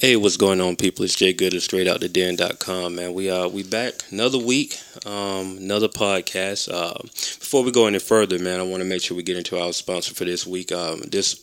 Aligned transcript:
Hey, 0.00 0.16
what's 0.16 0.38
going 0.38 0.60
on, 0.60 0.76
people? 0.76 1.04
It's 1.04 1.14
Jay 1.14 1.34
Good 1.34 1.52
of 1.52 1.60
StraightOutTheDen.com, 1.60 2.94
man. 2.94 3.12
We 3.12 3.30
uh 3.30 3.46
we 3.48 3.62
back 3.62 3.92
another 4.10 4.38
week, 4.38 4.78
um, 5.04 5.58
another 5.58 5.86
podcast. 5.86 6.72
Uh, 6.72 6.94
before 7.02 7.62
we 7.62 7.72
go 7.72 7.86
any 7.86 7.98
further, 7.98 8.38
man, 8.38 8.58
I 8.58 8.62
want 8.62 8.82
to 8.82 8.88
make 8.88 9.02
sure 9.02 9.16
we 9.16 9.22
get 9.22 9.36
into 9.36 9.60
our 9.60 9.72
sponsor 9.74 10.14
for 10.14 10.24
this 10.24 10.46
week. 10.46 10.72
Um, 10.72 11.02
this 11.02 11.34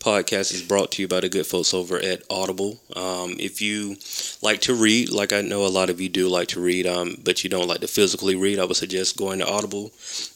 podcast 0.00 0.52
is 0.52 0.62
brought 0.62 0.90
to 0.92 1.02
you 1.02 1.06
by 1.08 1.20
the 1.20 1.28
good 1.28 1.46
folks 1.46 1.72
over 1.72 1.96
at 1.96 2.24
Audible. 2.28 2.80
Um, 2.96 3.36
if 3.38 3.62
you 3.62 3.96
like 4.42 4.62
to 4.62 4.74
read, 4.74 5.10
like 5.10 5.32
I 5.32 5.40
know 5.40 5.64
a 5.64 5.68
lot 5.68 5.88
of 5.88 6.00
you 6.00 6.08
do 6.08 6.28
like 6.28 6.48
to 6.48 6.60
read, 6.60 6.88
um, 6.88 7.16
but 7.22 7.44
you 7.44 7.50
don't 7.50 7.68
like 7.68 7.82
to 7.82 7.88
physically 7.88 8.34
read, 8.34 8.58
I 8.58 8.64
would 8.64 8.76
suggest 8.76 9.16
going 9.16 9.38
to 9.38 9.48
Audible. 9.48 9.92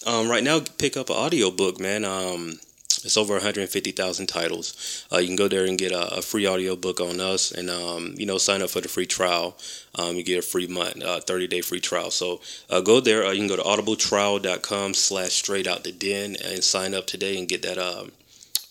Um, 0.07 0.29
right 0.29 0.45
now, 0.45 0.61
pick 0.79 0.97
up 0.97 1.11
an 1.11 1.17
audiobook, 1.17 1.81
man. 1.81 2.05
Um, 2.05 2.61
it's 3.07 3.17
over 3.17 3.35
150,000 3.35 4.27
titles. 4.27 5.07
Uh, 5.13 5.19
you 5.19 5.29
can 5.29 5.37
go 5.37 5.49
there 5.49 5.65
and 5.65 5.79
get 5.79 5.93
a, 5.93 6.17
a 6.17 6.23
free 6.23 6.47
audiobook 6.47 7.01
on 7.01 7.21
us 7.21 7.53
and, 7.53 7.71
um, 7.71 8.15
you 8.17 8.27
know, 8.27 8.37
sign 8.37 8.63
up 8.63 8.71
for 8.71 8.81
the 8.81 8.89
free 8.89 9.07
trial. 9.07 9.57
Um, 9.95 10.17
you 10.17 10.23
get 10.23 10.39
a 10.39 10.43
free 10.43 10.67
month, 10.67 11.03
uh, 11.03 11.21
30 11.21 11.47
day 11.47 11.61
free 11.61 11.81
trial. 11.81 12.11
So 12.11 12.41
uh, 12.69 12.81
go 12.81 13.01
there. 13.01 13.25
Uh, 13.25 13.31
you 13.31 13.39
can 13.39 13.49
go 13.49 13.57
to 13.57 13.63
audibletrial.com 13.63 14.95
slash 14.95 15.33
straight 15.33 15.67
out 15.67 15.85
the 15.85 15.93
den 15.93 16.37
and 16.45 16.63
sign 16.63 16.95
up 16.95 17.07
today 17.07 17.39
and 17.39 17.49
get 17.49 17.63
that 17.63 17.79
um, 17.79 18.13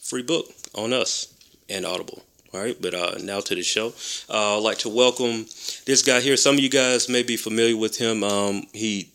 free 0.02 0.22
book 0.24 0.48
on 0.76 0.94
us 0.94 1.34
and 1.70 1.86
Audible. 1.86 2.22
All 2.54 2.62
right, 2.62 2.78
but 2.80 2.94
uh, 2.94 3.18
now 3.22 3.42
to 3.42 3.56
the 3.56 3.64
show. 3.64 3.88
Uh, 4.30 4.58
I'd 4.58 4.64
like 4.64 4.78
to 4.80 4.90
welcome 4.90 5.46
this 5.86 6.04
guy 6.06 6.22
here. 6.22 6.38
Some 6.38 6.56
of 6.56 6.62
you 6.62 6.70
guys 6.70 7.10
may 7.10 7.22
be 7.22 7.36
familiar 7.36 7.76
with 7.76 7.98
him. 7.98 8.24
Um, 8.24 8.64
he 8.72 9.10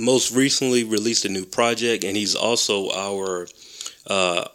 most 0.00 0.34
recently 0.34 0.82
released 0.82 1.24
a 1.24 1.28
new 1.28 1.44
project, 1.44 2.02
and 2.02 2.16
he's 2.16 2.34
also 2.34 2.90
our 2.90 3.46
uh, 4.08 4.48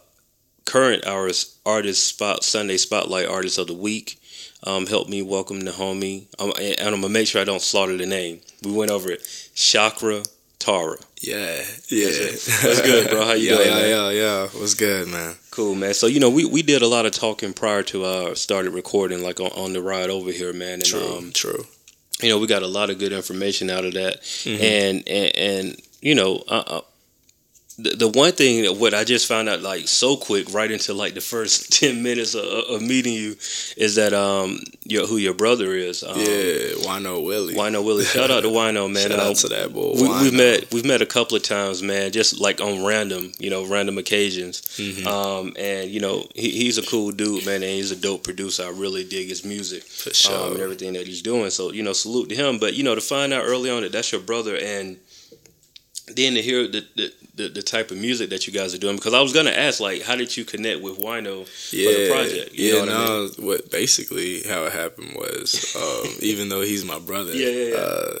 current 0.68 1.06
artist, 1.06 1.56
artist 1.64 2.06
spot 2.06 2.44
Sunday 2.44 2.76
Spotlight 2.76 3.26
Artist 3.26 3.58
of 3.58 3.66
the 3.68 3.74
Week. 3.74 4.20
Um, 4.64 4.86
help 4.86 5.08
me 5.08 5.22
welcome 5.22 5.60
the 5.60 5.70
homie, 5.70 6.26
um, 6.38 6.52
and, 6.60 6.80
I'm 6.94 7.00
gonna 7.00 7.08
make 7.08 7.26
sure 7.28 7.40
I 7.40 7.44
don't 7.44 7.62
slaughter 7.62 7.96
the 7.96 8.06
name. 8.06 8.40
We 8.62 8.72
went 8.72 8.90
over 8.90 9.10
it. 9.10 9.20
Chakkra 9.54 10.28
Tara. 10.58 10.96
Yeah, 11.22 11.62
yeah. 11.88 12.08
What's 12.32 12.82
good, 12.82 13.08
bro? 13.10 13.24
How 13.24 13.32
you 13.34 13.50
yeah, 13.50 13.56
doing? 13.56 13.68
Yeah, 13.68 13.74
man? 13.74 13.88
yeah, 13.88 14.10
yeah. 14.10 14.46
What's 14.48 14.74
good, 14.74 15.08
man? 15.08 15.36
Cool, 15.52 15.74
man. 15.76 15.94
So 15.94 16.06
you 16.08 16.18
know, 16.20 16.28
we, 16.28 16.44
we 16.44 16.62
did 16.62 16.82
a 16.82 16.88
lot 16.88 17.06
of 17.06 17.12
talking 17.12 17.52
prior 17.52 17.82
to 17.84 18.04
uh 18.04 18.34
started 18.34 18.72
recording, 18.72 19.22
like 19.22 19.38
on, 19.40 19.52
on 19.52 19.72
the 19.72 19.80
ride 19.80 20.10
over 20.10 20.32
here, 20.32 20.52
man. 20.52 20.74
And 20.74 20.84
True, 20.84 21.16
um, 21.18 21.30
true. 21.32 21.64
you 22.20 22.28
know, 22.28 22.38
we 22.38 22.48
got 22.48 22.62
a 22.64 22.66
lot 22.68 22.90
of 22.90 22.98
good 22.98 23.12
information 23.12 23.70
out 23.70 23.84
of 23.84 23.94
that, 23.94 24.20
Mhm. 24.22 24.60
and, 24.60 25.08
and 25.08 25.36
and 25.36 25.82
you 26.02 26.16
know, 26.16 26.42
uh, 26.48 26.64
uh, 26.66 26.80
the 27.80 27.90
the 27.90 28.08
one 28.08 28.32
thing 28.32 28.62
that 28.64 28.74
what 28.76 28.92
I 28.92 29.04
just 29.04 29.26
found 29.28 29.48
out 29.48 29.62
like 29.62 29.86
so 29.86 30.16
quick, 30.16 30.52
right 30.52 30.70
into 30.70 30.92
like 30.94 31.14
the 31.14 31.20
first 31.20 31.72
ten 31.80 32.02
minutes 32.02 32.34
of, 32.34 32.44
of 32.44 32.82
meeting 32.82 33.12
you, 33.14 33.36
is 33.76 33.94
that 33.94 34.12
um 34.12 34.60
your 34.84 35.06
who 35.06 35.16
your 35.16 35.34
brother 35.34 35.72
is. 35.74 36.02
Um, 36.02 36.18
yeah, 36.18 36.74
Wino 36.84 37.24
Willy. 37.24 37.54
Wino 37.54 37.84
Willy. 37.84 38.04
Shout 38.16 38.30
out 38.32 38.42
to 38.42 38.48
Wino, 38.48 38.92
man. 38.92 39.10
Shout 39.10 39.20
Um, 39.20 39.26
out 39.30 39.36
to 39.36 39.48
that 39.48 39.72
boy. 39.72 39.92
we, 39.94 40.08
we've 40.22 40.34
met 40.34 40.72
we've 40.72 40.84
met 40.84 41.02
a 41.02 41.06
couple 41.06 41.36
of 41.36 41.42
times, 41.44 41.80
man. 41.82 42.10
Just 42.10 42.40
like 42.40 42.60
on 42.60 42.84
random, 42.84 43.30
you 43.38 43.48
know, 43.50 43.64
random 43.64 43.96
occasions. 43.98 44.60
Mhm. 44.76 45.06
Um, 45.06 45.54
and 45.56 45.88
you 45.90 46.00
know, 46.00 46.26
he, 46.34 46.50
he's 46.50 46.78
a 46.78 46.82
cool 46.82 47.12
dude, 47.12 47.46
man, 47.46 47.62
and 47.62 47.64
he's 47.64 47.92
a 47.92 47.96
dope 47.96 48.24
producer. 48.24 48.64
I 48.64 48.70
really 48.70 49.04
dig 49.04 49.28
his 49.28 49.44
music 49.44 49.84
for 49.84 50.12
sure. 50.12 50.34
um, 50.46 50.52
and 50.54 50.60
everything 50.60 50.94
that 50.94 51.06
he's 51.06 51.22
doing. 51.22 51.50
So 51.50 51.70
you 51.72 51.84
know, 51.84 51.92
salute 51.92 52.28
to 52.30 52.34
him. 52.34 52.58
But 52.58 52.74
you 52.74 52.82
know, 52.82 52.94
to 52.96 53.00
find 53.00 53.32
out 53.32 53.44
early 53.46 53.70
on 53.70 53.82
that 53.82 53.92
that's 53.92 54.10
your 54.10 54.20
brother, 54.20 54.56
and 54.56 54.96
then 56.08 56.34
to 56.34 56.42
hear 56.42 56.66
the 56.66 56.84
the, 56.96 57.12
the, 57.38 57.48
the 57.48 57.62
type 57.62 57.90
of 57.90 57.96
music 57.96 58.30
that 58.30 58.46
you 58.46 58.52
guys 58.52 58.74
are 58.74 58.78
doing, 58.78 58.96
because 58.96 59.14
I 59.14 59.20
was 59.20 59.32
gonna 59.32 59.50
ask, 59.50 59.80
like, 59.80 60.02
how 60.02 60.16
did 60.16 60.36
you 60.36 60.44
connect 60.44 60.82
with 60.82 60.98
Wino? 60.98 61.48
yeah, 61.72 61.90
the 61.90 62.10
project, 62.10 62.54
you 62.54 62.66
yeah. 62.66 62.72
know 62.74 62.80
what 62.80 62.88
I 62.90 63.04
no, 63.06 63.28
what 63.38 63.70
basically 63.70 64.42
how 64.42 64.64
it 64.64 64.72
happened 64.72 65.14
was, 65.14 65.74
um, 65.76 66.12
even 66.20 66.50
though 66.50 66.60
he's 66.60 66.84
my 66.84 66.98
brother, 66.98 67.32
Yeah, 67.32 67.48
yeah, 67.48 67.70
yeah. 67.70 67.76
Uh, 67.76 68.18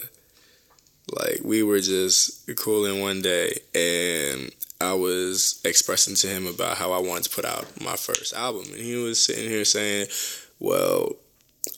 like 1.20 1.40
we 1.42 1.62
were 1.62 1.80
just 1.80 2.48
cooling 2.56 3.00
one 3.00 3.20
day, 3.20 3.60
and 3.74 4.50
I 4.80 4.94
was 4.94 5.60
expressing 5.64 6.14
to 6.16 6.28
him 6.28 6.46
about 6.46 6.76
how 6.76 6.92
I 6.92 7.00
wanted 7.00 7.24
to 7.24 7.30
put 7.30 7.44
out 7.44 7.66
my 7.80 7.96
first 7.96 8.32
album, 8.34 8.64
and 8.72 8.80
he 8.80 8.94
was 8.96 9.22
sitting 9.22 9.48
here 9.48 9.64
saying, 9.64 10.06
"Well." 10.58 11.16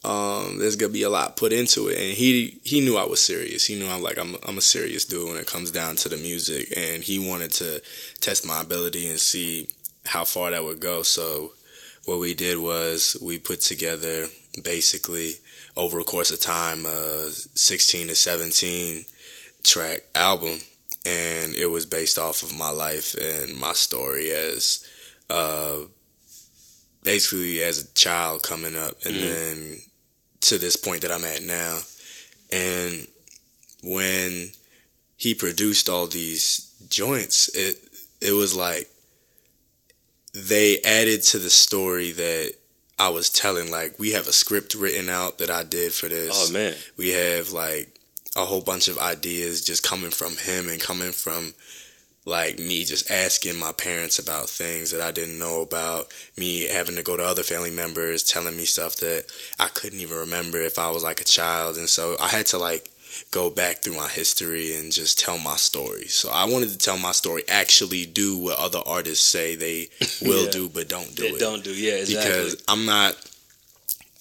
Um, 0.05 0.59
there's 0.59 0.77
gonna 0.77 0.93
be 0.93 1.03
a 1.03 1.11
lot 1.11 1.37
put 1.37 1.53
into 1.53 1.89
it, 1.89 1.99
and 1.99 2.12
he 2.12 2.61
he 2.62 2.81
knew 2.81 2.97
I 2.97 3.05
was 3.05 3.21
serious. 3.21 3.67
He 3.67 3.78
knew 3.78 3.89
I'm 3.89 4.03
like 4.03 4.19
I'm 4.19 4.37
I'm 4.47 4.59
a 4.59 4.62
serious 4.62 5.05
dude 5.05 5.28
when 5.28 5.37
it 5.37 5.47
comes 5.47 5.71
down 5.71 5.97
to 5.97 6.09
the 6.09 6.17
music, 6.17 6.73
and 6.77 7.03
he 7.03 7.19
wanted 7.19 7.53
to 7.53 7.83
test 8.21 8.47
my 8.47 8.61
ability 8.61 9.09
and 9.09 9.19
see 9.19 9.69
how 10.06 10.25
far 10.25 10.51
that 10.51 10.65
would 10.65 10.81
go. 10.81 11.03
So 11.03 11.53
what 12.05 12.19
we 12.19 12.34
did 12.34 12.59
was 12.59 13.17
we 13.23 13.39
put 13.39 13.61
together 13.61 14.27
basically 14.62 15.34
over 15.77 16.01
a 16.01 16.05
course 16.05 16.31
of 16.31 16.41
time 16.41 16.84
a 16.87 17.31
16 17.31 18.09
to 18.09 18.15
17 18.15 19.05
track 19.62 20.01
album 20.15 20.59
and 21.07 21.55
it 21.55 21.71
was 21.71 21.87
based 21.87 22.19
off 22.19 22.43
of 22.43 22.57
my 22.57 22.71
life 22.71 23.15
and 23.15 23.57
my 23.57 23.72
story 23.72 24.31
as 24.31 24.87
uh 25.28 25.77
basically 27.03 27.62
as 27.62 27.78
a 27.83 27.94
child 27.94 28.43
coming 28.43 28.77
up 28.77 28.97
and 29.05 29.16
Mhm. 29.16 29.21
then 29.21 29.83
to 30.43 30.59
this 30.59 30.77
point 30.77 31.03
that 31.03 31.11
I'm 31.12 31.25
at 31.25 31.43
now 31.43 31.83
and 32.50 33.06
when 33.83 34.53
he 35.16 35.34
produced 35.34 35.89
all 35.89 36.06
these 36.06 36.62
joints 36.89 37.49
it 37.55 37.83
it 38.21 38.33
was 38.33 38.55
like 38.55 38.91
they 40.33 40.81
added 40.83 41.22
to 41.22 41.39
the 41.39 41.50
story 41.50 42.12
that 42.12 42.55
I 42.99 43.09
was 43.09 43.31
telling. 43.31 43.71
Like 43.71 43.99
we 43.99 44.12
have 44.12 44.28
a 44.28 44.33
script 44.33 44.75
written 44.75 45.09
out 45.09 45.39
that 45.39 45.50
I 45.50 45.65
did 45.65 45.93
for 45.93 46.09
this. 46.09 46.31
Oh 46.33 46.50
man, 46.53 46.77
We 46.97 47.10
have 47.10 47.50
like 47.50 47.99
a 48.37 48.44
whole 48.44 48.60
bunch 48.60 48.89
of 48.89 48.99
ideas 48.99 49.65
just 49.65 49.83
coming 49.83 50.10
from 50.10 50.37
him 50.37 50.69
and 50.69 50.81
coming 50.81 51.10
from 51.12 51.55
like 52.26 52.58
me 52.58 52.84
just 52.84 53.10
asking 53.10 53.58
my 53.58 53.72
parents 53.72 54.19
about 54.19 54.48
things 54.48 54.91
that 54.91 55.00
I 55.00 55.10
didn't 55.10 55.38
know 55.38 55.62
about, 55.62 56.12
me 56.36 56.66
having 56.66 56.97
to 56.97 57.03
go 57.03 57.16
to 57.16 57.25
other 57.25 57.42
family 57.42 57.70
members 57.70 58.22
telling 58.22 58.56
me 58.56 58.64
stuff 58.66 58.97
that 58.97 59.25
I 59.58 59.69
couldn't 59.69 60.00
even 60.00 60.19
remember 60.19 60.59
if 60.60 60.78
I 60.78 60.91
was 60.91 61.03
like 61.03 61.20
a 61.20 61.25
child. 61.25 61.76
And 61.78 61.88
so 61.88 62.16
I 62.20 62.28
had 62.28 62.47
to 62.47 62.59
like 62.59 62.91
go 63.30 63.50
back 63.50 63.78
through 63.78 63.97
my 63.97 64.06
history 64.09 64.76
and 64.76 64.92
just 64.92 65.19
tell 65.19 65.38
my 65.38 65.56
story. 65.56 66.04
So 66.09 66.30
I 66.30 66.44
wanted 66.44 66.69
to 66.70 66.78
tell 66.78 66.98
my 66.98 67.12
story, 67.12 67.42
actually 67.48 68.06
do 68.06 68.38
what 68.38 68.59
other 68.59 68.80
artists 68.86 69.26
say 69.26 69.56
they 69.56 69.88
will 70.22 70.44
Yeah. 70.44 70.50
do 70.50 70.69
but 70.69 70.88
don't 70.88 71.14
do 71.16 71.22
They 71.22 71.28
it 71.30 71.41
don't 71.41 71.64
do 71.64 71.72
yeah 71.75 71.94
exactly. 71.94 72.30
because 72.30 72.62
I'm 72.69 72.84
not. 72.86 73.16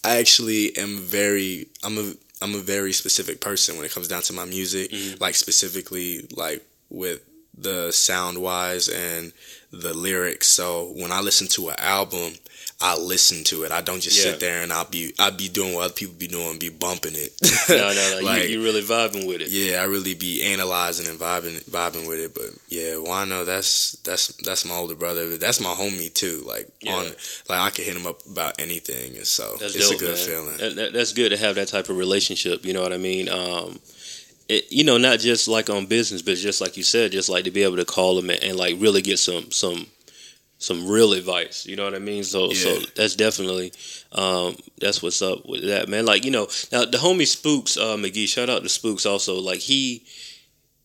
I 0.03 0.17
actually 0.17 0.75
am 0.77 0.97
very. 0.99 1.67
I'm 1.83 1.97
a. 1.97 2.13
I'm 2.41 2.55
a 2.55 2.59
very 2.59 2.93
specific 2.93 3.41
person 3.41 3.75
when 3.75 3.83
it 3.85 3.91
comes 3.91 4.07
down 4.07 4.21
to 4.23 4.33
my 4.33 4.45
music. 4.45 4.91
Mhm. 4.91 5.19
Like 5.19 5.35
specifically, 5.35 6.25
like 6.35 6.65
with 6.89 7.21
the 7.61 7.91
sound 7.91 8.37
wise 8.41 8.87
and 8.87 9.33
the 9.71 9.93
lyrics. 9.93 10.47
So 10.47 10.93
when 10.95 11.11
I 11.11 11.19
listen 11.21 11.47
to 11.49 11.69
an 11.69 11.75
album, 11.79 12.33
I 12.81 12.95
listen 12.97 13.43
to 13.45 13.63
it. 13.63 13.73
I 13.73 13.81
don't 13.81 13.99
just 13.99 14.15
Yeah. 14.17 14.31
sit 14.31 14.39
there 14.39 14.63
and 14.63 14.71
I'll 14.71 14.85
be 14.85 15.13
I'll 15.19 15.31
be 15.35 15.49
doing 15.49 15.73
what 15.75 15.83
other 15.85 15.93
people 15.93 16.15
be 16.17 16.27
doing, 16.29 16.57
be 16.57 16.69
bumping 16.69 17.11
it. 17.13 17.33
no, 17.69 17.75
no, 17.75 18.19
no. 18.21 18.25
like, 18.25 18.43
you, 18.43 18.59
you 18.59 18.63
really 18.63 18.81
vibing 18.81 19.27
with 19.27 19.41
it. 19.41 19.49
yeah, 19.49 19.81
I 19.81 19.83
really 19.83 20.13
be 20.15 20.41
analyzing 20.43 21.07
and 21.09 21.19
vibing 21.19 21.61
vibing 21.69 22.07
with 22.07 22.19
it. 22.19 22.33
But 22.33 22.51
yeah, 22.69 22.93
Wino, 22.93 23.45
that's 23.45 23.97
that's 24.05 24.27
that's 24.45 24.63
my 24.63 24.75
older 24.75 24.95
brother. 24.95 25.35
That's 25.37 25.59
my 25.59 25.71
homie 25.73 26.11
too. 26.13 26.41
Like 26.47 26.69
Yeah. 26.79 26.93
on 26.95 27.05
like 27.49 27.59
I 27.59 27.69
can 27.69 27.83
hit 27.83 27.97
him 27.97 28.07
up 28.07 28.25
about 28.25 28.61
anything, 28.61 29.17
and 29.17 29.27
so 29.27 29.57
That's 29.59 29.75
it's 29.75 29.89
dope, 29.89 29.97
a 29.97 29.99
good 29.99 30.15
man. 30.15 30.25
feeling. 30.25 30.57
That, 30.57 30.75
that- 30.77 30.93
that's 30.93 31.11
good 31.11 31.29
to 31.31 31.37
have 31.37 31.55
that 31.55 31.67
type 31.67 31.89
of 31.89 31.97
relationship. 31.97 32.63
You 32.65 32.71
know 32.71 32.81
what 32.81 32.93
I 32.93 32.97
mean? 32.97 33.27
Um, 33.27 33.79
it, 34.49 34.71
you 34.71 34.83
know, 34.83 34.97
not 34.97 35.19
just 35.19 35.47
like 35.47 35.69
on 35.69 35.85
business, 35.85 36.21
but 36.21 36.35
just 36.35 36.59
like 36.59 36.75
you 36.75 36.83
said, 36.83 37.11
just 37.11 37.29
like 37.29 37.45
to 37.45 37.51
be 37.51 37.63
able 37.63 37.77
to 37.77 37.85
call 37.85 38.15
them 38.15 38.29
and, 38.29 38.43
and 38.43 38.57
like 38.57 38.75
really 38.79 39.01
get 39.01 39.19
some 39.19 39.51
some 39.51 39.85
some 40.57 40.89
real 40.89 41.13
advice. 41.13 41.65
You 41.65 41.75
know 41.75 41.85
what 41.85 41.95
I 41.95 41.99
mean? 41.99 42.23
So 42.23 42.51
so 42.51 42.79
that's 42.95 43.15
definitely 43.15 43.71
um, 44.11 44.57
that's 44.81 45.01
what's 45.03 45.21
up 45.21 45.45
with 45.45 45.65
that 45.67 45.87
man. 45.87 46.05
Like 46.05 46.25
you 46.25 46.31
know, 46.31 46.47
now 46.71 46.83
the 46.83 46.97
homie 46.97 47.27
Spooks 47.27 47.77
uh, 47.77 47.95
McGee, 47.95 48.27
shout 48.27 48.49
out 48.49 48.63
to 48.63 48.69
Spooks 48.69 49.05
also. 49.05 49.39
Like 49.39 49.59
he 49.59 50.03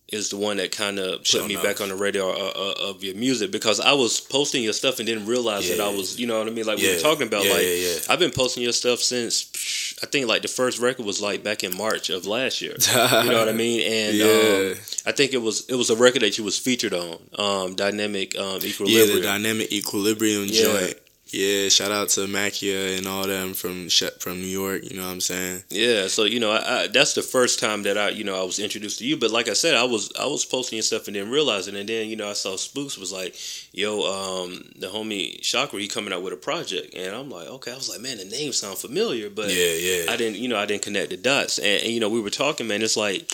is 0.09 0.29
the 0.29 0.37
one 0.37 0.59
that 0.59 0.71
kind 0.71 0.99
of 0.99 1.19
put 1.21 1.27
Sure 1.27 1.47
me 1.49 1.55
enough. 1.55 1.65
back 1.65 1.81
on 1.81 1.89
the 1.89 1.95
radar 1.97 2.31
of 2.35 3.03
your 3.03 3.15
music 3.17 3.51
because 3.51 3.81
I 3.81 3.95
was 3.95 4.21
posting 4.21 4.63
your 4.63 4.75
stuff 4.75 4.99
and 4.99 5.07
didn't 5.07 5.27
realize 5.27 5.69
that 5.71 5.81
I 5.81 5.89
was, 5.89 6.21
you 6.21 6.27
know 6.27 6.39
what 6.39 6.47
I 6.47 6.51
mean? 6.51 6.67
Like 6.67 6.79
we 6.79 6.93
were 6.95 7.01
talking 7.01 7.27
about, 7.27 7.45
Yeah, 7.45 7.53
like 7.53 7.63
yeah, 7.63 7.69
yeah. 7.75 7.97
I've 8.11 8.19
been 8.19 8.31
posting 8.31 8.63
your 8.63 8.73
stuff 8.73 9.01
since 9.01 9.45
psh, 9.45 9.99
I 10.05 10.07
think 10.07 10.29
like 10.29 10.43
the 10.43 10.49
first 10.49 10.79
record 10.79 11.07
was 11.07 11.21
like 11.23 11.43
back 11.43 11.65
in 11.65 11.75
March 11.77 12.11
of 12.11 12.27
last 12.27 12.61
year. 12.61 12.75
You 12.79 13.31
know 13.31 13.39
what 13.39 13.49
I 13.49 13.53
mean? 13.67 13.81
And 13.81 14.17
yeah, 14.17 14.27
um, 14.27 14.75
I 15.07 15.13
think 15.13 15.33
it 15.33 15.41
was 15.43 15.67
it 15.71 15.75
was 15.75 15.89
a 15.91 15.97
record 15.97 16.21
that 16.23 16.37
you 16.37 16.45
was 16.45 16.59
featured 16.59 16.93
on, 16.93 17.19
um, 17.39 17.75
Dynamic 17.75 18.37
um, 18.39 18.59
yeah, 18.61 18.69
Equilibrium. 18.69 19.17
the 19.17 19.23
dynamic 19.23 19.73
equilibrium 19.73 20.45
Yeah. 20.49 20.63
joint. 20.65 20.95
Yeah, 21.35 21.69
shout 21.69 21.91
out 21.91 22.11
to 22.11 22.21
Makia 22.21 22.97
and 22.97 23.09
all 23.09 23.27
them 23.27 23.55
from 23.55 23.89
from 24.21 24.41
New 24.41 24.47
York. 24.47 24.89
You 24.89 24.99
know 24.99 25.07
what 25.07 25.13
I'm 25.13 25.21
saying? 25.21 25.65
Yeah. 25.69 26.07
So 26.07 26.25
you 26.25 26.39
know, 26.39 26.53
I, 26.53 26.83
I, 26.83 26.87
that's 26.87 27.15
the 27.15 27.23
first 27.23 27.59
time 27.59 27.83
that 27.83 27.99
I, 27.99 28.11
you 28.11 28.23
know, 28.23 28.41
I 28.41 28.45
was 28.45 28.61
introduced 28.61 29.01
to 29.01 29.05
you. 29.05 29.17
But 29.17 29.33
like 29.33 29.49
I 29.49 29.55
said, 29.55 29.75
I 29.75 29.83
was 29.83 30.13
I 30.19 30.27
was 30.27 30.45
posting 30.45 30.77
your 30.77 30.85
stuff 30.85 31.09
and 31.09 31.17
then 31.17 31.31
realizing, 31.31 31.75
and 31.75 31.89
then 31.89 32.09
you 32.09 32.15
know, 32.15 32.31
I 32.31 32.35
saw 32.35 32.57
Spooks 32.57 32.97
was 32.97 33.13
like, 33.13 33.35
"Yo, 33.73 34.03
um, 34.03 34.71
the 34.77 34.87
homie 34.87 35.41
Chakkra, 35.41 35.81
he 35.81 35.89
coming 35.89 36.13
out 36.13 36.23
with 36.23 36.33
a 36.33 36.37
project," 36.37 36.95
and 36.95 37.17
I'm 37.17 37.31
like, 37.31 37.49
okay. 37.49 37.73
I 37.73 37.75
was 37.75 37.89
like, 37.89 38.01
man, 38.01 38.19
the 38.19 38.27
name 38.27 38.53
sound 38.53 38.79
familiar, 38.79 39.29
but 39.29 39.49
yeah, 39.49 39.73
yeah. 39.73 40.13
I 40.13 40.17
didn't, 40.17 40.37
you 40.37 40.47
know, 40.47 40.57
I 40.57 40.67
didn't 40.67 40.83
connect 40.83 41.11
the 41.11 41.17
dots, 41.17 41.59
and, 41.59 41.83
and 41.83 41.93
you 41.93 41.99
know, 41.99 42.09
we 42.09 42.21
were 42.21 42.31
talking, 42.31 42.69
man. 42.69 42.81
It's 42.81 42.97
like 42.97 43.29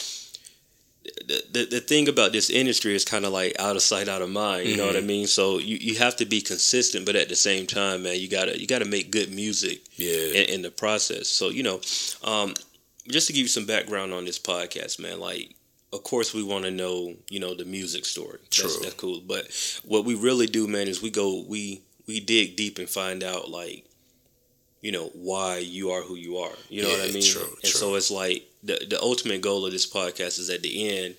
the, 1.53 1.67
the, 1.67 1.81
thing 1.81 2.09
about 2.09 2.33
this 2.33 2.51
industry 2.51 2.95
is 2.95 3.05
kind 3.05 3.25
of 3.25 3.33
like 3.33 3.55
out 3.59 3.77
of 3.77 3.83
sight, 3.83 4.09
out 4.09 4.23
of 4.23 4.31
mind. 4.31 4.67
You 4.67 4.73
mm-hmm. 4.73 4.81
know 4.81 4.87
what 4.87 4.97
I 4.97 4.99
mm-hmm. 4.99 5.07
mean? 5.07 5.27
So 5.27 5.59
you, 5.59 5.77
you 5.77 5.99
have 5.99 6.17
to 6.17 6.27
be 6.27 6.41
consistent, 6.41 7.07
but 7.07 7.17
at 7.17 7.29
the 7.29 7.37
same 7.37 7.67
time, 7.67 8.03
man, 8.03 8.19
you 8.19 8.29
gotta 8.29 8.59
you 8.59 8.67
gotta 8.67 8.85
make 8.85 9.11
good 9.11 9.33
music. 9.33 9.83
Yeah. 9.97 10.41
In, 10.41 10.55
in 10.55 10.63
the 10.63 10.71
process, 10.71 11.29
so 11.29 11.51
you 11.51 11.63
know, 11.63 11.81
um, 12.25 12.55
just 13.09 13.27
to 13.27 13.33
give 13.33 13.43
you 13.43 13.49
some 13.49 13.67
background 13.67 14.13
on 14.13 14.25
this 14.25 14.39
podcast, 14.39 15.01
man, 15.01 15.21
like. 15.21 15.55
Of 15.93 16.05
course, 16.05 16.33
we 16.33 16.45
want 16.45 16.65
to 16.67 16.71
know, 16.71 17.17
you 17.31 17.41
know, 17.41 17.53
the 17.53 17.65
music 17.65 18.05
story. 18.05 18.39
True. 18.49 18.69
That's, 18.69 18.79
that's 18.79 18.95
cool. 18.95 19.21
But 19.27 19.51
what 19.85 20.05
we 20.05 20.15
really 20.15 20.47
do, 20.47 20.69
man, 20.69 20.87
is 20.87 21.03
we 21.03 21.11
go, 21.11 21.43
we 21.49 21.83
we 22.07 22.21
dig 22.21 22.55
deep 22.55 22.79
and 22.79 22.89
find 22.89 23.25
out, 23.25 23.51
like, 23.51 23.90
you 24.81 24.93
know, 24.93 25.11
why 25.15 25.59
you 25.59 25.91
are 25.91 26.03
who 26.03 26.17
you 26.17 26.39
are. 26.39 26.53
You 26.69 26.83
know 26.83 26.89
yeah, 26.89 26.99
what 26.99 27.11
I 27.11 27.13
mean? 27.13 27.23
True, 27.23 27.43
and 27.43 27.61
true. 27.63 27.71
so 27.71 27.95
it's 27.95 28.11
like 28.11 28.45
the 28.63 28.85
the 28.89 29.01
ultimate 29.01 29.41
goal 29.41 29.67
of 29.67 29.73
this 29.73 29.91
podcast 29.91 30.39
is 30.39 30.51
at 30.51 30.63
the 30.63 30.89
end 30.89 31.17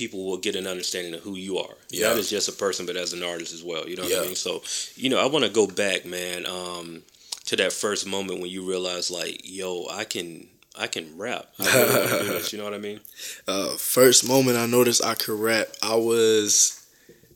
people 0.00 0.24
will 0.24 0.38
get 0.38 0.56
an 0.56 0.66
understanding 0.66 1.12
of 1.12 1.20
who 1.20 1.36
you 1.36 1.58
are. 1.58 1.74
Yeah. 1.90 2.08
Not 2.08 2.16
as 2.16 2.30
just 2.30 2.48
a 2.48 2.52
person, 2.52 2.86
but 2.86 2.96
as 2.96 3.12
an 3.12 3.22
artist 3.22 3.52
as 3.52 3.62
well. 3.62 3.86
You 3.86 3.96
know 3.96 4.04
what 4.04 4.12
yeah. 4.12 4.20
I 4.20 4.26
mean? 4.26 4.34
So, 4.34 4.62
you 4.96 5.10
know, 5.10 5.18
I 5.18 5.26
want 5.26 5.44
to 5.44 5.50
go 5.50 5.66
back, 5.66 6.06
man, 6.06 6.46
um, 6.46 7.02
to 7.44 7.56
that 7.56 7.72
first 7.72 8.06
moment 8.06 8.40
when 8.40 8.48
you 8.48 8.66
realize, 8.66 9.10
like, 9.10 9.42
yo, 9.44 9.86
I 9.90 10.04
can, 10.04 10.46
I 10.78 10.86
can 10.86 11.18
rap. 11.18 11.48
I 11.58 11.64
really 11.64 12.28
this, 12.28 12.50
you 12.50 12.58
know 12.58 12.64
what 12.64 12.74
I 12.74 12.78
mean? 12.78 13.00
Uh, 13.46 13.70
first 13.76 14.26
moment 14.26 14.56
I 14.56 14.66
noticed 14.66 15.04
I 15.04 15.14
could 15.14 15.38
rap, 15.38 15.66
I 15.82 15.96
was 15.96 16.86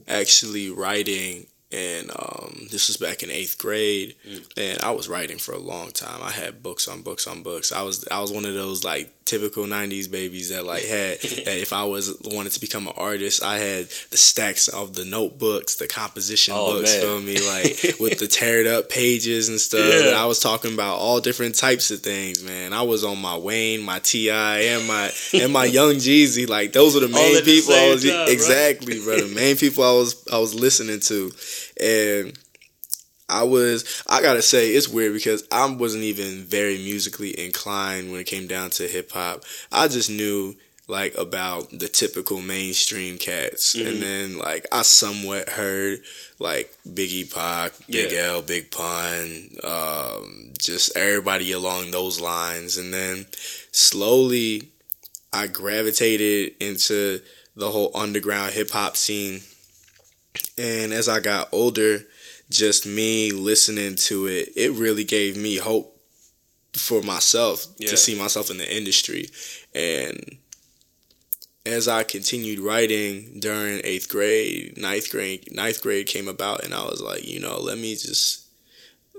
actually 0.07 0.71
writing 0.71 1.47
and 1.75 2.11
um, 2.11 2.69
this 2.71 2.89
was 2.89 2.97
back 2.97 3.23
in 3.23 3.31
eighth 3.31 3.59
grade, 3.59 4.15
mm. 4.27 4.47
and 4.57 4.81
I 4.81 4.93
was 4.93 5.09
writing 5.09 5.39
for 5.39 5.53
a 5.53 5.59
long 5.59 5.91
time. 5.91 6.23
I 6.23 6.31
had 6.31 6.63
books 6.63 6.87
on 6.87 7.03
books 7.03 7.27
on 7.27 7.43
books. 7.43 7.73
I 7.73 7.83
was 7.83 8.07
I 8.09 8.21
was 8.21 8.33
one 8.33 8.45
of 8.45 8.55
those 8.55 8.85
like 8.85 9.13
typical 9.25 9.65
'90s 9.65 10.11
babies 10.11 10.51
that 10.51 10.65
like 10.65 10.85
had 10.85 11.21
that 11.21 11.61
if 11.61 11.73
I 11.73 11.85
was 11.85 12.17
wanted 12.25 12.53
to 12.53 12.61
become 12.61 12.87
an 12.87 12.95
artist, 12.97 13.43
I 13.43 13.59
had 13.59 13.89
the 14.11 14.17
stacks 14.17 14.69
of 14.69 14.95
the 14.95 15.05
notebooks, 15.05 15.77
the 15.77 15.87
composition 15.87 16.55
oh, 16.57 16.79
books. 16.79 16.95
for 16.97 17.21
me, 17.21 17.35
like 17.35 17.99
with 18.01 18.19
the 18.19 18.27
teared 18.27 18.67
up 18.67 18.89
pages 18.89 19.49
and 19.49 19.61
stuff. 19.61 19.87
Yeah. 19.87 20.09
And 20.09 20.17
I 20.17 20.27
was 20.27 20.41
talking 20.41 20.75
about 20.75 20.97
all 20.97 21.21
different 21.21 21.55
types 21.55 21.91
of 21.91 22.01
things, 22.01 22.43
man. 22.43 22.73
I 22.73 22.83
was 22.83 23.05
on 23.05 23.21
my 23.21 23.37
Wayne, 23.37 23.83
my 23.83 23.99
T.I., 23.99 24.59
and 24.61 24.87
my 24.87 25.11
and 25.33 25.53
my 25.53 25.65
Young 25.75 25.95
Jeezy. 25.95 26.49
Like 26.49 26.73
those 26.73 26.97
are 26.97 27.01
the 27.01 27.09
main 27.09 27.43
people 27.43 27.75
I 27.75 27.89
was 27.89 28.05
time, 28.05 28.29
exactly, 28.29 28.99
right? 28.99 29.05
bro. 29.05 29.29
The 29.29 29.35
main 29.35 29.57
people 29.57 29.85
I 29.85 29.93
was 29.93 30.27
I 30.33 30.39
was 30.39 30.55
listening 30.55 31.01
to 31.01 31.33
and 31.81 32.39
I 33.29 33.45
was 33.45 34.03
I 34.07 34.23
gotta 34.23 34.43
say 34.43 34.71
it's 34.71 34.89
weird 34.89 35.15
because 35.15 35.47
I 35.51 35.71
wasn't 35.71 36.05
even 36.05 36.45
very 36.45 36.77
musically 36.77 37.39
inclined 37.39 38.11
when 38.11 38.21
it 38.21 38.27
came 38.27 38.47
down 38.47 38.71
to 38.71 38.87
hip 38.87 39.13
hop. 39.13 39.45
I 39.73 39.89
just 39.89 40.11
knew 40.11 40.57
like 40.87 41.17
about 41.17 41.71
the 41.71 41.89
typical 41.89 42.43
mainstream 42.43 43.17
cats, 43.17 43.75
mm-hmm. 43.75 43.89
and 43.89 44.03
then 44.03 44.39
like 44.39 44.67
I 44.71 44.83
somewhat 44.83 45.49
heard 45.49 46.01
like 46.39 46.75
Biggie 46.87 47.33
Pac, 47.33 47.73
Big 47.89 48.13
yeah. 48.13 48.33
L, 48.33 48.43
Big 48.43 48.71
Pun, 48.71 49.49
um, 49.65 50.53
just 50.59 50.97
everybody 50.97 51.53
along 51.53 51.91
those 51.91 52.21
lines, 52.21 52.77
and 52.77 52.93
then 52.93 53.27
slowly 53.73 54.69
I 55.33 55.47
gravitated 55.47 56.55
into 56.61 57.21
the 57.57 57.71
whole 57.71 57.91
underground 57.95 58.53
hip 58.53 58.71
hop 58.71 58.97
scene 58.97 59.41
and 60.57 60.93
as 60.93 61.09
I 61.09 61.21
got 61.21 61.49
older, 61.53 62.01
just 62.51 62.87
me 62.87 63.33
listening 63.33 63.97
to 63.97 64.27
it, 64.27 64.51
it 64.57 64.73
really 64.73 65.05
gave 65.05 65.37
me 65.37 65.57
hope 65.57 65.91
for 66.75 67.03
myself 67.03 67.67
yeah. 67.79 67.91
to 67.91 67.97
see 67.97 68.19
myself 68.19 68.51
in 68.51 68.59
the 68.59 68.77
industry. 68.77 69.29
And 69.75 70.39
as 71.67 71.89
I 71.89 72.03
continued 72.03 72.59
writing 72.59 73.41
during 73.41 73.81
eighth 73.85 74.09
grade, 74.09 74.77
ninth 74.77 75.11
grade, 75.11 75.49
ninth 75.55 75.83
grade 75.83 76.07
came 76.07 76.29
about, 76.29 76.65
and 76.65 76.75
I 76.75 76.85
was 76.85 77.01
like, 77.01 77.27
you 77.27 77.41
know, 77.41 77.59
let 77.59 77.79
me 77.79 77.95
just 77.95 78.44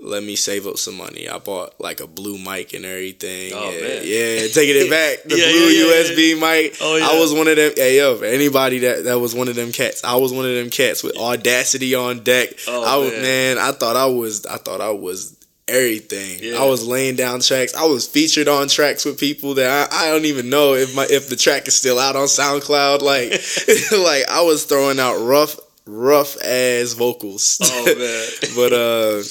let 0.00 0.22
me 0.22 0.36
save 0.36 0.66
up 0.66 0.76
some 0.76 0.96
money. 0.96 1.28
I 1.28 1.38
bought 1.38 1.80
like 1.80 2.00
a 2.00 2.06
blue 2.06 2.38
mic 2.38 2.74
and 2.74 2.84
everything. 2.84 3.52
Oh, 3.54 3.70
yeah, 3.70 3.80
man. 3.80 4.02
yeah, 4.04 4.48
taking 4.48 4.76
it 4.76 4.90
back. 4.90 5.24
The 5.26 5.38
yeah, 5.38 5.50
blue 5.50 5.68
yeah, 5.68 6.02
USB 6.02 6.40
mic. 6.40 6.76
Oh, 6.80 6.96
yeah. 6.96 7.08
I 7.08 7.18
was 7.18 7.32
one 7.32 7.48
of 7.48 7.56
them. 7.56 7.72
Hey 7.76 7.96
yo, 7.96 8.18
anybody 8.20 8.78
that 8.80 9.04
that 9.04 9.18
was 9.18 9.34
one 9.34 9.48
of 9.48 9.56
them 9.56 9.72
cats. 9.72 10.04
I 10.04 10.16
was 10.16 10.32
one 10.32 10.44
of 10.44 10.54
them 10.54 10.70
cats 10.70 11.02
with 11.02 11.16
audacity 11.16 11.94
on 11.94 12.22
deck. 12.22 12.50
Oh, 12.68 12.84
I 12.84 12.96
was 12.96 13.12
man. 13.12 13.22
man. 13.22 13.58
I 13.58 13.72
thought 13.72 13.96
I 13.96 14.06
was. 14.06 14.46
I 14.46 14.58
thought 14.58 14.80
I 14.80 14.90
was 14.90 15.36
everything. 15.68 16.54
I 16.54 16.64
was 16.66 16.86
laying 16.86 17.16
down 17.16 17.40
tracks. 17.40 17.74
I 17.74 17.84
was 17.86 18.06
featured 18.06 18.48
on 18.48 18.68
tracks 18.68 19.04
with 19.04 19.18
people 19.18 19.54
that 19.54 19.92
I, 19.92 20.04
I 20.06 20.10
don't 20.10 20.26
even 20.26 20.48
know 20.48 20.74
if 20.74 20.94
my 20.94 21.06
if 21.10 21.28
the 21.28 21.36
track 21.36 21.66
is 21.66 21.74
still 21.74 21.98
out 21.98 22.16
on 22.16 22.26
SoundCloud. 22.26 23.02
Like 23.02 23.30
like 23.98 24.28
I 24.30 24.42
was 24.42 24.64
throwing 24.64 25.00
out 25.00 25.18
rough 25.24 25.58
rough 25.86 26.36
ass 26.42 26.92
vocals. 26.92 27.58
Oh 27.62 27.84
man. 27.86 28.28
but 28.54 28.72
uh 28.72 29.22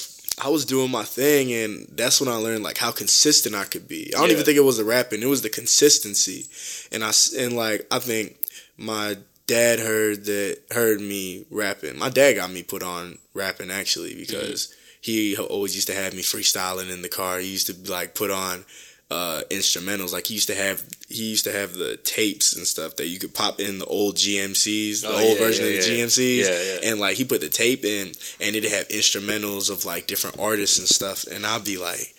I 0.43 0.49
was 0.49 0.65
doing 0.65 0.91
my 0.91 1.03
thing, 1.03 1.53
and 1.53 1.87
that's 1.91 2.19
when 2.19 2.29
I 2.29 2.35
learned 2.35 2.63
like 2.63 2.77
how 2.77 2.91
consistent 2.91 3.55
I 3.55 3.65
could 3.65 3.87
be. 3.87 4.13
I 4.13 4.19
don't 4.19 4.27
yeah. 4.27 4.33
even 4.33 4.45
think 4.45 4.57
it 4.57 4.61
was 4.61 4.77
the 4.77 4.83
rapping; 4.83 5.21
it 5.21 5.27
was 5.27 5.41
the 5.41 5.49
consistency. 5.49 6.45
And 6.91 7.03
I 7.03 7.11
and 7.37 7.55
like 7.55 7.87
I 7.91 7.99
think 7.99 8.37
my 8.77 9.17
dad 9.47 9.79
heard 9.79 10.25
that 10.25 10.59
heard 10.71 10.99
me 10.99 11.45
rapping. 11.49 11.97
My 11.97 12.09
dad 12.09 12.33
got 12.33 12.51
me 12.51 12.63
put 12.63 12.83
on 12.83 13.19
rapping 13.33 13.71
actually 13.71 14.15
because 14.15 14.67
mm-hmm. 14.67 14.75
he 15.01 15.37
always 15.37 15.75
used 15.75 15.87
to 15.87 15.93
have 15.95 16.13
me 16.13 16.21
freestyling 16.21 16.91
in 16.91 17.01
the 17.01 17.09
car. 17.09 17.39
He 17.39 17.51
used 17.51 17.67
to 17.67 17.91
like 17.91 18.15
put 18.15 18.31
on 18.31 18.65
uh, 19.11 19.41
instrumentals. 19.49 20.13
Like 20.13 20.27
he 20.27 20.33
used 20.33 20.47
to 20.47 20.55
have 20.55 20.83
he 21.07 21.29
used 21.29 21.43
to 21.45 21.51
have 21.51 21.73
the 21.73 21.97
tapes 21.97 22.55
and 22.55 22.65
stuff 22.65 22.95
that 22.97 23.07
you 23.07 23.19
could 23.19 23.33
pop 23.33 23.59
in 23.59 23.79
the 23.79 23.85
old 23.85 24.15
GMCs, 24.15 25.01
the 25.01 25.09
oh, 25.09 25.13
old 25.13 25.37
yeah, 25.37 25.45
version 25.45 25.65
yeah, 25.65 25.71
of 25.71 25.85
the 25.85 25.91
yeah. 25.91 26.05
GMCs. 26.05 26.81
Yeah, 26.83 26.89
and 26.89 26.99
like 26.99 27.17
he 27.17 27.25
put 27.25 27.41
the 27.41 27.49
tape 27.49 27.83
in 27.85 28.07
and 28.41 28.55
it'd 28.55 28.71
have 28.71 28.87
instrumentals 28.89 29.69
of 29.69 29.85
like 29.85 30.07
different 30.07 30.39
artists 30.39 30.79
and 30.79 30.87
stuff. 30.87 31.25
And 31.27 31.45
I'd 31.45 31.63
be 31.63 31.77
like, 31.77 32.13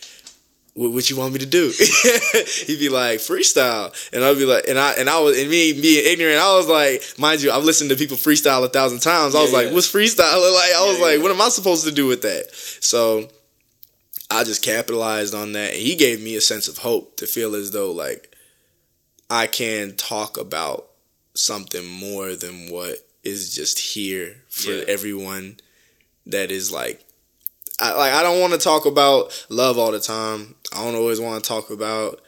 what, 0.77 0.93
what 0.93 1.11
you 1.11 1.17
want 1.17 1.33
me 1.33 1.39
to 1.41 1.47
do? 1.47 1.73
He'd 2.67 2.79
be 2.79 2.89
like 2.89 3.19
freestyle, 3.19 3.93
and 4.13 4.23
I'd 4.23 4.37
be 4.37 4.45
like, 4.45 4.69
and 4.69 4.79
I 4.79 4.93
and 4.93 5.09
I 5.09 5.19
was 5.21 5.39
and 5.41 5.51
me 5.51 5.73
being 5.73 6.05
ignorant, 6.07 6.39
I 6.39 6.55
was 6.57 6.69
like, 6.69 7.03
mind 7.19 7.43
you, 7.43 7.51
I've 7.51 7.65
listened 7.65 7.91
to 7.91 7.97
people 7.97 8.17
freestyle 8.17 8.65
a 8.65 8.69
thousand 8.69 9.01
times. 9.01 9.35
I 9.35 9.43
was 9.43 9.53
like, 9.53 9.73
what's 9.73 9.91
freestyle? 9.91 10.37
Like 10.57 10.75
I 10.75 10.87
was 10.87 11.01
like, 11.01 11.21
what 11.21 11.31
am 11.31 11.41
I 11.41 11.49
supposed 11.49 11.85
to 11.85 11.93
do 11.93 12.07
with 12.07 12.23
that? 12.23 12.55
So 12.81 13.29
I 14.31 14.45
just 14.45 14.63
capitalized 14.63 15.35
on 15.35 15.53
that. 15.53 15.73
And 15.73 15.83
he 15.83 15.95
gave 15.95 16.23
me 16.23 16.37
a 16.37 16.41
sense 16.41 16.69
of 16.69 16.79
hope 16.79 17.17
to 17.19 17.27
feel 17.27 17.55
as 17.55 17.71
though 17.71 17.93
like 17.93 18.35
I 19.31 19.47
can 19.47 19.97
talk 19.97 20.37
about 20.39 20.89
something 21.35 21.87
more 21.87 22.35
than 22.35 22.71
what 22.71 22.99
is 23.23 23.55
just 23.55 23.79
here 23.79 24.37
for 24.49 24.71
yeah. 24.71 24.85
everyone 24.89 25.59
that 26.27 26.51
is 26.51 26.73
like 26.73 27.05
I 27.81 27.95
like 27.95 28.13
I 28.13 28.23
don't 28.23 28.41
want 28.41 28.53
to 28.53 28.59
talk 28.59 28.87
about 28.87 29.47
love 29.49 29.79
all 29.79 29.93
the 29.93 30.01
time. 30.01 30.55
I 30.73 30.85
don't 30.85 30.95
always 30.95 31.21
want 31.21 31.43
to 31.43 31.49
talk 31.49 31.71
about 31.71 32.21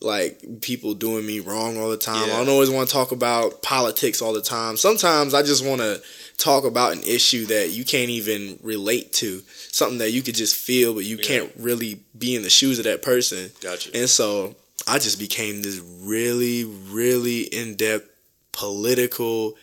like 0.00 0.60
people 0.60 0.94
doing 0.94 1.26
me 1.26 1.40
wrong 1.40 1.78
all 1.78 1.90
the 1.90 1.96
time. 1.96 2.28
Yeah. 2.28 2.34
I 2.34 2.38
don't 2.38 2.48
always 2.48 2.70
want 2.70 2.88
to 2.88 2.94
talk 2.94 3.12
about 3.12 3.62
politics 3.62 4.22
all 4.22 4.32
the 4.32 4.42
time. 4.42 4.76
Sometimes 4.76 5.34
I 5.34 5.42
just 5.42 5.64
want 5.64 5.80
to 5.80 6.00
talk 6.36 6.64
about 6.64 6.92
an 6.92 7.02
issue 7.02 7.46
that 7.46 7.70
you 7.70 7.84
can't 7.84 8.10
even 8.10 8.58
relate 8.62 9.12
to, 9.14 9.42
something 9.72 9.98
that 9.98 10.10
you 10.10 10.22
could 10.22 10.34
just 10.34 10.56
feel, 10.56 10.94
but 10.94 11.04
you 11.04 11.16
yeah. 11.16 11.24
can't 11.24 11.52
really 11.58 12.00
be 12.16 12.34
in 12.34 12.42
the 12.42 12.50
shoes 12.50 12.78
of 12.78 12.84
that 12.84 13.02
person. 13.02 13.50
Gotcha. 13.60 13.90
And 13.94 14.08
so 14.08 14.56
I 14.86 14.98
just 14.98 15.18
became 15.18 15.62
this 15.62 15.80
really, 16.00 16.64
really 16.64 17.42
in 17.42 17.76
depth 17.76 18.08
political, 18.52 19.54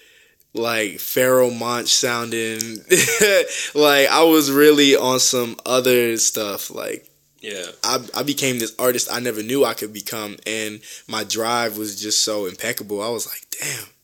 like 0.54 0.94
Pharoahe 0.94 1.58
Monch 1.58 1.90
sounding. 1.90 2.60
like 3.76 4.10
I 4.10 4.24
was 4.24 4.52
really 4.52 4.96
on 4.96 5.20
some 5.20 5.58
other 5.66 6.18
stuff. 6.18 6.70
Like 6.70 7.10
yeah, 7.42 7.66
I 7.84 8.00
I 8.16 8.24
became 8.24 8.60
this 8.60 8.76
artist 8.80 9.10
I 9.12 9.20
never 9.20 9.44
knew 9.44 9.66
I 9.66 9.74
could 9.74 9.94
become, 9.94 10.38
and 10.46 10.82
my 11.08 11.24
drive 11.24 11.78
was 11.78 12.02
just 12.02 12.24
so 12.24 12.46
impeccable. 12.46 13.02
I 13.02 13.10
was 13.10 13.28
like, 13.28 13.46
damn 13.62 13.95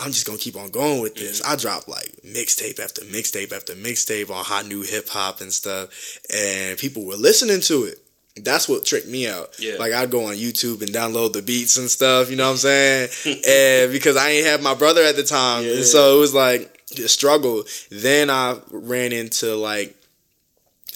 I'm 0.00 0.12
just 0.12 0.26
gonna 0.26 0.38
keep 0.38 0.56
on 0.56 0.70
going 0.70 1.02
with 1.02 1.14
this. 1.14 1.40
Mm-hmm. 1.40 1.52
I 1.52 1.56
dropped 1.56 1.88
like 1.88 2.10
mixtape 2.24 2.80
after 2.80 3.02
mixtape 3.02 3.52
after 3.52 3.74
mixtape 3.74 4.30
on 4.30 4.44
hot 4.44 4.66
new 4.66 4.82
hip 4.82 5.08
hop 5.08 5.40
and 5.40 5.52
stuff, 5.52 6.18
and 6.34 6.78
people 6.78 7.04
were 7.04 7.16
listening 7.16 7.60
to 7.62 7.84
it. 7.84 7.98
That's 8.42 8.68
what 8.68 8.84
tricked 8.84 9.08
me 9.08 9.28
out. 9.28 9.58
Yeah. 9.58 9.74
Like 9.78 9.92
I'd 9.92 10.10
go 10.10 10.26
on 10.26 10.34
YouTube 10.34 10.82
and 10.82 10.90
download 10.90 11.32
the 11.32 11.42
beats 11.42 11.76
and 11.76 11.90
stuff, 11.90 12.30
you 12.30 12.36
know 12.36 12.46
what 12.46 12.52
I'm 12.52 12.56
saying? 12.56 13.08
and 13.26 13.92
because 13.92 14.16
I 14.16 14.30
ain't 14.30 14.46
have 14.46 14.62
my 14.62 14.74
brother 14.74 15.02
at 15.02 15.16
the 15.16 15.24
time. 15.24 15.64
Yeah. 15.64 15.74
And 15.74 15.84
so 15.84 16.16
it 16.16 16.20
was 16.20 16.34
like 16.34 16.80
a 16.96 17.08
struggle. 17.08 17.64
Then 17.90 18.30
I 18.30 18.58
ran 18.70 19.12
into 19.12 19.54
like 19.56 19.94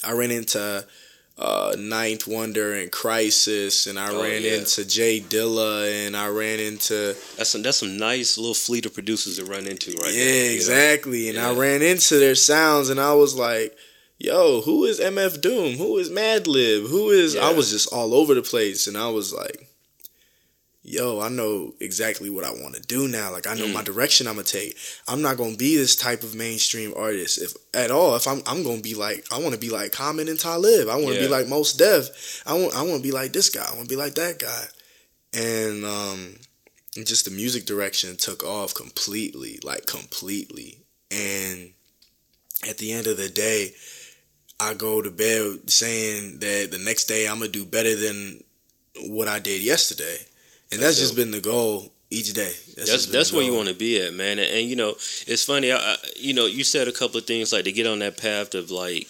I 0.03 0.13
ran 0.13 0.31
into 0.31 0.85
uh, 1.37 1.75
Ninth 1.77 2.27
Wonder 2.27 2.73
and 2.73 2.91
Khrysis, 2.91 3.87
and 3.87 3.99
I 3.99 4.09
Oh, 4.11 4.21
ran 4.23 4.41
yeah. 4.43 4.53
into 4.55 4.85
J 4.85 5.19
Dilla, 5.19 6.07
and 6.07 6.15
I 6.15 6.27
ran 6.29 6.59
into 6.59 7.15
That's 7.37 7.49
some 7.49 7.61
that's 7.61 7.77
some 7.77 7.97
nice 7.97 8.37
little 8.37 8.53
fleet 8.53 8.85
of 8.85 8.93
producers 8.93 9.37
to 9.37 9.45
run 9.45 9.67
into 9.67 9.91
right 10.01 10.13
yeah, 10.13 10.23
there. 10.23 10.43
you 10.43 10.49
know? 10.49 10.55
exactly. 10.55 11.29
And 11.29 11.37
I 11.37 11.53
ran 11.53 11.81
into 11.81 12.19
their 12.19 12.35
sounds, 12.35 12.89
and 12.89 12.99
I 13.01 13.13
was 13.13 13.35
like, 13.35 13.75
"Yo, 14.17 14.61
who 14.61 14.85
is 14.85 14.99
MF 15.01 15.41
Doom? 15.41 15.73
Who 15.77 15.97
is 15.97 16.09
Madlib? 16.09 16.87
Who 16.89 17.09
is?" 17.09 17.35
I 17.35 17.51
was 17.51 17.69
just 17.69 17.91
all 17.91 18.13
over 18.13 18.33
the 18.33 18.41
place, 18.41 18.87
and 18.87 18.97
I 18.97 19.09
was 19.09 19.33
like, 19.33 19.67
"Yo, 20.87 21.19
I 21.19 21.29
know 21.29 21.73
exactly 21.79 22.29
what 22.29 22.43
I 22.45 22.51
want 22.51 22.75
to 22.75 22.81
do 22.81 23.07
now. 23.07 23.31
Like, 23.31 23.47
I 23.47 23.55
know 23.55 23.65
Mm. 23.67 23.73
my 23.73 23.81
direction 23.81 24.27
I'm 24.27 24.35
gonna 24.35 24.47
take. 24.47 24.77
I'm 25.07 25.21
not 25.21 25.35
gonna 25.37 25.55
be 25.57 25.75
this 25.75 25.95
type 25.95 26.21
of 26.23 26.35
mainstream 26.35 26.93
artist, 26.95 27.39
if 27.39 27.53
at 27.73 27.89
all. 27.91 28.15
If 28.15 28.27
I'm, 28.27 28.43
I'm 28.45 28.61
gonna 28.63 28.81
be 28.81 28.93
like, 28.93 29.25
I 29.31 29.39
want 29.39 29.53
to 29.53 29.59
be 29.59 29.69
like 29.69 29.91
Common 29.91 30.27
and 30.27 30.39
Talib. 30.39 30.87
I 30.87 30.95
want 30.95 31.07
to 31.07 31.13
Yeah. 31.15 31.21
be 31.21 31.27
like 31.27 31.47
Mos 31.47 31.73
Def. 31.73 32.41
I 32.45 32.53
want, 32.53 32.75
I 32.75 32.83
want 32.83 32.97
to 32.97 33.03
be 33.03 33.11
like 33.11 33.33
this 33.33 33.49
guy. 33.49 33.65
I 33.67 33.73
want 33.73 33.89
to 33.89 33.95
be 33.95 33.95
like 33.95 34.15
that 34.15 34.37
guy." 34.39 34.67
And 35.33 35.83
um, 35.85 36.35
just 37.03 37.25
the 37.25 37.31
music 37.31 37.65
direction 37.65 38.15
took 38.15 38.43
off 38.43 38.73
completely, 38.73 39.59
like 39.63 39.85
completely. 39.87 40.77
And 41.11 41.71
at 42.67 42.77
the 42.77 42.91
end 42.93 43.07
of 43.07 43.17
the 43.17 43.29
day, 43.29 43.73
I 44.59 44.73
go 44.75 45.01
to 45.01 45.11
bed 45.11 45.69
saying 45.69 46.39
that 46.39 46.69
the 46.71 46.77
next 46.77 47.05
day 47.05 47.27
I'm 47.27 47.39
gonna 47.39 47.51
do 47.51 47.65
better 47.65 47.95
than 47.95 48.43
what 49.07 49.27
I 49.27 49.39
did 49.39 49.61
yesterday, 49.61 50.17
and 50.71 50.81
that's, 50.81 50.97
That's 50.97 50.99
just 50.99 51.15
been 51.15 51.31
the 51.31 51.41
goal 51.41 51.91
each 52.09 52.33
day. 52.33 52.53
That's 52.75 52.91
just 52.91 53.11
that's, 53.11 53.31
where 53.31 53.43
you 53.43 53.53
want 53.53 53.69
to 53.69 53.75
be 53.75 54.01
at, 54.01 54.13
man. 54.13 54.39
And, 54.39 54.49
and, 54.49 54.67
you 54.67 54.75
know, 54.75 54.91
it's 55.27 55.45
funny. 55.45 55.71
I, 55.71 55.77
I, 55.77 55.97
you 56.17 56.33
know, 56.33 56.45
you 56.45 56.63
said 56.63 56.87
a 56.87 56.91
couple 56.91 57.17
of 57.17 57.25
things 57.25 57.53
like 57.53 57.65
to 57.65 57.71
get 57.71 57.87
on 57.87 57.99
that 57.99 58.17
path 58.17 58.55
of 58.55 58.71
like, 58.71 59.07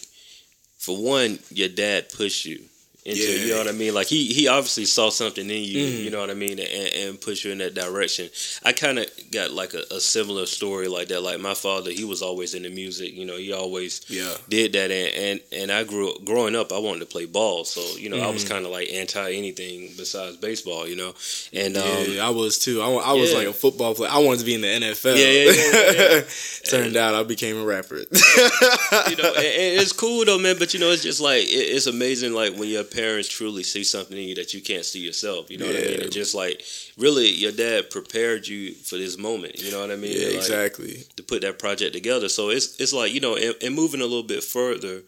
for 0.77 0.95
one, 0.95 1.39
your 1.49 1.69
dad 1.69 2.09
pushed 2.09 2.45
you 2.45 2.63
into. 3.05 3.21
You 3.39 3.51
know 3.53 3.59
what 3.59 3.67
I 3.67 3.71
mean? 3.71 3.93
Like 3.93 4.07
he 4.07 4.25
he 4.33 4.47
obviously 4.47 4.85
saw 4.85 5.09
something 5.09 5.47
in 5.49 5.63
you. 5.63 5.85
Mhm. 5.85 6.03
You 6.05 6.09
know 6.09 6.19
what 6.19 6.29
I 6.29 6.33
mean? 6.33 6.59
And, 6.59 6.69
and 6.69 7.21
pushed 7.21 7.45
you 7.45 7.51
in 7.51 7.59
that 7.59 7.75
direction. 7.75 8.29
I 8.63 8.71
kind 8.73 8.99
of 8.99 9.05
got 9.31 9.51
like 9.51 9.73
a, 9.73 9.83
a 9.91 9.99
similar 9.99 10.45
story 10.45 10.87
like 10.87 11.07
that. 11.09 11.21
Like 11.21 11.39
my 11.39 11.53
father, 11.53 11.91
he 11.91 12.03
was 12.03 12.21
always 12.21 12.53
into 12.55 12.69
music. 12.69 13.13
You 13.13 13.25
know, 13.25 13.37
he 13.37 13.53
always 13.53 14.01
Yeah, 14.09 14.33
did 14.49 14.73
that 14.73 14.91
and, 14.91 15.13
and 15.15 15.39
and 15.51 15.71
I 15.71 15.83
grew 15.83 16.11
up, 16.11 16.25
growing 16.25 16.55
up 16.55 16.71
I 16.71 16.79
wanted 16.79 16.99
to 17.01 17.05
play 17.05 17.25
ball 17.25 17.63
so 17.65 17.81
you 17.97 18.09
know 18.09 18.19
I 18.19 18.29
was 18.29 18.43
Mhm. 18.43 18.49
kind 18.49 18.65
of 18.65 18.71
like 18.71 18.89
anti 18.91 19.31
anything 19.33 19.91
besides 19.97 20.37
baseball 20.37 20.87
you 20.87 20.95
know 20.95 21.13
and 21.53 21.77
um 21.77 22.05
yeah, 22.09 22.25
I 22.25 22.29
was 22.31 22.57
too. 22.59 22.81
I, 22.81 22.89
I 22.89 23.13
was 23.13 23.31
yeah. 23.31 23.37
like 23.39 23.47
a 23.47 23.53
football 23.53 23.93
player. 23.93 24.09
I 24.11 24.19
wanted 24.19 24.39
to 24.39 24.45
be 24.45 24.55
in 24.55 24.61
the 24.61 24.67
NFL. 24.67 25.15
Yeah, 25.15 25.25
yeah, 25.25 25.51
yeah, 25.51 26.15
yeah. 26.17 26.21
Turned 26.69 26.97
out 26.97 27.13
I 27.13 27.23
became 27.23 27.57
a 27.57 27.63
rapper. 27.65 27.97
you 27.97 29.15
know, 29.17 29.33
and, 29.35 29.45
and 29.45 29.81
it's 29.81 29.91
cool 29.93 30.25
though, 30.25 30.37
man. 30.39 30.55
But 30.57 30.73
you 30.73 30.79
know, 30.79 30.89
it's 30.89 31.03
just 31.03 31.21
like 31.21 31.43
it, 31.43 31.47
it's 31.75 31.87
amazing, 31.87 32.33
like 32.33 32.55
when 32.55 32.69
your 32.69 32.83
parents 32.95 33.29
truly 33.29 33.63
see 33.63 33.83
something 33.83 34.17
in 34.17 34.29
you 34.29 34.35
that 34.35 34.53
you 34.53 34.61
can't 34.61 34.85
see 34.85 34.99
yourself. 34.99 35.51
You 35.51 35.57
know 35.57 35.67
what 35.67 35.75
I 35.75 35.79
mean? 35.79 35.91
Yeah. 35.97 36.03
And 36.03 36.11
just 36.11 36.33
like 36.35 36.63
really, 36.97 37.29
your 37.29 37.51
dad 37.51 37.89
prepared 37.89 38.47
you 38.47 38.73
for 38.73 38.97
this 38.97 39.17
moment. 39.17 39.61
You 39.61 39.71
know 39.71 39.81
what 39.81 39.91
I 39.91 39.95
mean? 39.95 40.13
yeah, 40.15 40.27
Like, 40.27 40.35
exactly. 40.37 41.03
To 41.17 41.23
put 41.23 41.41
that 41.41 41.59
project 41.59 41.93
together, 41.93 42.29
so 42.29 42.49
it's 42.49 42.79
it's 42.79 42.93
like 42.93 43.13
you 43.13 43.19
know, 43.19 43.35
and, 43.35 43.55
and 43.61 43.75
moving 43.75 44.01
a 44.01 44.05
little 44.05 44.23
bit 44.23 44.43
further 44.43 45.01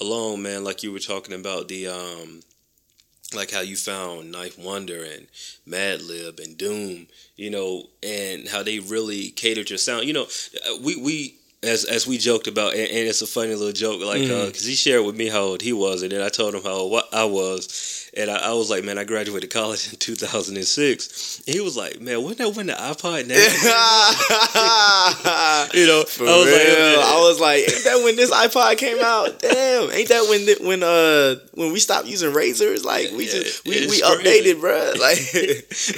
along, 0.00 0.42
man. 0.42 0.64
Like 0.64 0.82
you 0.82 0.92
were 0.92 0.98
talking 0.98 1.34
about 1.34 1.68
the 1.68 1.88
um. 1.88 2.40
Like 3.34 3.50
how 3.50 3.62
you 3.62 3.74
found 3.74 4.30
Ninth 4.30 4.58
Wonder 4.58 5.02
and 5.02 5.26
Madlib 5.66 6.38
and 6.38 6.56
Doom, 6.56 7.08
you 7.34 7.50
know, 7.50 7.84
and 8.00 8.46
how 8.46 8.62
they 8.62 8.78
really 8.78 9.30
catered 9.30 9.70
your 9.70 9.78
sound. 9.78 10.04
You 10.06 10.12
know, 10.12 10.26
we 10.84 10.94
we 10.94 11.38
as 11.64 11.84
as 11.84 12.06
we 12.06 12.18
joked 12.18 12.46
about, 12.46 12.72
and, 12.72 12.88
and 12.88 13.08
it's 13.08 13.22
a 13.22 13.26
funny 13.26 13.54
little 13.54 13.72
joke, 13.72 14.02
like 14.02 14.22
mm. 14.22 14.30
uh, 14.30 14.46
because 14.46 14.64
he 14.64 14.74
shared 14.74 15.04
with 15.04 15.16
me 15.16 15.28
how 15.28 15.40
old 15.40 15.62
he 15.62 15.72
was, 15.72 16.02
and 16.02 16.12
then 16.12 16.22
I 16.22 16.28
told 16.28 16.54
him 16.54 16.62
how 16.62 16.72
old 16.72 17.02
I 17.12 17.24
was, 17.24 18.03
and 18.16 18.30
I, 18.30 18.50
I 18.50 18.52
was 18.52 18.70
like, 18.70 18.84
man, 18.84 18.98
I 18.98 19.04
graduated 19.04 19.50
college 19.50 19.92
in 19.92 19.98
2006. 19.98 21.42
And 21.46 21.54
he 21.54 21.60
was 21.60 21.76
like, 21.76 22.00
man, 22.00 22.22
wasn't 22.22 22.38
that 22.38 22.54
when 22.56 22.66
the 22.66 22.72
iPod? 22.74 23.26
Now? 23.34 23.34
you 25.74 25.86
know, 25.86 26.04
For 26.04 26.24
I 26.24 26.36
was 26.36 26.46
real. 26.46 26.56
like, 26.56 26.78
man, 26.78 26.98
I 26.98 27.16
was 27.28 27.40
like, 27.40 27.58
ain't 27.60 27.84
that 27.84 28.00
when 28.04 28.16
this 28.16 28.30
iPod 28.30 28.76
came 28.78 28.98
out? 29.00 29.38
Damn, 29.40 29.90
ain't 29.90 30.08
that 30.08 30.26
when 30.28 30.46
the, 30.46 30.56
when 30.66 30.82
uh 30.82 31.36
when 31.54 31.72
we 31.72 31.78
stopped 31.78 32.06
using 32.06 32.32
razors? 32.32 32.84
Like 32.84 33.10
we 33.12 33.26
just 33.26 33.64
we, 33.64 33.86
we 33.86 34.00
updated, 34.02 34.60
bro. 34.60 34.92
Like 35.00 35.18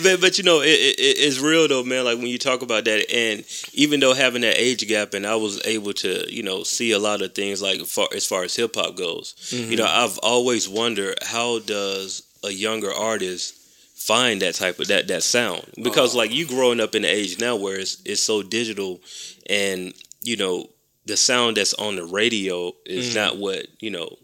but, 0.02 0.20
but 0.20 0.38
you 0.38 0.44
know, 0.44 0.60
it, 0.60 0.68
it, 0.68 0.96
it's 0.98 1.38
real 1.40 1.66
though, 1.68 1.82
man. 1.84 2.04
Like 2.04 2.18
when 2.18 2.28
you 2.28 2.38
talk 2.38 2.62
about 2.62 2.84
that, 2.84 3.10
and 3.12 3.44
even 3.74 4.00
though 4.00 4.14
having 4.14 4.42
that 4.42 4.58
age 4.58 4.86
gap, 4.88 5.14
and 5.14 5.26
I 5.26 5.36
was 5.36 5.64
able 5.66 5.92
to, 5.94 6.32
you 6.32 6.42
know, 6.42 6.62
see 6.62 6.92
a 6.92 6.98
lot 6.98 7.22
of 7.22 7.34
things 7.34 7.62
like 7.62 7.80
far, 7.86 8.08
as 8.14 8.26
far 8.26 8.44
as 8.44 8.54
hip 8.54 8.74
hop 8.76 8.96
goes. 8.96 9.34
You 9.52 9.76
know, 9.76 9.86
I've 9.86 10.18
always 10.18 10.68
wondered 10.68 11.18
how 11.22 11.60
does 11.60 12.05
a 12.46 12.52
younger 12.52 12.92
artist 12.92 13.54
find 13.96 14.42
that 14.42 14.54
type 14.54 14.78
of 14.78 14.88
that 14.88 15.08
that 15.08 15.22
sound 15.22 15.64
because 15.82 16.14
Oh. 16.14 16.18
like 16.18 16.32
you 16.32 16.46
growing 16.46 16.80
up 16.80 16.94
in 16.94 17.02
the 17.02 17.08
age 17.08 17.38
now 17.38 17.56
where 17.56 17.78
it's 17.78 17.98
it's 18.04 18.22
so 18.22 18.42
digital, 18.42 19.00
and 19.48 19.92
you 20.22 20.36
know 20.36 20.70
the 21.06 21.16
sound 21.16 21.56
that's 21.56 21.74
on 21.74 21.96
the 21.96 22.04
radio 22.04 22.72
is 22.84 23.10
Mhm. 23.10 23.14
not 23.14 23.36
what 23.38 23.66
you 23.80 23.90
know 23.90 24.18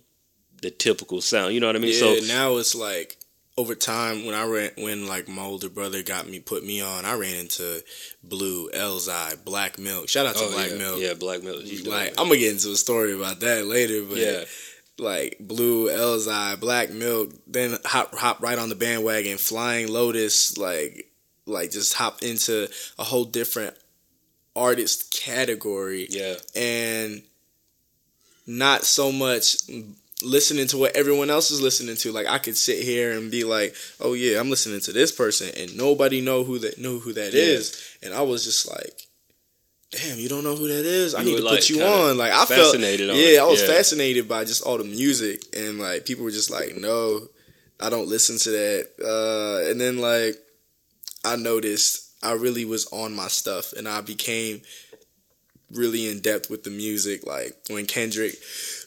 the 0.61 0.71
typical 0.71 1.21
sound. 1.21 1.55
You 1.55 1.61
know 1.61 1.67
what 1.67 1.77
I 1.77 1.81
mean? 1.81 1.93
yeah, 1.93 1.99
so 2.21 2.27
now 2.27 2.57
it's 2.59 2.75
like 2.75 3.17
over 3.59 3.75
time 3.75 4.25
when 4.25 4.35
I 4.35 4.45
ran 4.45 4.71
when 4.79 5.07
like 5.09 5.29
my 5.29 5.43
older 5.43 5.69
brother 5.69 6.03
got 6.03 6.29
me 6.29 6.39
put 6.41 6.65
me 6.65 6.81
on, 6.81 7.05
I 7.05 7.15
ran 7.15 7.35
into 7.35 7.83
Blu, 8.23 8.71
Elzhi, 8.71 9.45
Black 9.45 9.79
Milk. 9.79 10.09
Shout 10.09 10.27
out 10.27 10.37
to 10.37 10.47
Black 10.49 10.71
Oh, 10.71 10.73
yeah, 10.75 10.79
Milk. 10.79 11.01
yeah, 11.01 11.15
Black 11.15 11.43
Milk. 11.43 11.63
Like. 11.85 12.11
I'm 12.19 12.29
gonna 12.29 12.39
get 12.39 12.53
into 12.53 12.71
a 12.73 12.77
story 12.77 13.13
about 13.13 13.41
that 13.41 13.67
later, 13.67 14.03
but 14.03 14.19
yeah. 14.19 14.45
Like 14.99 15.37
Blu, 15.41 15.89
Elzhi, 15.89 16.61
Black 16.61 16.91
Milk, 16.91 17.31
then 17.47 17.79
hop 17.85 18.15
hop 18.15 18.43
right 18.43 18.59
on 18.59 18.69
the 18.69 18.75
bandwagon, 18.75 19.39
Flying 19.39 19.89
Lotus, 19.89 20.57
like 20.59 21.11
like 21.47 21.71
just 21.73 21.95
hop 21.95 22.23
into 22.23 22.69
a 22.99 23.05
whole 23.05 23.25
different 23.25 23.75
artist 24.55 25.11
category 25.11 26.07
Yeah, 26.11 26.35
and 26.55 27.23
not 28.47 28.85
so 28.85 29.11
much 29.11 29.57
listening 30.23 30.67
to 30.69 30.77
what 30.79 30.95
everyone 30.95 31.31
else 31.31 31.51
is 31.51 31.61
listening 31.61 31.97
to. 31.97 32.13
Like 32.13 32.27
I 32.29 32.39
could 32.39 32.57
sit 32.57 32.83
here 32.83 33.13
and 33.13 33.31
be 33.31 33.45
like, 33.45 33.75
"Oh 34.01 34.13
yeah, 34.13 34.39
I'm 34.39 34.51
listening 34.51 34.81
to 34.81 34.93
this 34.93 35.11
person," 35.11 35.51
and 35.57 35.77
nobody 35.77 36.21
know 36.21 36.45
who 36.45 36.59
that 36.61 36.79
know 36.79 36.99
who 36.99 37.13
that 37.15 37.33
Yeah. 37.33 37.43
is, 37.43 37.81
and 38.03 38.13
I 38.15 38.23
was 38.23 38.45
just 38.45 38.69
like. 38.69 39.07
Damn, 39.93 40.19
you 40.19 40.29
don't 40.29 40.43
know 40.43 40.57
who 40.57 40.69
that 40.69 40.87
is. 40.87 41.15
I 41.15 41.21
You 41.21 41.27
need 41.33 41.37
to 41.37 41.43
like, 41.45 41.55
put 41.61 41.69
you 41.71 41.83
on. 41.83 42.17
Like 42.17 42.33
I 42.33 42.47
felt, 42.47 42.79
yeah. 42.79 43.43
I 43.43 43.45
was 43.47 43.61
Yeah. 43.61 43.67
fascinated 43.67 44.27
by 44.27 44.45
just 44.45 44.63
all 44.63 44.79
the 44.79 44.85
music, 44.85 45.43
and 45.55 45.79
like 45.79 46.07
people 46.07 46.25
were 46.25 46.31
just 46.31 46.51
like, 46.51 46.77
"No, 46.77 47.29
I 47.79 47.91
don't 47.91 48.09
listen 48.09 48.39
to 48.39 48.51
that." 48.51 48.89
Uh, 49.05 49.69
and 49.71 49.79
then 49.81 49.99
like 49.99 50.39
I 51.25 51.37
noticed 51.37 52.09
I 52.23 52.33
really 52.33 52.65
was 52.65 52.87
on 52.87 53.15
my 53.15 53.29
stuff, 53.29 53.75
and 53.75 53.87
I 53.87 54.01
became 54.01 54.63
really 55.71 56.09
in 56.09 56.21
depth 56.21 56.49
with 56.51 56.65
the 56.65 56.71
music. 56.71 57.27
Like 57.27 57.55
when 57.69 57.85
Kendrick 57.87 58.35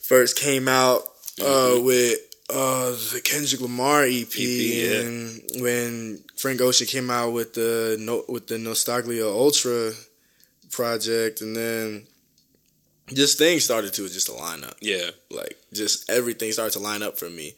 first 0.02 0.36
came 0.38 0.68
out 0.68 1.04
uh, 1.40 1.44
Mhm. 1.76 1.84
with 1.84 2.20
uh, 2.50 2.92
the 3.14 3.22
Kendrick 3.24 3.60
Lamar 3.62 4.06
EP, 4.06 4.28
EP, 4.28 4.38
yeah. 4.40 5.00
and 5.02 5.42
when 5.62 6.24
Frank 6.38 6.62
Ocean 6.62 6.88
came 6.88 7.10
out 7.10 7.32
with 7.32 7.54
the 7.54 7.98
no, 8.00 8.24
with 8.28 8.48
the 8.48 8.58
Nostalgia 8.58 9.28
Ultra 9.28 9.94
project, 10.75 11.41
and 11.41 11.55
then 11.55 12.05
just 13.13 13.38
things 13.38 13.63
started 13.63 13.94
to 13.94 14.08
just 14.10 14.29
line 14.29 14.63
up. 14.63 14.75
yeah, 14.82 15.10
Like 15.32 15.58
just 15.74 16.10
everything 16.10 16.51
started 16.51 16.74
to 16.74 16.79
line 16.79 17.03
up 17.03 17.17
for 17.17 17.29
me. 17.29 17.55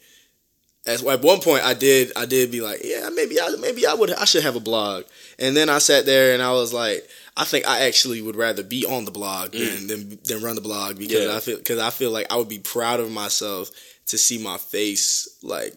As 0.86 1.04
at 1.04 1.20
one 1.22 1.40
point, 1.40 1.64
I 1.64 1.74
did 1.74 2.12
I 2.16 2.24
did 2.24 2.50
be 2.50 2.60
like, 2.60 2.80
yeah, 2.84 3.08
maybe 3.14 3.40
I 3.40 3.48
maybe 3.60 3.86
I 3.86 3.94
would 3.94 4.12
I 4.12 4.24
should 4.24 4.42
have 4.44 4.56
a 4.56 4.60
blog. 4.60 5.04
And 5.38 5.54
then 5.56 5.68
I 5.68 5.78
sat 5.78 6.06
there 6.06 6.32
and 6.32 6.42
I 6.42 6.52
was 6.52 6.72
like, 6.72 7.06
I 7.36 7.44
think 7.44 7.66
I 7.68 7.86
actually 7.86 8.22
would 8.22 8.36
rather 8.36 8.62
be 8.62 8.86
on 8.86 9.04
the 9.04 9.10
blog 9.10 9.52
than 9.52 9.86
than, 9.86 10.18
than 10.24 10.42
run 10.42 10.54
the 10.54 10.62
blog 10.62 10.96
because 10.98 11.24
Yeah. 11.26 11.36
I 11.36 11.40
feel 11.40 11.58
because 11.58 11.78
I 11.78 11.90
feel 11.90 12.10
like 12.10 12.26
I 12.32 12.36
would 12.36 12.48
be 12.48 12.60
proud 12.60 13.00
of 13.00 13.10
myself 13.10 13.70
to 14.06 14.16
see 14.16 14.38
my 14.38 14.56
face 14.56 15.28
like 15.42 15.74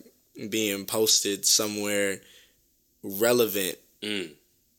being 0.50 0.86
posted 0.86 1.46
somewhere 1.46 2.22
relevant, 3.04 3.78
Mm. 4.02 4.32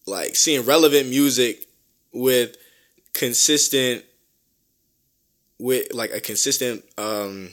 like 0.06 0.34
seeing 0.34 0.64
relevant 0.64 1.08
music 1.08 1.66
with 2.12 2.56
consistent 3.14 4.04
with 5.58 5.92
like 5.92 6.10
a 6.12 6.20
consistent 6.20 6.84
um 6.98 7.48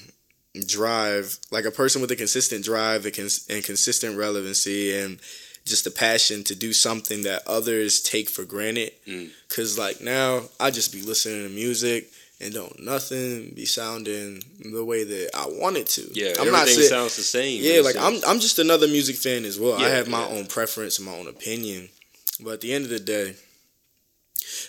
drive 0.68 1.38
like 1.52 1.66
a 1.66 1.72
person 1.72 2.02
with 2.02 2.12
a 2.12 2.16
consistent 2.16 2.64
drive 2.66 3.06
and, 3.06 3.16
cons- 3.16 3.46
and 3.50 3.64
consistent 3.64 4.18
relevancy 4.18 4.96
and 4.98 5.20
just 5.66 5.84
the 5.84 5.92
passion 5.92 6.44
to 6.44 6.56
do 6.56 6.74
something 6.74 7.24
that 7.24 7.44
others 7.46 8.02
take 8.02 8.30
for 8.30 8.44
granted 8.46 8.92
Mm. 9.08 9.30
cuz 9.50 9.78
like 9.78 10.02
now 10.02 10.50
I 10.60 10.72
just 10.72 10.92
be 10.92 11.02
listening 11.02 11.48
to 11.48 11.54
music 11.54 12.12
and 12.42 12.54
don't 12.54 12.80
nothing 12.80 13.52
be 13.54 13.66
sounding 13.66 14.42
the 14.60 14.84
way 14.84 15.04
that 15.04 15.30
I 15.36 15.46
want 15.48 15.76
it 15.78 15.88
to. 15.88 16.10
yeah. 16.14 16.34
I'm 16.40 16.48
everything 16.48 16.80
not 16.80 16.90
sounds 16.90 17.16
the 17.18 17.22
same. 17.22 17.62
yeah, 17.62 17.82
a 17.82 17.84
like 17.84 17.98
I'm. 17.98 18.22
I'm 18.26 18.40
just 18.40 18.60
another 18.60 18.88
music 18.88 19.18
fan 19.18 19.44
as 19.44 19.60
well. 19.60 19.76
I 19.78 19.90
have 19.90 20.08
my 20.08 20.22
yeah. 20.22 20.36
own 20.38 20.46
preference 20.46 20.98
and 21.00 21.06
my 21.06 21.16
own 21.18 21.28
opinion. 21.28 21.90
But 22.40 22.52
at 22.54 22.62
the 22.62 22.72
end 22.72 22.86
of 22.86 22.92
the 22.92 23.00
day, 23.02 23.36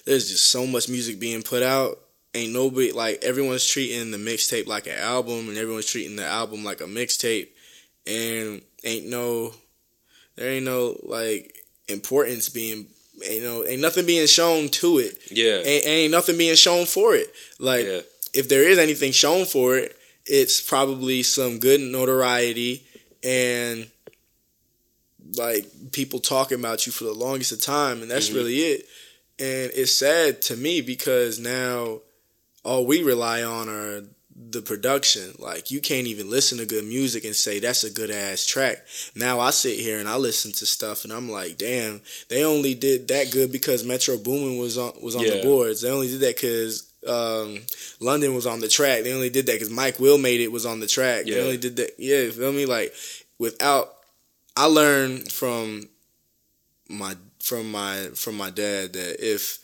there's 0.05 0.29
just 0.31 0.51
so 0.51 0.67
much 0.67 0.89
music 0.89 1.19
being 1.21 1.43
put 1.43 1.63
out 1.63 1.99
ain't 2.33 2.53
nobody 2.53 2.93
like 2.93 3.19
everyone's 3.25 3.67
treating 3.67 4.13
the 4.13 4.17
mixtape 4.19 4.67
like 4.69 4.87
an 4.87 4.97
album, 4.99 5.49
and 5.49 5.59
everyone's 5.59 5.87
treating 5.87 6.15
the 6.17 6.25
album 6.25 6.65
like 6.65 6.81
a 6.81 6.85
mixtape, 6.85 7.49
and 8.07 8.63
ain't 8.85 9.07
no, 9.09 9.53
there 10.37 10.49
ain't 10.51 10.65
no 10.65 10.97
like 11.03 11.59
importance 11.89 12.49
being. 12.49 12.87
You 13.23 13.43
know, 13.43 13.65
ain't 13.67 13.83
nothing 13.83 14.07
being 14.07 14.27
shown 14.27 14.71
to 14.71 14.97
it. 14.99 15.19
Yeah. 15.31 15.57
Ain't, 15.63 15.87
ain't 15.87 16.11
nothing 16.13 16.39
being 16.39 16.55
shown 16.57 16.87
for 16.87 17.15
it. 17.15 17.31
Like, 17.59 17.85
Yeah. 17.85 18.01
if 18.33 18.49
there 18.49 18.67
is 18.67 18.79
anything 18.79 19.13
shown 19.13 19.45
for 19.45 19.77
it, 19.77 19.95
it's 20.25 20.59
probably 20.63 21.23
some 21.23 21.59
good 21.59 21.81
notoriety 21.83 22.83
and 23.23 23.91
like 25.37 25.67
people 25.93 26.19
talking 26.19 26.59
about 26.59 26.87
you 26.87 26.93
for 26.93 27.05
the 27.05 27.13
longest 27.13 27.53
of 27.53 27.61
time, 27.61 28.03
and 28.03 28.11
that's 28.11 28.31
Mhm. 28.31 28.35
really 28.37 28.61
it. 28.63 28.89
And 29.40 29.73
it's 29.75 29.92
sad 29.92 30.42
to 30.42 30.56
me 30.56 30.82
because 30.82 31.38
now 31.38 32.00
all 32.62 32.85
we 32.85 33.02
rely 33.02 33.42
on 33.42 33.68
are 33.68 34.02
the 34.50 34.62
production. 34.62 35.35
Like 35.38 35.70
you 35.70 35.80
can't 35.80 36.06
even 36.06 36.30
listen 36.30 36.59
to 36.59 36.66
good 36.66 36.85
music 36.85 37.25
and 37.25 37.35
say 37.35 37.59
that's 37.59 37.85
a 37.85 37.90
good 37.90 38.11
ass 38.11 38.47
track. 38.47 38.85
Now 39.14 39.40
I 39.40 39.50
sit 39.50 39.78
here 39.78 39.99
and 39.99 40.09
I 40.09 40.16
listen 40.16 40.52
to 40.52 40.66
stuff 40.66 41.04
and 41.04 41.12
I'm 41.12 41.30
like, 41.30 41.56
damn, 41.56 42.00
they 42.28 42.44
only 42.44 42.75
did 42.75 43.09
that 43.09 43.30
good 43.32 43.50
because 43.50 43.85
Metro 43.85 44.16
Boomin 44.18 44.59
was 44.59 44.78
on 44.78 44.92
was 45.02 45.16
on 45.16 45.23
the 45.23 45.42
boards. 45.42 45.80
They 45.80 45.90
only 45.90 46.09
did 46.09 46.20
that 46.20 46.37
because 46.37 46.90
um, 47.06 47.61
London 48.00 48.35
was 48.35 48.47
on 48.47 48.61
the 48.61 48.68
track. 48.68 49.04
They 49.04 49.12
only 49.12 49.30
did 49.30 49.47
that 49.47 49.54
because 49.54 49.70
Mike 49.70 49.99
Will 49.99 50.18
made 50.18 50.40
it 50.40 50.52
was 50.52 50.66
on 50.66 50.80
the 50.80 50.87
track. 50.87 51.25
They 51.25 51.40
only 51.42 51.56
did 51.56 51.76
that. 51.76 51.92
Yeah, 51.99 52.20
you 52.23 52.32
feel 52.32 52.52
me? 52.52 52.66
Like 52.66 52.94
without, 53.38 53.94
I 54.56 54.66
learned 54.66 55.32
from 55.32 55.88
my 56.88 57.16
from 57.50 57.69
my 57.73 57.97
from 58.14 58.37
my 58.37 58.49
dad 58.49 58.92
that 58.92 59.16
if 59.19 59.59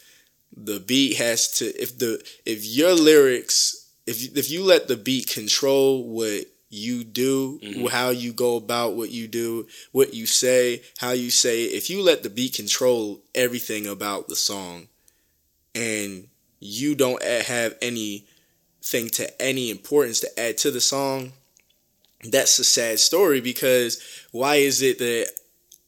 the 0.57 0.81
beat 0.81 1.16
has 1.19 1.49
to 1.59 1.66
if 1.81 1.97
the 2.00 2.21
if 2.45 2.64
your 2.66 2.95
lyrics 2.95 3.87
if 4.09 4.37
if 4.37 4.50
you 4.50 4.64
let 4.64 4.88
the 4.88 4.97
beat 4.97 5.28
control 5.28 6.02
what 6.09 6.47
you 6.69 7.05
do 7.05 7.61
Mhm. 7.62 7.88
how 7.90 8.11
you 8.11 8.33
go 8.33 8.57
about 8.57 8.97
what 8.97 9.11
you 9.11 9.28
do 9.28 9.69
what 9.93 10.12
you 10.12 10.26
say 10.26 10.83
how 10.99 11.12
you 11.12 11.31
say 11.31 11.62
it 11.62 11.73
if 11.81 11.88
you 11.88 12.02
let 12.02 12.25
the 12.25 12.28
beat 12.38 12.55
control 12.55 13.23
everything 13.37 13.87
about 13.87 14.26
the 14.26 14.35
song 14.35 14.88
and 15.73 16.26
you 16.59 16.97
don't 16.97 17.23
have 17.23 17.76
anything 17.81 19.09
to 19.11 19.25
any 19.40 19.71
importance 19.71 20.19
to 20.21 20.40
add 20.40 20.59
to 20.59 20.73
the 20.73 20.81
song 20.81 21.33
that's 22.25 22.59
a 22.59 22.64
sad 22.64 22.99
story 22.99 23.40
because 23.40 24.02
why 24.33 24.57
is 24.57 24.83
it 24.83 24.99
that 24.99 25.28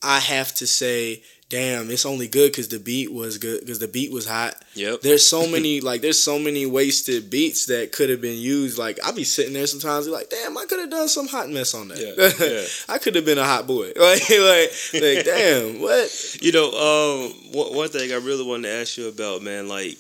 I 0.02 0.20
have 0.20 0.54
to 0.56 0.66
say, 0.66 1.22
damn, 1.50 1.90
it's 1.90 2.04
only 2.04 2.28
good 2.28 2.52
because 2.52 2.68
the 2.68 2.78
beat 2.78 3.12
was 3.12 3.38
good 3.38 3.60
because 3.60 3.78
the 3.78 3.88
beat 3.88 4.12
was 4.12 4.26
hot. 4.26 4.54
Yep. 4.74 5.00
There's 5.00 5.28
so 5.28 5.46
many 5.50 5.80
like 5.80 6.00
there's 6.00 6.22
so 6.22 6.38
many 6.38 6.66
wasted 6.66 7.30
beats 7.30 7.66
that 7.66 7.92
could 7.92 8.10
have 8.10 8.20
been 8.20 8.38
used. 8.38 8.78
Like 8.78 8.98
I'll 9.04 9.14
be 9.14 9.24
sitting 9.24 9.54
there 9.54 9.66
sometimes 9.66 10.06
be 10.06 10.12
like, 10.12 10.30
damn, 10.30 10.56
I 10.56 10.64
could 10.66 10.80
have 10.80 10.90
done 10.90 11.08
some 11.08 11.28
hot 11.28 11.48
mess 11.48 11.74
on 11.74 11.88
that. 11.88 11.98
Yeah, 11.98 12.46
yeah. 12.46 12.64
I 12.88 12.98
could 12.98 13.14
have 13.14 13.24
been 13.24 13.38
a 13.38 13.44
hot 13.44 13.66
boy. 13.66 13.92
Like 14.08 14.30
like 14.30 14.70
like 14.94 15.24
damn, 15.24 15.80
what? 15.80 16.36
You 16.40 16.52
know, 16.52 16.68
um, 16.70 17.52
one, 17.52 17.76
one 17.76 17.88
thing 17.88 18.12
I 18.12 18.16
really 18.16 18.44
wanted 18.44 18.68
to 18.68 18.74
ask 18.74 18.96
you 18.96 19.08
about, 19.08 19.42
man, 19.42 19.68
like, 19.68 19.98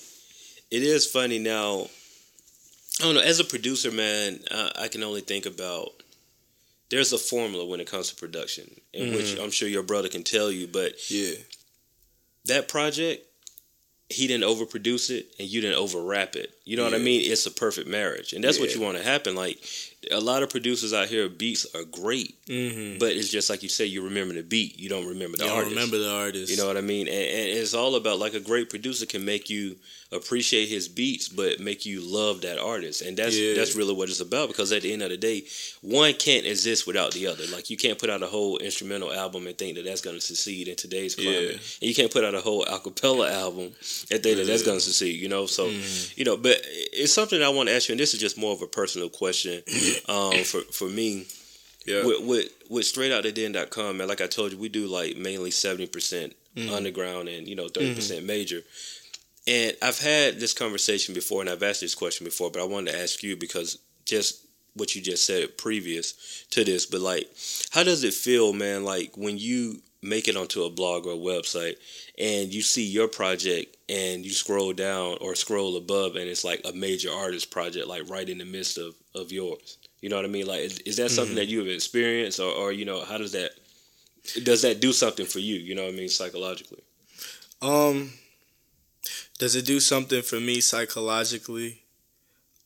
it 0.70 0.82
is 0.82 1.06
funny 1.06 1.38
now. 1.38 1.88
I 3.00 3.04
don't 3.04 3.14
know. 3.14 3.20
As 3.20 3.38
a 3.38 3.44
producer, 3.44 3.90
man, 3.90 4.40
I, 4.50 4.72
I 4.82 4.88
can 4.88 5.02
only 5.02 5.20
think 5.20 5.46
about. 5.46 5.97
There's 6.90 7.12
a 7.12 7.18
formula 7.18 7.64
when 7.66 7.80
it 7.80 7.86
comes 7.86 8.08
to 8.08 8.14
production, 8.16 8.80
in 8.92 9.14
which 9.14 9.26
Mhm. 9.26 9.42
I'm 9.42 9.50
sure 9.50 9.68
your 9.68 9.82
brother 9.82 10.08
can 10.08 10.22
tell 10.24 10.50
you. 10.50 10.66
But 10.66 11.10
Yeah. 11.10 11.34
that 12.46 12.68
project, 12.68 13.26
he 14.08 14.26
didn't 14.26 14.44
overproduce 14.44 15.10
it, 15.10 15.34
and 15.38 15.48
you 15.48 15.60
didn't 15.60 15.76
overwrap 15.78 16.34
it. 16.34 16.57
You 16.68 16.76
know 16.76 16.84
what 16.84 16.94
I 16.94 16.98
mean? 16.98 17.22
It's 17.32 17.46
a 17.46 17.50
perfect 17.50 17.88
marriage, 17.88 18.34
and 18.34 18.44
that's 18.44 18.60
what 18.60 18.74
you 18.74 18.80
want 18.82 18.98
to 18.98 19.02
happen. 19.02 19.34
Like 19.34 19.58
a 20.12 20.20
lot 20.20 20.42
of 20.42 20.50
producers 20.50 20.92
out 20.92 21.08
here, 21.08 21.28
beats 21.28 21.66
are 21.74 21.84
great, 21.84 22.34
Mm-hmm. 22.46 22.98
but 22.98 23.12
it's 23.12 23.28
just 23.28 23.50
like 23.50 23.62
you 23.62 23.68
say, 23.68 23.84
you 23.84 24.02
remember 24.04 24.32
the 24.34 24.42
beat, 24.42 24.78
you 24.78 24.88
don't 24.88 25.06
remember 25.06 25.36
the 25.36 25.44
don't 25.44 25.56
artist. 25.56 25.74
remember 25.74 25.98
the 25.98 26.10
artist. 26.10 26.50
You 26.50 26.56
know 26.56 26.66
what 26.66 26.76
I 26.78 26.80
mean? 26.82 27.06
And, 27.08 27.16
and 27.16 27.48
it's 27.58 27.74
all 27.74 27.94
about 27.94 28.18
like 28.18 28.32
a 28.34 28.40
great 28.40 28.70
producer 28.70 29.04
can 29.06 29.24
make 29.24 29.50
you 29.50 29.76
appreciate 30.10 30.68
his 30.70 30.88
beats, 30.88 31.28
but 31.28 31.60
make 31.60 31.84
you 31.84 32.00
love 32.00 32.40
that 32.40 32.58
artist, 32.58 33.02
and 33.02 33.16
that's 33.16 33.36
Yeah. 33.36 33.54
that's 33.54 33.74
really 33.74 33.92
what 33.94 34.08
it's 34.08 34.20
about. 34.20 34.48
Because 34.48 34.72
at 34.72 34.80
the 34.82 34.92
end 34.92 35.02
of 35.02 35.10
the 35.10 35.18
day, 35.18 35.44
one 35.82 36.14
can't 36.14 36.46
exist 36.46 36.86
without 36.86 37.12
the 37.12 37.26
other. 37.26 37.44
Like 37.48 37.68
you 37.68 37.76
can't 37.76 37.98
put 37.98 38.08
out 38.08 38.22
a 38.22 38.26
whole 38.26 38.56
instrumental 38.58 39.12
album 39.12 39.46
and 39.46 39.56
think 39.58 39.76
that 39.76 39.84
that's 39.84 40.00
going 40.00 40.16
to 40.16 40.22
succeed 40.22 40.68
in 40.68 40.76
today's 40.76 41.14
climate, 41.14 41.42
Yeah. 41.42 41.50
and 41.82 41.88
you 41.90 41.94
can't 41.94 42.10
put 42.12 42.24
out 42.24 42.34
a 42.34 42.40
whole 42.40 42.64
acapella 42.64 43.30
album 43.30 43.72
and 44.10 44.22
think 44.22 44.36
that 44.38 44.46
that's 44.46 44.62
going 44.62 44.78
to 44.78 44.84
succeed. 44.84 45.20
You 45.20 45.28
know, 45.28 45.44
so 45.46 45.68
Mhm. 45.68 46.16
you 46.16 46.24
know, 46.24 46.36
but 46.38 46.57
it's 46.64 47.12
something 47.12 47.42
I 47.42 47.48
want 47.48 47.68
to 47.68 47.74
ask 47.74 47.88
you, 47.88 47.92
and 47.94 48.00
this 48.00 48.14
is 48.14 48.20
just 48.20 48.38
more 48.38 48.52
of 48.52 48.62
a 48.62 48.66
personal 48.66 49.08
question 49.08 49.62
um, 50.08 50.44
for 50.44 50.60
for 50.72 50.88
me 50.88 51.26
Yeah. 51.86 52.04
with, 52.04 52.20
with 52.24 52.48
with 52.68 52.86
straight 52.86 53.12
out 53.12 53.22
the 53.22 53.32
den.com 53.32 53.96
man 53.96 54.08
like 54.08 54.20
i 54.20 54.26
told 54.26 54.52
you 54.52 54.58
we 54.58 54.68
do 54.68 54.86
like 54.86 55.16
mainly 55.16 55.50
70% 55.50 56.34
Mhm. 56.56 56.70
underground 56.76 57.28
and 57.28 57.46
you 57.48 57.54
know 57.54 57.68
30% 57.68 58.24
major 58.24 58.62
and 59.46 59.76
i've 59.80 60.00
had 60.00 60.40
this 60.40 60.52
conversation 60.52 61.14
before 61.14 61.40
and 61.40 61.48
i've 61.50 61.62
asked 61.62 61.80
this 61.80 61.94
question 61.94 62.24
before 62.24 62.50
but 62.50 62.60
i 62.60 62.64
wanted 62.64 62.90
to 62.92 62.98
ask 62.98 63.22
you 63.22 63.36
because 63.36 63.78
just 64.04 64.44
what 64.74 64.94
you 64.94 65.00
just 65.00 65.24
said 65.24 65.56
previous 65.56 66.14
to 66.50 66.64
this 66.64 66.84
but 66.86 67.00
like 67.00 67.26
how 67.70 67.82
does 67.84 68.02
it 68.04 68.12
feel 68.14 68.52
man 68.52 68.84
like 68.84 69.16
when 69.16 69.38
you 69.38 69.80
make 70.02 70.26
it 70.28 70.36
onto 70.36 70.64
a 70.64 70.70
blog 70.70 71.06
or 71.06 71.12
a 71.12 71.16
website 71.16 71.76
and 72.18 72.52
you 72.52 72.60
see 72.62 72.84
your 72.84 73.08
project 73.08 73.76
and 73.88 74.24
you 74.24 74.32
scroll 74.32 74.72
down 74.72 75.16
or 75.20 75.34
scroll 75.34 75.76
above 75.76 76.16
and 76.16 76.28
it's 76.28 76.44
like 76.44 76.60
a 76.64 76.72
major 76.72 77.10
artist 77.10 77.50
project 77.50 77.86
like 77.86 78.08
right 78.10 78.28
in 78.28 78.38
the 78.38 78.44
midst 78.44 78.76
of 78.78 78.94
of 79.14 79.32
yours 79.32 79.78
you 80.02 80.08
know 80.08 80.16
what 80.16 80.24
i 80.24 80.28
mean 80.28 80.46
like 80.46 80.60
is, 80.60 80.78
is 80.80 80.96
that 80.96 81.10
something 81.10 81.34
Mhm. 81.34 81.40
that 81.40 81.48
you 81.48 81.58
have 81.60 81.68
experienced 81.68 82.38
or, 82.40 82.52
or 82.52 82.72
you 82.72 82.84
know 82.84 83.04
how 83.04 83.16
does 83.18 83.32
that 83.32 83.52
does 84.42 84.60
that 84.62 84.80
do 84.80 84.92
something 84.92 85.24
for 85.26 85.38
you 85.38 85.56
you 85.56 85.74
know 85.74 85.84
what 85.84 85.94
i 85.94 85.96
mean 85.96 86.08
psychologically 86.08 86.82
Um, 87.62 88.12
does 89.38 89.54
it 89.56 89.64
do 89.66 89.80
something 89.80 90.22
for 90.22 90.38
me 90.40 90.60
psychologically? 90.60 91.82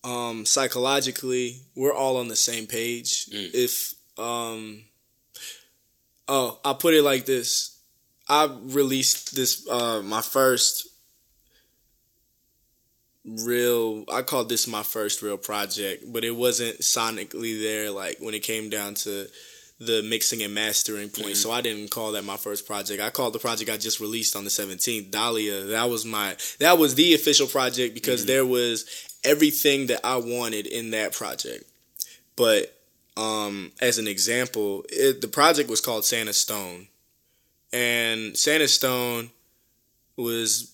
Um, 0.04 0.44
psychologically, 0.44 1.62
we're 1.76 1.94
all 1.94 2.16
on 2.16 2.28
the 2.28 2.36
same 2.36 2.66
page. 2.66 3.26
Mm. 3.26 3.50
If 3.54 3.94
um, 4.18 4.84
oh, 6.28 6.58
I'll 6.64 6.74
put 6.74 6.94
it 6.94 7.02
like 7.02 7.24
this: 7.26 7.78
I 8.28 8.48
released 8.64 9.34
this 9.36 9.66
uh 9.68 10.02
my 10.02 10.20
first 10.22 10.88
real. 13.24 14.04
I 14.12 14.22
called 14.22 14.48
this 14.48 14.66
my 14.66 14.82
first 14.82 15.22
real 15.22 15.36
project, 15.36 16.04
but 16.12 16.24
it 16.24 16.34
wasn't 16.36 16.80
sonically 16.80 17.60
there. 17.60 17.90
Like 17.90 18.18
when 18.20 18.34
it 18.34 18.42
came 18.42 18.68
down 18.70 18.94
to 18.94 19.28
the 19.78 20.02
mixing 20.02 20.42
and 20.42 20.54
mastering 20.54 21.08
point. 21.08 21.30
Mhm. 21.34 21.36
So 21.36 21.50
I 21.50 21.60
didn't 21.60 21.90
call 21.90 22.12
that 22.12 22.22
my 22.24 22.36
first 22.36 22.66
project. 22.66 23.02
I 23.02 23.10
called 23.10 23.32
the 23.32 23.40
project 23.40 23.68
I 23.70 23.76
just 23.76 23.98
released 24.00 24.36
on 24.36 24.44
the 24.44 24.50
17th, 24.50 25.10
Dahlia. 25.10 25.64
That 25.64 25.90
was 25.90 26.04
my 26.04 26.36
that 26.58 26.78
was 26.78 26.94
the 26.94 27.14
official 27.14 27.46
project 27.48 27.94
because 27.94 28.22
Mhm. 28.22 28.26
there 28.26 28.46
was 28.46 28.84
everything 29.24 29.86
that 29.86 30.04
I 30.04 30.16
wanted 30.16 30.66
in 30.66 30.90
that 30.92 31.12
project. 31.12 31.64
But 32.36 32.78
um 33.16 33.72
as 33.80 33.98
an 33.98 34.06
example, 34.06 34.84
it, 34.88 35.20
the 35.20 35.28
project 35.28 35.68
was 35.68 35.80
called 35.80 36.04
Santa 36.04 36.32
Stone. 36.32 36.88
And 37.72 38.36
Santa 38.38 38.68
Stone 38.68 39.30
was 40.16 40.71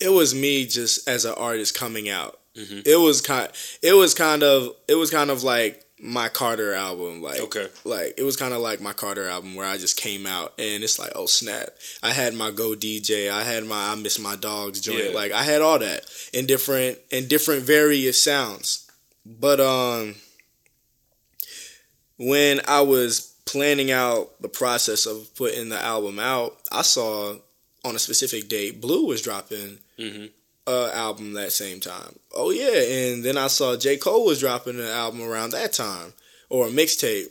it 0.00 0.10
was 0.10 0.34
me 0.34 0.66
just 0.66 1.08
as 1.08 1.24
an 1.24 1.34
artist 1.36 1.76
coming 1.78 2.08
out. 2.08 2.38
mm-hmm. 2.56 2.80
It 2.84 2.96
was 3.00 3.20
kind 3.20 3.50
it 3.82 3.94
was 3.94 4.14
kind 4.14 4.42
of 4.42 4.70
it 4.88 4.94
was 4.94 5.10
kind 5.10 5.30
of 5.30 5.42
like 5.42 5.80
my 6.00 6.28
Carter 6.28 6.74
album 6.74 7.22
like 7.22 7.40
okay 7.40 7.68
like 7.84 8.14
it 8.18 8.24
was 8.24 8.36
kind 8.36 8.52
of 8.52 8.60
like 8.60 8.80
my 8.80 8.92
Carter 8.92 9.26
album 9.26 9.54
where 9.54 9.66
I 9.66 9.78
just 9.78 9.96
came 9.96 10.26
out 10.26 10.52
and 10.58 10.82
it's 10.84 10.98
like 10.98 11.12
oh 11.14 11.24
snap 11.26 11.68
I 12.02 12.10
had 12.10 12.34
my 12.34 12.50
Go 12.50 12.74
DJ 12.74 13.30
I 13.30 13.42
had 13.42 13.64
my 13.64 13.90
I 13.90 13.94
Miss 13.94 14.18
My 14.18 14.36
Dogs 14.36 14.80
joint 14.82 15.04
Yeah. 15.10 15.14
like 15.14 15.32
I 15.32 15.42
had 15.44 15.62
all 15.62 15.78
that 15.78 16.04
in 16.34 16.46
different 16.46 16.98
in 17.10 17.26
different 17.28 17.62
various 17.62 18.22
sounds 18.22 18.90
but 19.24 19.60
um 19.60 20.16
when 22.18 22.60
I 22.66 22.80
was 22.82 23.34
planning 23.46 23.90
out 23.90 24.40
the 24.42 24.48
process 24.48 25.06
of 25.06 25.34
putting 25.36 25.68
the 25.68 25.80
album 25.80 26.18
out 26.18 26.56
I 26.72 26.82
saw 26.82 27.36
on 27.84 27.94
a 27.94 27.98
specific 27.98 28.48
date 28.48 28.80
Blu 28.80 29.06
was 29.06 29.22
dropping 29.22 29.78
mm-hmm. 29.98 30.26
uh, 30.66 30.90
album 30.92 31.32
that 31.34 31.52
same 31.52 31.80
time. 31.80 32.18
Oh 32.34 32.50
yeah, 32.50 32.80
and 32.80 33.24
then 33.24 33.36
I 33.36 33.48
saw 33.48 33.76
J 33.76 33.96
Cole 33.96 34.24
was 34.26 34.40
dropping 34.40 34.78
an 34.78 34.86
album 34.86 35.22
around 35.22 35.50
that 35.50 35.72
time 35.72 36.12
or 36.48 36.66
a 36.66 36.70
mixtape, 36.70 37.26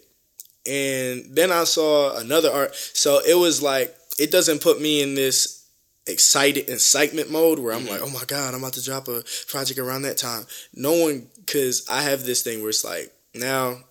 and 0.66 1.26
then 1.36 1.52
I 1.52 1.64
saw 1.66 2.18
another 2.18 2.50
art. 2.52 2.76
So 2.76 3.20
it 3.28 3.36
was 3.36 3.62
like 3.62 3.96
it 4.20 4.32
doesn't 4.32 4.62
put 4.62 4.82
me 4.82 5.02
in 5.02 5.16
this 5.16 5.66
excited 6.06 6.70
excitement 6.70 7.32
mode 7.32 7.60
where 7.60 7.74
I'm 7.74 7.86
Mhm. 7.86 7.90
like, 7.90 8.02
oh 8.02 8.10
my 8.10 8.26
god, 8.26 8.54
I'm 8.54 8.60
about 8.62 8.74
to 8.74 8.84
drop 8.84 9.08
a 9.08 9.24
project 9.48 9.80
around 9.80 10.02
that 10.02 10.18
time. 10.18 10.46
No 10.74 10.92
one, 10.92 11.30
because 11.38 11.88
I 11.90 12.02
have 12.02 12.26
this 12.26 12.42
thing 12.42 12.60
where 12.62 12.70
it's 12.70 12.84
like 12.84 13.12
now. 13.34 13.84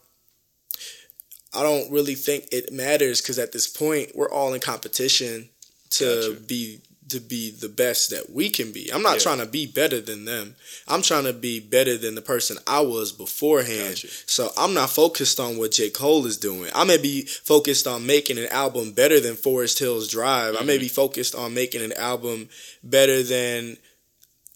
I 1.54 1.62
don't 1.62 1.90
really 1.92 2.14
think 2.14 2.48
it 2.50 2.72
matters 2.72 3.20
because 3.20 3.38
at 3.38 3.52
this 3.52 3.66
point 3.66 4.12
we're 4.14 4.30
all 4.30 4.54
in 4.54 4.60
competition 4.60 5.50
to 5.90 6.04
Gotcha. 6.32 6.40
be 6.46 6.80
to 7.12 7.20
be 7.20 7.50
the 7.50 7.68
best 7.70 8.10
that 8.10 8.28
we 8.30 8.50
can 8.50 8.72
be. 8.72 8.92
I'm 8.92 9.02
not 9.02 9.14
Yeah. 9.14 9.18
trying 9.20 9.38
to 9.38 9.46
be 9.46 9.64
better 9.66 10.00
than 10.00 10.24
them. 10.26 10.56
I'm 10.86 11.00
trying 11.00 11.24
to 11.24 11.32
be 11.32 11.60
better 11.60 11.96
than 11.96 12.14
the 12.14 12.20
person 12.22 12.58
I 12.66 12.80
was 12.80 13.12
beforehand. 13.12 13.94
Gotcha. 13.94 14.08
So 14.26 14.52
I'm 14.58 14.74
not 14.74 14.90
focused 14.90 15.40
on 15.40 15.56
what 15.56 15.70
J. 15.72 15.88
Cole 15.90 16.26
is 16.26 16.36
doing. 16.36 16.70
I 16.74 16.84
may 16.84 16.98
be 16.98 17.22
focused 17.22 17.86
on 17.86 18.04
making 18.04 18.36
an 18.38 18.48
album 18.48 18.92
better 18.92 19.20
than 19.20 19.36
Forest 19.36 19.78
Hills 19.78 20.08
Drive. 20.08 20.56
I 20.56 20.62
may 20.62 20.74
Mm-hmm. 20.74 20.80
be 20.82 20.88
focused 20.88 21.34
on 21.34 21.54
making 21.54 21.82
an 21.82 21.92
album 21.94 22.48
better 22.82 23.22
than 23.22 23.76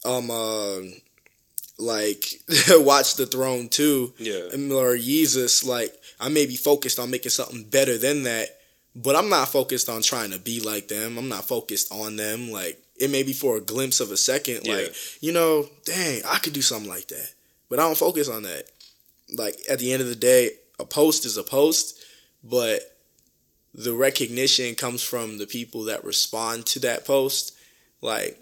um 0.04 0.30
uh, 0.30 0.80
like 1.78 2.40
Watch 2.70 3.16
the 3.16 3.26
Throne 3.26 3.68
2 3.68 4.14
Yeah. 4.18 4.34
or 4.74 4.96
Yeezus, 4.96 5.64
like 5.66 5.92
I 6.18 6.28
may 6.28 6.46
be 6.46 6.56
focused 6.56 6.98
on 6.98 7.10
making 7.10 7.30
something 7.30 7.64
better 7.64 7.98
than 7.98 8.22
that, 8.22 8.55
but 8.96 9.14
I'm 9.14 9.28
not 9.28 9.48
focused 9.48 9.88
on 9.88 10.02
trying 10.02 10.30
to 10.32 10.38
be 10.38 10.60
like 10.60 10.88
them. 10.88 11.18
I'm 11.18 11.28
not 11.28 11.44
focused 11.44 11.92
on 11.92 12.16
them. 12.16 12.50
Like 12.50 12.82
it 12.98 13.10
may 13.10 13.22
be 13.22 13.32
for 13.34 13.56
a 13.58 13.60
glimpse 13.60 14.00
of 14.00 14.10
a 14.10 14.16
second, 14.16 14.60
Yeah. 14.64 14.74
like 14.76 14.94
you 15.20 15.32
know, 15.32 15.68
dang, 15.84 16.22
I 16.26 16.38
could 16.38 16.54
do 16.54 16.62
something 16.62 16.88
like 16.90 17.08
that, 17.08 17.30
but 17.68 17.78
I 17.78 17.82
don't 17.82 17.96
focus 17.98 18.28
on 18.28 18.42
that. 18.44 18.64
Like 19.36 19.56
at 19.70 19.78
the 19.78 19.92
end 19.92 20.00
of 20.02 20.08
the 20.08 20.16
day, 20.16 20.50
a 20.80 20.84
post 20.84 21.24
is 21.26 21.36
a 21.36 21.42
post, 21.42 21.98
but 22.42 22.80
the 23.74 23.92
recognition 23.94 24.74
comes 24.74 25.02
from 25.02 25.36
the 25.38 25.46
people 25.46 25.84
that 25.84 26.02
respond 26.04 26.64
to 26.66 26.80
that 26.80 27.04
post. 27.04 27.52
Like 28.00 28.38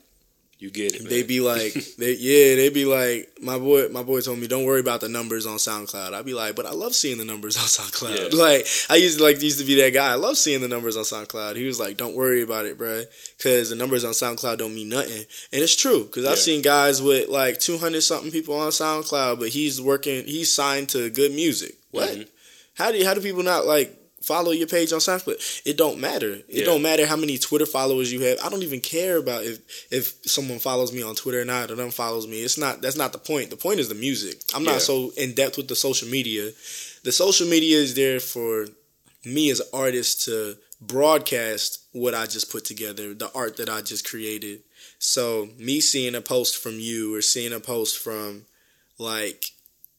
You 0.59 0.71
get 0.71 0.95
it. 0.95 1.03
Man. 1.03 1.11
they 1.11 1.23
be 1.25 1.41
like, 1.41 1.75
they, 1.99 2.15
yeah, 2.15 2.55
they 2.57 2.71
be 2.71 2.85
like, 2.85 3.29
my 3.43 3.59
boy, 3.59 3.89
my 3.89 4.03
boy 4.03 4.21
told 4.21 4.39
me, 4.39 4.47
don't 4.47 4.65
worry 4.65 4.81
about 4.81 5.01
the 5.01 5.09
numbers 5.09 5.47
on 5.47 5.57
SoundCloud. 5.57 6.15
I'd 6.15 6.25
be 6.25 6.33
like, 6.33 6.55
but 6.55 6.65
I 6.65 6.71
love 6.71 6.95
seeing 6.95 7.19
the 7.19 7.25
numbers 7.25 7.57
on 7.57 7.65
SoundCloud. 7.65 8.33
Yeah. 8.33 8.39
Like, 8.45 8.67
I 8.89 8.97
used 8.97 9.19
to 9.19 9.25
like 9.25 9.43
used 9.43 9.59
to 9.59 9.65
be 9.65 9.75
that 9.83 9.91
guy. 9.93 10.13
I 10.13 10.15
love 10.15 10.37
seeing 10.39 10.61
the 10.61 10.69
numbers 10.69 10.97
on 10.97 11.03
SoundCloud. 11.05 11.57
He 11.57 11.67
was 11.67 11.79
like, 11.81 11.97
don't 11.97 12.15
worry 12.17 12.43
about 12.43 12.67
it, 12.67 12.79
bruh, 12.79 13.05
because 13.37 13.71
the 13.71 13.77
numbers 13.77 14.05
on 14.05 14.13
SoundCloud 14.13 14.59
don't 14.59 14.75
mean 14.75 14.89
nothing. 14.89 15.25
And 15.53 15.63
it's 15.63 15.77
true, 15.77 16.05
because 16.05 16.25
Yeah. 16.25 16.31
I've 16.31 16.39
seen 16.39 16.63
guys 16.63 17.03
with 17.03 17.29
like 17.29 17.59
two 17.59 17.77
hundred 17.79 18.03
something 18.03 18.31
people 18.31 18.55
on 18.55 18.71
SoundCloud, 18.71 19.41
but 19.41 19.49
he's 19.49 19.81
working, 19.81 20.25
he's 20.27 20.53
signed 20.53 20.89
to 20.91 21.11
good 21.11 21.33
music. 21.33 21.75
What? 21.91 22.11
Mhm. 22.11 22.29
How 22.75 22.91
do 22.93 23.05
how 23.05 23.15
do 23.15 23.21
people 23.21 23.43
not 23.43 23.67
like? 23.67 23.97
Follow 24.25 24.53
your 24.53 24.67
page 24.67 24.93
on 24.93 25.01
SoundCloud. 25.01 25.63
It 25.67 25.77
don't 25.77 25.99
matter. 25.99 26.33
It 26.35 26.45
Yeah. 26.49 26.65
don't 26.65 26.83
matter 26.83 27.05
how 27.07 27.17
many 27.17 27.37
Twitter 27.39 27.67
followers 27.67 28.11
you 28.13 28.21
have. 28.21 28.39
I 28.43 28.49
don't 28.49 28.63
even 28.63 28.81
care 28.81 29.19
about 29.19 29.45
if 29.45 29.59
if 29.91 30.15
someone 30.25 30.59
follows 30.59 30.93
me 30.93 31.03
on 31.03 31.15
Twitter 31.15 31.43
or 31.43 31.45
not 31.45 31.71
or 31.71 31.77
unfollows 31.77 32.27
me. 32.27 32.43
It's 32.43 32.57
not 32.59 32.81
that's 32.81 32.97
not 32.97 33.13
the 33.13 33.19
point. 33.19 33.51
The 33.51 33.57
point 33.57 33.81
is 33.81 33.89
the 33.89 33.95
music. 33.95 34.41
I'm 34.55 34.65
Yeah. 34.65 34.73
not 34.73 34.83
so 34.83 35.13
in 35.17 35.35
depth 35.35 35.57
with 35.59 35.69
the 35.69 35.77
social 35.77 36.09
media. 36.09 36.53
The 37.03 37.13
social 37.13 37.47
media 37.47 37.77
is 37.79 37.95
there 37.95 38.19
for 38.19 38.69
me 39.25 39.51
as 39.51 39.61
an 39.61 39.67
artist 39.73 40.23
to 40.25 40.57
broadcast 40.81 41.81
what 41.93 42.15
I 42.15 42.27
just 42.27 42.51
put 42.51 42.65
together, 42.65 43.15
the 43.15 43.31
art 43.33 43.57
that 43.59 43.69
I 43.69 43.81
just 43.83 44.05
created. 44.09 44.63
So 44.99 45.51
me 45.59 45.81
seeing 45.81 46.15
a 46.15 46.21
post 46.21 46.57
from 46.57 46.81
you 46.81 47.15
or 47.15 47.21
seeing 47.23 47.53
a 47.53 47.61
post 47.61 47.99
from 47.99 48.47
like 48.99 49.47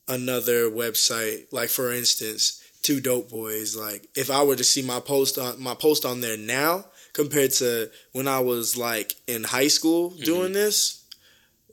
another 0.08 0.70
website, 0.70 1.46
like 1.52 1.70
for 1.70 1.92
instance, 1.92 2.62
two 2.86 3.02
dope 3.02 3.30
boys, 3.30 3.76
like 3.76 4.08
if 4.16 4.30
I 4.30 4.44
were 4.44 4.56
to 4.56 4.64
see 4.64 4.84
my 4.84 5.00
post 5.00 5.38
on 5.40 5.60
my 5.62 5.74
post 5.74 6.06
on 6.06 6.22
there 6.22 6.38
now 6.38 6.86
compared 7.14 7.52
to 7.54 7.90
when 8.12 8.28
I 8.28 8.40
was 8.42 8.78
like 8.78 9.16
in 9.26 9.44
high 9.44 9.70
school 9.70 10.12
mm-hmm. 10.12 10.24
doing 10.24 10.54
this, 10.54 11.04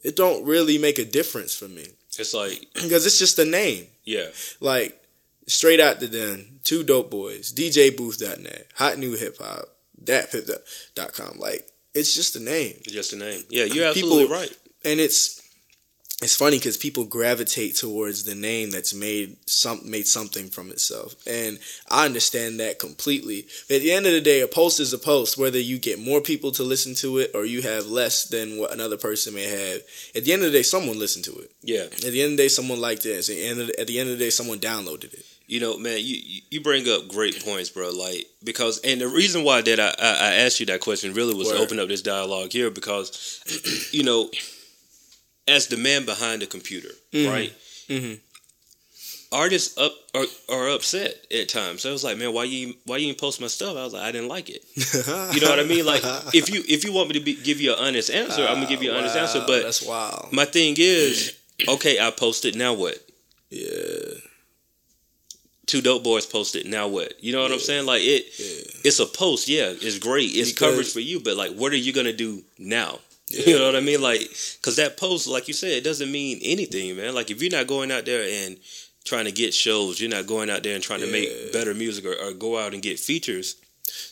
it 0.02 0.16
don't 0.16 0.44
really 0.46 0.78
make 0.78 0.98
a 0.98 1.04
difference 1.04 1.54
for 1.54 1.68
me 1.68 1.86
It's 2.18 2.32
like, 2.32 2.66
because 2.74 3.04
it's 3.04 3.18
just 3.18 3.38
a 3.38 3.44
name. 3.44 3.86
yeah, 4.04 4.28
Like 4.60 4.98
straight 5.46 5.80
out 5.80 6.00
the 6.00 6.08
den, 6.08 6.60
two 6.64 6.82
dope 6.82 7.10
boys, 7.10 7.52
DJBooth.net, 7.52 8.68
hot 8.76 8.98
new 8.98 9.12
hip 9.12 9.36
hop, 9.38 9.66
thathip.com. 10.02 11.38
Like 11.38 11.68
it's 11.94 12.14
just 12.14 12.36
a 12.36 12.40
name, 12.40 12.76
just 12.86 13.12
a 13.12 13.16
name. 13.16 13.42
Yeah, 13.50 13.64
you're 13.64 13.92
People- 13.92 14.18
absolutely 14.18 14.34
right. 14.34 14.56
and 14.84 14.98
it's 14.98 15.41
it's 16.22 16.36
funny 16.36 16.58
because 16.58 16.76
people 16.76 17.04
gravitate 17.04 17.74
towards 17.76 18.24
the 18.24 18.34
name 18.34 18.70
that's 18.70 18.94
made 18.94 19.36
some 19.46 19.80
made 19.84 20.06
something 20.06 20.48
from 20.48 20.70
itself, 20.70 21.14
and 21.26 21.58
I 21.90 22.06
understand 22.06 22.60
that 22.60 22.78
completely. 22.78 23.46
At 23.70 23.80
the 23.82 23.92
end 23.92 24.06
of 24.06 24.12
the 24.12 24.20
day, 24.20 24.40
a 24.40 24.48
post 24.48 24.80
is 24.80 24.92
a 24.92 24.98
post, 24.98 25.36
whether 25.36 25.58
you 25.58 25.78
get 25.78 25.98
more 25.98 26.20
people 26.20 26.52
to 26.52 26.62
listen 26.62 26.94
to 26.96 27.18
it 27.18 27.32
or 27.34 27.44
you 27.44 27.62
have 27.62 27.86
less 27.86 28.24
than 28.24 28.58
what 28.58 28.72
another 28.72 28.96
person 28.96 29.34
may 29.34 29.44
have. 29.48 29.82
At 30.14 30.24
the 30.24 30.32
end 30.32 30.42
of 30.42 30.52
the 30.52 30.58
day, 30.58 30.62
someone 30.62 30.98
listened 30.98 31.24
to 31.26 31.32
it. 31.32 31.50
Yeah. 31.62 31.84
At 31.84 32.12
the 32.12 32.22
end 32.22 32.32
of 32.32 32.36
the 32.36 32.44
day, 32.44 32.48
someone 32.48 32.80
liked 32.80 33.04
it. 33.04 33.18
At 33.18 33.26
the 33.86 33.98
end 33.98 34.10
of 34.10 34.18
the 34.18 34.24
day, 34.24 34.30
someone 34.30 34.58
downloaded 34.58 35.14
it. 35.14 35.24
You 35.46 35.60
know, 35.60 35.76
man, 35.76 35.98
you 36.00 36.40
you- 36.50 36.60
bring 36.62 36.88
up 36.88 37.08
great 37.08 37.44
points, 37.44 37.68
bro. 37.68 37.90
Like 37.90 38.26
because, 38.44 38.78
and 38.80 39.00
the 39.00 39.08
reason 39.08 39.42
why 39.42 39.60
that 39.60 39.80
I, 39.80 39.88
I, 39.98 40.10
I 40.28 40.34
asked 40.44 40.60
you 40.60 40.66
that 40.66 40.80
question 40.80 41.12
really 41.12 41.34
was 41.34 41.50
to 41.50 41.56
open 41.58 41.80
up 41.80 41.88
this 41.88 42.00
dialogue 42.00 42.52
here 42.52 42.70
because, 42.70 43.42
you 43.92 44.04
know, 44.04 44.30
as 45.48 45.66
the 45.68 45.76
man 45.76 46.04
behind 46.04 46.42
the 46.42 46.46
computer, 46.46 46.90
Mhm. 47.12 47.30
right? 47.30 47.52
Mhm. 47.88 48.18
Artists 49.32 49.78
up 49.78 49.94
are, 50.14 50.26
are 50.50 50.68
upset 50.68 51.14
at 51.32 51.48
times. 51.48 51.80
So 51.82 51.88
I 51.88 51.92
was 51.92 52.04
like, 52.04 52.18
man, 52.18 52.34
why 52.34 52.44
you 52.44 52.74
why 52.84 52.98
you 52.98 53.06
didn't 53.06 53.18
post 53.18 53.40
my 53.40 53.46
stuff? 53.46 53.76
I 53.78 53.82
was 53.84 53.94
like, 53.94 54.02
I 54.02 54.12
didn't 54.12 54.28
like 54.28 54.50
it. 54.50 54.62
You 55.34 55.40
know 55.40 55.48
what 55.48 55.58
I 55.58 55.64
mean? 55.64 55.86
Like 55.86 56.02
if 56.34 56.50
you 56.52 56.62
if 56.68 56.84
you 56.84 56.92
want 56.92 57.08
me 57.08 57.14
to 57.14 57.20
be, 57.24 57.34
give 57.36 57.58
you 57.60 57.72
an 57.72 57.78
honest 57.78 58.10
answer, 58.10 58.42
I'm 58.46 58.56
gonna 58.56 58.66
give 58.66 58.82
you 58.82 58.90
an 58.90 58.98
honest 58.98 59.16
answer. 59.16 59.42
But 59.46 59.62
that's 59.62 59.80
wild. 59.82 60.30
my 60.32 60.44
thing 60.44 60.74
is, 60.78 61.32
okay, 61.66 61.98
I 61.98 62.10
posted. 62.10 62.56
Now 62.56 62.74
what? 62.74 62.98
Yeah, 63.48 64.18
two 65.66 65.80
dope 65.80 66.04
boys 66.04 66.26
posted. 66.26 66.66
Now 66.66 66.88
what? 66.88 67.14
You 67.24 67.32
know 67.32 67.40
what 67.42 67.52
I'm 67.52 67.58
saying? 67.58 67.86
Like 67.86 68.02
it, 68.02 68.26
yeah. 68.38 68.80
it's 68.84 68.98
a 69.00 69.06
post. 69.06 69.48
Yeah, 69.48 69.72
it's 69.74 69.98
great. 69.98 70.30
It's 70.34 70.50
Because- 70.52 70.68
coverage 70.70 70.92
for 70.92 71.00
you. 71.00 71.20
But 71.20 71.36
like, 71.38 71.52
what 71.52 71.72
are 71.72 71.76
you 71.76 71.92
gonna 71.94 72.12
do 72.12 72.42
now? 72.58 73.00
Yeah. 73.32 73.42
You 73.46 73.58
know 73.58 73.66
what 73.66 73.76
I 73.76 73.80
mean? 73.80 74.00
Like, 74.02 74.20
cause 74.62 74.76
that 74.76 74.96
post, 74.96 75.26
like 75.26 75.48
you 75.48 75.54
said, 75.54 75.70
it 75.72 75.84
doesn't 75.84 76.12
mean 76.12 76.38
anything, 76.42 76.96
man. 76.96 77.14
Like 77.14 77.30
if 77.30 77.40
you're 77.42 77.50
not 77.50 77.66
going 77.66 77.90
out 77.90 78.04
there 78.04 78.22
and 78.46 78.56
trying 79.04 79.24
to 79.24 79.32
get 79.32 79.52
shows, 79.54 80.00
you're 80.00 80.10
not 80.10 80.26
going 80.26 80.48
out 80.50 80.62
there 80.62 80.74
and 80.74 80.82
trying 80.84 81.00
to 81.00 81.10
make 81.10 81.52
better 81.52 81.74
music 81.74 82.04
or, 82.04 82.14
or 82.14 82.32
go 82.32 82.58
out 82.58 82.74
and 82.74 82.82
get 82.82 82.98
features. 83.00 83.56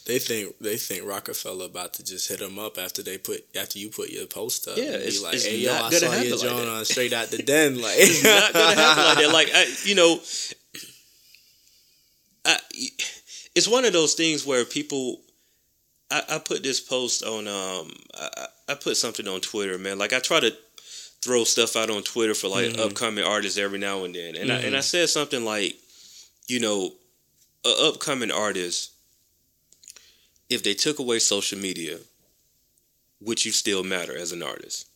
They 0.05 0.19
think 0.19 0.59
they 0.61 0.77
think 0.77 1.07
Rockefeller 1.07 1.67
about 1.67 1.95
to 1.95 2.05
just 2.05 2.29
hit 2.29 2.41
them 2.41 2.59
up 2.59 2.77
after 2.77 3.03
they 3.03 3.17
put 3.19 3.45
after 3.57 3.79
you 3.79 3.89
put 3.89 4.11
your 4.11 4.27
post 4.27 4.67
up. 4.69 4.77
Yeah, 4.77 4.85
it's- 4.95 5.23
like, 5.23 5.35
it's 5.35 5.47
hey 5.47 5.59
yo, 5.59 5.73
I 5.73 5.91
saw 5.91 6.13
your 6.21 6.37
like 6.37 6.49
John 6.49 6.69
on 6.69 6.85
straight 6.85 7.13
out 7.13 7.29
the 7.31 7.39
den. 7.43 7.81
Like 7.81 7.95
It's 7.97 8.23
not 8.25 8.53
gonna 8.53 8.75
happen 8.75 9.05
like 9.05 9.19
that. 9.19 9.33
Like 9.33 9.49
I, 9.55 9.67
you 9.85 9.95
know, 9.95 10.19
I, 12.45 12.59
it's 13.55 13.69
one 13.69 13.85
of 13.85 13.93
those 13.93 14.15
things 14.15 14.47
where 14.47 14.65
people. 14.65 15.21
I, 16.11 16.23
I 16.29 16.39
put 16.39 16.63
this 16.63 16.81
post 16.81 17.23
on. 17.25 17.47
Um, 17.49 17.93
I, 18.15 18.47
I 18.71 18.75
put 18.75 18.97
something 18.97 19.27
on 19.29 19.41
Twitter, 19.41 19.79
man. 19.79 19.99
Like 19.99 20.13
I 20.13 20.19
try 20.21 20.41
to 20.41 20.57
throw 21.23 21.45
stuff 21.45 21.77
out 21.77 21.91
on 21.91 22.03
Twitter 22.03 22.35
for 22.35 22.49
like 22.49 22.71
Mhm. 22.71 22.81
upcoming 22.81 23.25
artists 23.25 23.59
every 23.59 23.79
now 23.79 24.05
and 24.05 24.15
then, 24.15 24.37
and 24.37 24.51
I, 24.51 24.57
and 24.57 24.75
I 24.75 24.81
Mhm. 24.81 24.85
said 24.85 25.09
something 25.11 25.45
like, 25.45 25.77
you 26.49 26.61
know, 26.61 26.95
a 27.65 27.69
upcoming 27.89 28.31
artist, 28.31 28.93
if 30.49 30.63
they 30.63 30.73
took 30.75 30.99
away 30.99 31.19
social 31.19 31.59
media, 31.59 31.99
would 33.21 33.45
you 33.45 33.53
still 33.53 33.83
matter 33.85 34.17
as 34.17 34.33
an 34.33 34.43
artist? 34.43 34.87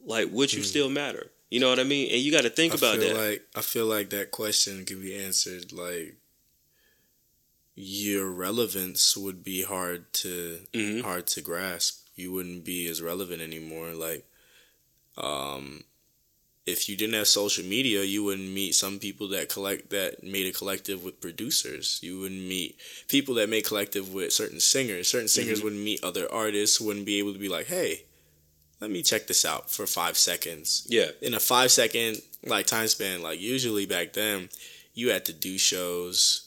Like, 0.00 0.28
would 0.30 0.52
you 0.52 0.62
Mhm. 0.62 0.66
still 0.66 0.88
matter? 0.90 1.32
You 1.50 1.60
know 1.60 1.68
what 1.70 1.80
I 1.80 1.84
mean? 1.84 2.10
And 2.12 2.20
you 2.20 2.30
got 2.30 2.42
to 2.42 2.50
think 2.50 2.72
I 2.72 2.76
about 2.76 3.00
that. 3.00 3.14
like 3.16 3.42
I 3.54 3.62
feel 3.62 3.86
like 3.86 4.10
that 4.10 4.30
question 4.30 4.84
can 4.84 5.00
be 5.00 5.14
answered 5.16 5.72
like 5.72 6.14
your 7.80 8.26
relevance 8.30 9.16
would 9.16 9.44
be 9.44 9.62
hard 9.62 10.12
to 10.12 10.66
Mhm. 10.72 11.02
hard 11.02 11.26
to 11.28 11.40
grasp. 11.40 12.06
You 12.16 12.32
wouldn't 12.32 12.64
be 12.64 12.86
as 12.88 13.00
relevant 13.00 13.40
anymore. 13.40 13.94
Like, 13.94 14.26
um, 15.16 15.84
if 16.66 16.88
you 16.88 16.96
didn't 16.96 17.14
have 17.14 17.28
social 17.28 17.64
media, 17.64 18.02
you 18.04 18.24
wouldn't 18.24 18.48
meet 18.50 18.74
some 18.74 18.98
people 18.98 19.28
that 19.28 19.48
collect 19.48 19.90
that 19.90 20.22
made 20.22 20.46
a 20.46 20.52
collective 20.52 21.02
with 21.04 21.20
producers. 21.20 21.98
You 22.02 22.18
wouldn't 22.18 22.42
meet 22.42 22.78
people 23.08 23.34
that 23.36 23.48
made 23.48 23.64
collective 23.64 24.12
with 24.12 24.32
certain 24.32 24.60
singers. 24.60 25.08
Certain 25.08 25.28
singers 25.28 25.60
Mhm. 25.60 25.62
wouldn't 25.64 25.82
meet 25.82 26.02
other 26.02 26.30
artists. 26.30 26.80
Wouldn't 26.80 27.06
be 27.06 27.18
able 27.20 27.32
to 27.32 27.38
be 27.38 27.48
like, 27.48 27.66
hey, 27.68 28.04
let 28.80 28.90
me 28.90 29.02
check 29.02 29.26
this 29.28 29.44
out 29.44 29.72
for 29.72 29.86
five 29.86 30.18
seconds 30.18 30.82
Yeah. 30.88 31.12
in 31.20 31.32
a 31.34 31.40
five 31.40 31.70
second 31.72 32.22
like 32.44 32.66
time 32.66 32.88
span, 32.88 33.22
like 33.22 33.40
usually 33.40 33.86
back 33.86 34.12
then, 34.12 34.48
you 34.94 35.10
had 35.10 35.24
to 35.26 35.32
do 35.32 35.58
shows. 35.58 36.42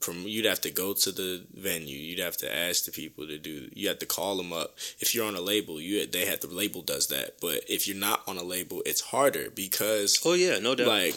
From 0.00 0.26
you'd 0.26 0.46
have 0.46 0.60
to 0.62 0.70
go 0.70 0.94
to 0.94 1.12
the 1.12 1.44
venue. 1.54 1.96
You'd 1.96 2.20
have 2.20 2.36
to 2.38 2.54
ask 2.54 2.86
the 2.86 2.90
people 2.90 3.26
to 3.26 3.38
do. 3.38 3.68
You 3.74 3.88
have 3.88 3.98
to 3.98 4.06
call 4.06 4.36
them 4.36 4.52
up. 4.52 4.76
If 4.98 5.14
you're 5.14 5.26
on 5.26 5.36
a 5.36 5.40
label, 5.40 5.80
you 5.80 6.06
they 6.06 6.26
have 6.26 6.40
the 6.40 6.48
label 6.48 6.82
does 6.82 7.08
that. 7.08 7.36
But 7.40 7.64
if 7.68 7.86
you're 7.86 7.96
not 7.96 8.22
on 8.26 8.38
a 8.38 8.42
label, 8.42 8.82
it's 8.86 9.02
harder 9.02 9.50
because 9.50 10.18
Oh 10.24 10.32
yeah, 10.32 10.58
no 10.58 10.74
doubt. 10.74 10.86
like 10.86 11.16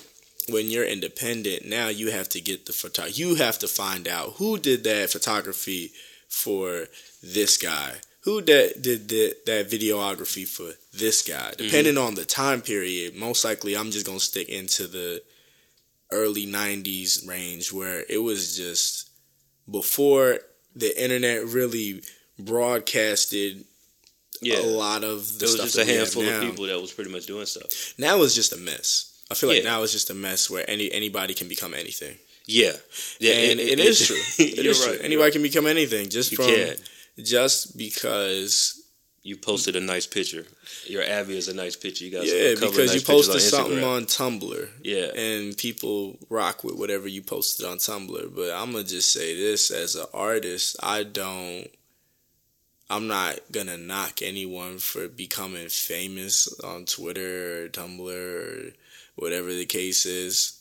when 0.50 0.70
you're 0.70 0.86
independent 0.86 1.66
now 1.66 1.88
you 1.88 2.12
have 2.12 2.28
to 2.30 2.42
get 2.42 2.66
the 2.66 2.74
photo 2.74 3.06
you 3.06 3.36
have 3.36 3.58
to 3.60 3.68
find 3.68 4.08
out 4.08 4.34
who 4.38 4.58
did 4.58 4.84
that 4.84 5.10
photography 5.10 5.92
for 6.28 6.86
this 7.22 7.58
guy 7.58 7.94
who 8.22 8.42
that 8.42 8.82
did 8.82 9.08
the, 9.10 9.36
that 9.46 9.70
videography 9.70 10.48
for 10.48 10.72
this 10.94 11.22
guy 11.22 11.52
mm-hmm. 11.52 11.64
depending 11.64 11.98
on 11.98 12.16
the 12.16 12.26
time 12.26 12.62
period 12.62 13.16
most 13.16 13.46
likely 13.46 13.76
i'm 13.76 13.92
just 13.92 14.06
gonna 14.06 14.20
stick 14.20 14.50
into 14.50 14.88
the 14.88 15.22
early 16.14 16.46
90s 16.46 17.28
range 17.28 17.72
where 17.74 18.04
it 18.10 18.20
was 18.20 18.56
just 18.56 19.10
before 19.70 20.40
the 20.76 20.92
internet 21.02 21.46
really 21.48 22.02
broadcasted 22.40 23.66
Yeah. 24.42 24.60
a 24.60 24.64
lot 24.66 25.04
of 25.04 25.26
the 25.34 25.40
There 25.40 25.48
was 25.48 25.56
stuff 25.56 25.66
just 25.68 25.78
a 25.78 25.86
handful 25.86 26.24
of 26.28 26.42
people 26.42 26.66
that 26.66 26.80
was 26.82 26.92
pretty 26.92 27.12
much 27.12 27.26
doing 27.26 27.46
stuff. 27.46 27.94
Now 27.98 28.22
it's 28.24 28.36
just 28.36 28.54
a 28.54 28.58
mess. 28.58 29.10
I 29.32 29.36
feel 29.36 29.50
like 29.50 29.60
Yeah. 29.64 29.70
now 29.72 29.84
it's 29.84 29.94
just 29.94 30.10
a 30.10 30.14
mess 30.14 30.50
where 30.50 30.70
any 30.70 30.92
anybody 30.92 31.34
can 31.34 31.48
become 31.48 31.74
anything. 31.74 32.18
Yeah, 32.46 32.76
yeah, 33.20 33.36
and 33.36 33.60
it 33.60 33.80
is 33.80 34.06
true. 34.06 34.22
It 34.46 34.58
You're 34.58 34.72
is 34.72 34.80
right. 34.82 34.96
true. 34.98 35.00
Anybody 35.00 35.24
right. 35.28 35.34
can 35.34 35.42
become 35.44 35.66
anything 35.66 36.10
just 36.10 36.32
You 36.32 36.38
from 36.38 36.48
can. 36.48 36.76
just 37.24 37.78
because 37.78 38.83
You 39.26 39.38
posted 39.38 39.78
a 39.78 39.80
nice 39.80 40.06
picture. 40.06 40.46
Your 40.86 41.02
Avi 41.02 41.38
is 41.38 41.48
a 41.48 41.54
nice 41.54 41.78
picture. 41.78 42.04
You 42.04 42.12
got 42.12 42.26
yeah 42.26 42.56
because 42.56 42.92
nice 42.92 42.96
you 42.96 43.02
posted 43.02 43.40
something 43.40 43.82
on 43.82 44.04
Tumblr 44.04 44.70
Yeah, 44.84 45.16
and 45.16 45.58
people 45.58 46.18
rock 46.30 46.66
with 46.66 46.76
whatever 46.76 47.08
you 47.08 47.22
posted 47.22 47.66
on 47.66 47.78
Tumblr. 47.78 48.36
But 48.36 48.52
I'm 48.52 48.74
gonna 48.74 48.84
just 48.84 49.14
say 49.14 49.34
this 49.34 49.72
as 49.72 49.96
an 49.96 50.08
artist, 50.14 50.76
I 50.84 51.04
don't. 51.04 51.68
I'm 52.90 53.08
not 53.08 53.40
gonna 53.50 53.78
knock 53.78 54.22
anyone 54.22 54.78
for 54.78 55.08
becoming 55.08 55.70
famous 55.70 56.54
on 56.60 56.84
Twitter 56.84 57.64
or 57.64 57.70
Tumblr 57.70 58.10
or 58.10 58.74
whatever 59.16 59.54
the 59.54 59.66
case 59.66 60.06
is. 60.06 60.60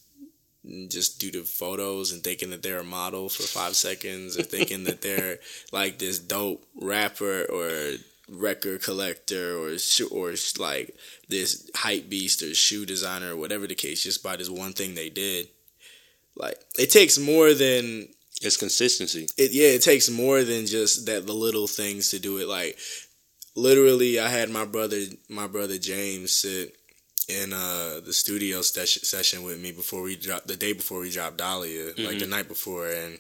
Just 0.86 1.18
due 1.18 1.32
to 1.32 1.42
photos 1.42 2.12
and 2.12 2.22
thinking 2.22 2.50
that 2.50 2.62
they're 2.62 2.78
a 2.78 2.84
model 2.84 3.28
for 3.28 3.42
five 3.42 3.74
seconds, 3.74 4.38
or 4.38 4.44
thinking 4.44 4.84
that 4.84 5.02
they're 5.02 5.40
like 5.72 5.98
this 5.98 6.20
dope 6.20 6.64
rapper 6.76 7.44
or 7.46 7.96
record 8.28 8.82
collector 8.82 9.58
or 9.58 9.76
or 10.10 10.34
like 10.58 10.94
this 11.28 11.70
hype 11.74 12.08
beast 12.08 12.42
or 12.42 12.54
shoe 12.54 12.86
designer 12.86 13.32
or 13.32 13.36
whatever 13.36 13.66
the 13.66 13.74
case, 13.74 14.02
just 14.02 14.22
by 14.22 14.36
this 14.36 14.50
one 14.50 14.72
thing 14.72 14.94
they 14.94 15.08
did. 15.08 15.48
Like 16.36 16.56
it 16.78 16.90
takes 16.90 17.18
more 17.18 17.54
than 17.54 18.08
it's 18.40 18.56
consistency. 18.56 19.28
it. 19.36 19.52
Yeah, 19.52 19.68
it 19.68 19.82
takes 19.82 20.10
more 20.10 20.42
than 20.42 20.66
just 20.66 21.06
that 21.06 21.26
the 21.26 21.32
little 21.32 21.66
things 21.66 22.10
to 22.10 22.18
do 22.18 22.38
it. 22.38 22.48
Like 22.48 22.78
literally, 23.54 24.18
I 24.18 24.28
had 24.28 24.50
my 24.50 24.64
brother, 24.64 25.00
my 25.28 25.46
brother 25.46 25.78
James, 25.78 26.32
sit 26.32 26.76
in 27.28 27.52
uh 27.52 28.00
the 28.04 28.12
studio 28.12 28.62
session 28.62 29.04
session 29.04 29.44
with 29.44 29.60
me 29.60 29.70
before 29.70 30.02
we 30.02 30.16
dropped 30.16 30.48
the 30.48 30.56
day 30.56 30.72
before 30.72 31.00
we 31.00 31.10
dropped 31.10 31.38
Dahlia, 31.38 31.92
like 31.98 32.18
the 32.18 32.26
night 32.26 32.48
before, 32.48 32.88
and 32.88 33.18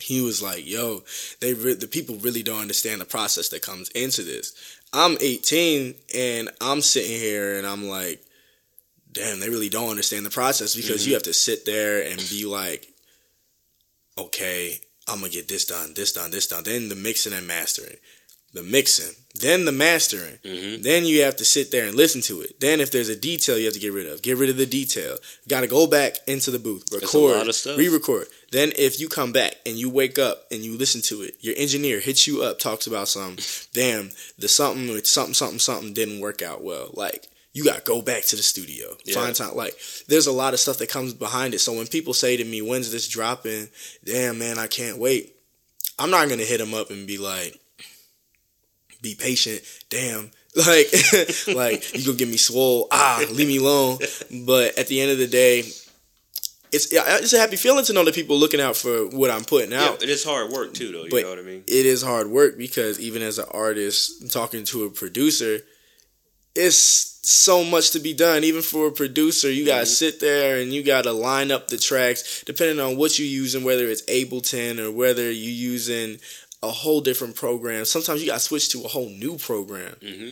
he 0.00 0.20
was 0.20 0.42
like, 0.42 0.66
"Yo, 0.66 1.04
they 1.40 1.54
re- 1.54 1.74
the 1.74 1.86
people 1.86 2.16
really 2.16 2.42
don't 2.42 2.62
understand 2.62 3.00
the 3.00 3.06
process 3.06 3.48
that 3.50 3.62
comes 3.62 3.88
into 3.90 4.22
this." 4.22 4.52
I'm 4.92 5.18
18 5.20 5.94
and 6.14 6.50
I'm 6.60 6.80
sitting 6.80 7.18
here 7.18 7.58
and 7.58 7.66
I'm 7.66 7.88
like, 7.88 8.22
"Damn, 9.12 9.40
they 9.40 9.50
really 9.50 9.68
don't 9.68 9.90
understand 9.90 10.24
the 10.24 10.30
process 10.30 10.74
because 10.74 11.06
you 11.06 11.10
mm-hmm. 11.10 11.16
have 11.16 11.22
to 11.24 11.32
sit 11.34 11.64
there 11.64 12.02
and 12.02 12.18
be 12.30 12.44
like, 12.46 12.92
okay, 14.18 14.80
I'm 15.06 15.20
gonna 15.20 15.30
get 15.30 15.48
this 15.48 15.64
done, 15.64 15.94
this 15.94 16.12
done, 16.12 16.30
this 16.30 16.48
done. 16.48 16.64
Then 16.64 16.88
the 16.88 16.96
mixing 16.96 17.32
and 17.32 17.46
mastering, 17.46 17.96
the 18.54 18.62
mixing, 18.62 19.14
then 19.34 19.64
the 19.66 19.72
mastering. 19.72 20.38
Mhm. 20.44 20.82
Then 20.82 21.04
you 21.04 21.22
have 21.22 21.36
to 21.36 21.44
sit 21.44 21.70
there 21.70 21.86
and 21.86 21.94
listen 21.94 22.22
to 22.22 22.40
it. 22.40 22.58
Then 22.60 22.80
if 22.80 22.90
there's 22.90 23.08
a 23.10 23.14
detail 23.16 23.58
you 23.58 23.66
have 23.66 23.74
to 23.74 23.80
get 23.80 23.92
rid 23.92 24.06
of, 24.06 24.22
get 24.22 24.36
rid 24.38 24.50
of 24.50 24.56
the 24.56 24.66
detail. 24.66 25.18
Got 25.46 25.60
to 25.60 25.66
go 25.66 25.86
back 25.86 26.16
into 26.26 26.50
the 26.50 26.58
booth, 26.58 26.84
record, 26.90 27.36
lot 27.36 27.48
of 27.48 27.54
stuff. 27.54 27.76
re-record. 27.78 28.26
Then 28.50 28.72
if 28.76 28.98
you 28.98 29.08
come 29.08 29.32
back 29.32 29.54
and 29.66 29.76
you 29.76 29.90
wake 29.90 30.18
up 30.18 30.46
and 30.50 30.62
you 30.64 30.76
listen 30.78 31.02
to 31.02 31.22
it, 31.22 31.36
your 31.40 31.54
engineer 31.56 32.00
hits 32.00 32.26
you 32.26 32.42
up, 32.42 32.58
talks 32.58 32.86
about 32.86 33.08
something. 33.08 33.44
Damn, 33.74 34.10
the 34.38 34.48
something 34.48 34.88
with 34.88 35.06
something 35.06 35.34
something 35.34 35.58
something 35.58 35.92
didn't 35.92 36.20
work 36.20 36.40
out 36.42 36.64
well. 36.64 36.90
Like 36.94 37.28
you 37.52 37.64
got 37.64 37.76
to 37.76 37.82
go 37.82 38.00
back 38.02 38.24
to 38.26 38.36
the 38.36 38.42
studio, 38.42 38.96
Yeah. 39.04 39.14
find 39.16 39.36
time. 39.36 39.54
Like 39.54 39.78
there's 40.08 40.26
a 40.26 40.32
lot 40.32 40.54
of 40.54 40.60
stuff 40.60 40.78
that 40.78 40.88
comes 40.88 41.12
behind 41.12 41.54
it. 41.54 41.58
So 41.60 41.74
when 41.74 41.86
people 41.86 42.14
say 42.14 42.36
to 42.36 42.44
me, 42.44 42.62
"When's 42.62 42.90
this 42.90 43.06
dropping?" 43.08 43.68
Damn, 44.04 44.38
man, 44.38 44.58
I 44.58 44.66
can't 44.68 44.96
wait. 44.98 45.34
I'm 45.98 46.10
not 46.10 46.28
gonna 46.28 46.44
hit 46.44 46.58
them 46.58 46.74
up 46.74 46.90
and 46.90 47.06
be 47.06 47.18
like, 47.18 47.58
"Be 49.02 49.14
patient." 49.14 49.62
Damn, 49.90 50.30
like, 50.56 50.88
like 51.48 51.94
you 51.96 52.04
gonna 52.04 52.16
get 52.18 52.28
me 52.28 52.36
swole? 52.36 52.88
Ah, 52.90 53.24
leave 53.30 53.48
me 53.48 53.58
alone. 53.58 53.98
But 54.46 54.76
at 54.78 54.86
the 54.88 55.00
end 55.00 55.10
of 55.10 55.18
the 55.18 55.26
day, 55.26 55.60
it's 56.70 56.88
it's 56.92 57.32
a 57.32 57.38
happy 57.38 57.56
feeling 57.56 57.84
to 57.86 57.92
know 57.92 58.04
that 58.04 58.14
people 58.14 58.36
are 58.36 58.38
looking 58.38 58.60
out 58.60 58.76
for 58.76 59.06
what 59.08 59.30
I'm 59.30 59.44
putting 59.44 59.70
Yeah, 59.72 59.84
out. 59.90 60.02
it 60.02 60.08
is 60.08 60.24
hard 60.24 60.50
work 60.50 60.74
too, 60.74 60.92
though. 60.92 61.04
You 61.04 61.10
But 61.10 61.22
know 61.22 61.30
what 61.30 61.38
I 61.38 61.42
mean? 61.42 61.64
It 61.66 61.86
is 61.86 62.02
hard 62.02 62.28
work 62.28 62.58
because 62.58 62.98
even 63.00 63.22
as 63.22 63.38
an 63.38 63.46
artist 63.52 64.30
talking 64.30 64.64
to 64.64 64.84
a 64.84 64.90
producer, 64.90 65.60
it's 66.54 67.18
so 67.22 67.62
much 67.64 67.90
to 67.92 68.00
be 68.00 68.12
done. 68.14 68.42
Even 68.44 68.62
for 68.62 68.88
a 68.88 68.92
producer, 68.92 69.50
you 69.50 69.64
gotta 69.64 69.86
sit 69.86 70.20
there 70.20 70.60
and 70.60 70.72
you 70.72 70.82
gotta 70.82 71.12
line 71.12 71.50
up 71.50 71.68
the 71.68 71.78
tracks 71.78 72.42
depending 72.44 72.80
on 72.80 72.96
what 72.96 73.18
you're 73.18 73.28
using, 73.28 73.64
whether 73.64 73.86
it's 73.86 74.02
Ableton 74.02 74.78
or 74.78 74.90
whether 74.90 75.24
you're 75.24 75.32
using 75.72 76.18
a 76.62 76.70
whole 76.70 77.00
different 77.00 77.36
program. 77.36 77.84
Sometimes 77.84 78.20
you 78.20 78.26
gotta 78.28 78.40
switch 78.40 78.68
to 78.70 78.84
a 78.84 78.88
whole 78.88 79.08
new 79.10 79.36
program. 79.38 79.94
Mm-hmm. 80.00 80.28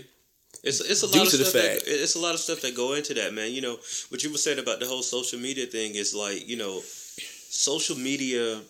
It's 0.65 0.81
it's 0.81 1.03
a 1.03 1.07
lot 1.07 1.27
of 1.27 1.31
to 1.31 1.45
stuff. 1.45 1.53
That, 1.63 1.83
it's 1.87 2.17
a 2.17 2.19
lot 2.21 2.35
of 2.35 2.41
stuff 2.41 2.61
that 2.63 2.75
go 2.75 2.95
into 2.95 3.15
that, 3.15 3.33
man. 3.35 3.53
You 3.53 3.61
know 3.61 3.77
what 4.09 4.25
you 4.25 4.31
were 4.33 4.39
saying 4.39 4.59
about 4.59 4.81
the 4.81 4.87
whole 4.87 5.03
social 5.03 5.39
media 5.39 5.67
thing 5.67 5.95
is 5.95 6.15
like 6.15 6.49
you 6.49 6.57
know, 6.57 6.81
social 6.81 7.97
media 7.97 8.61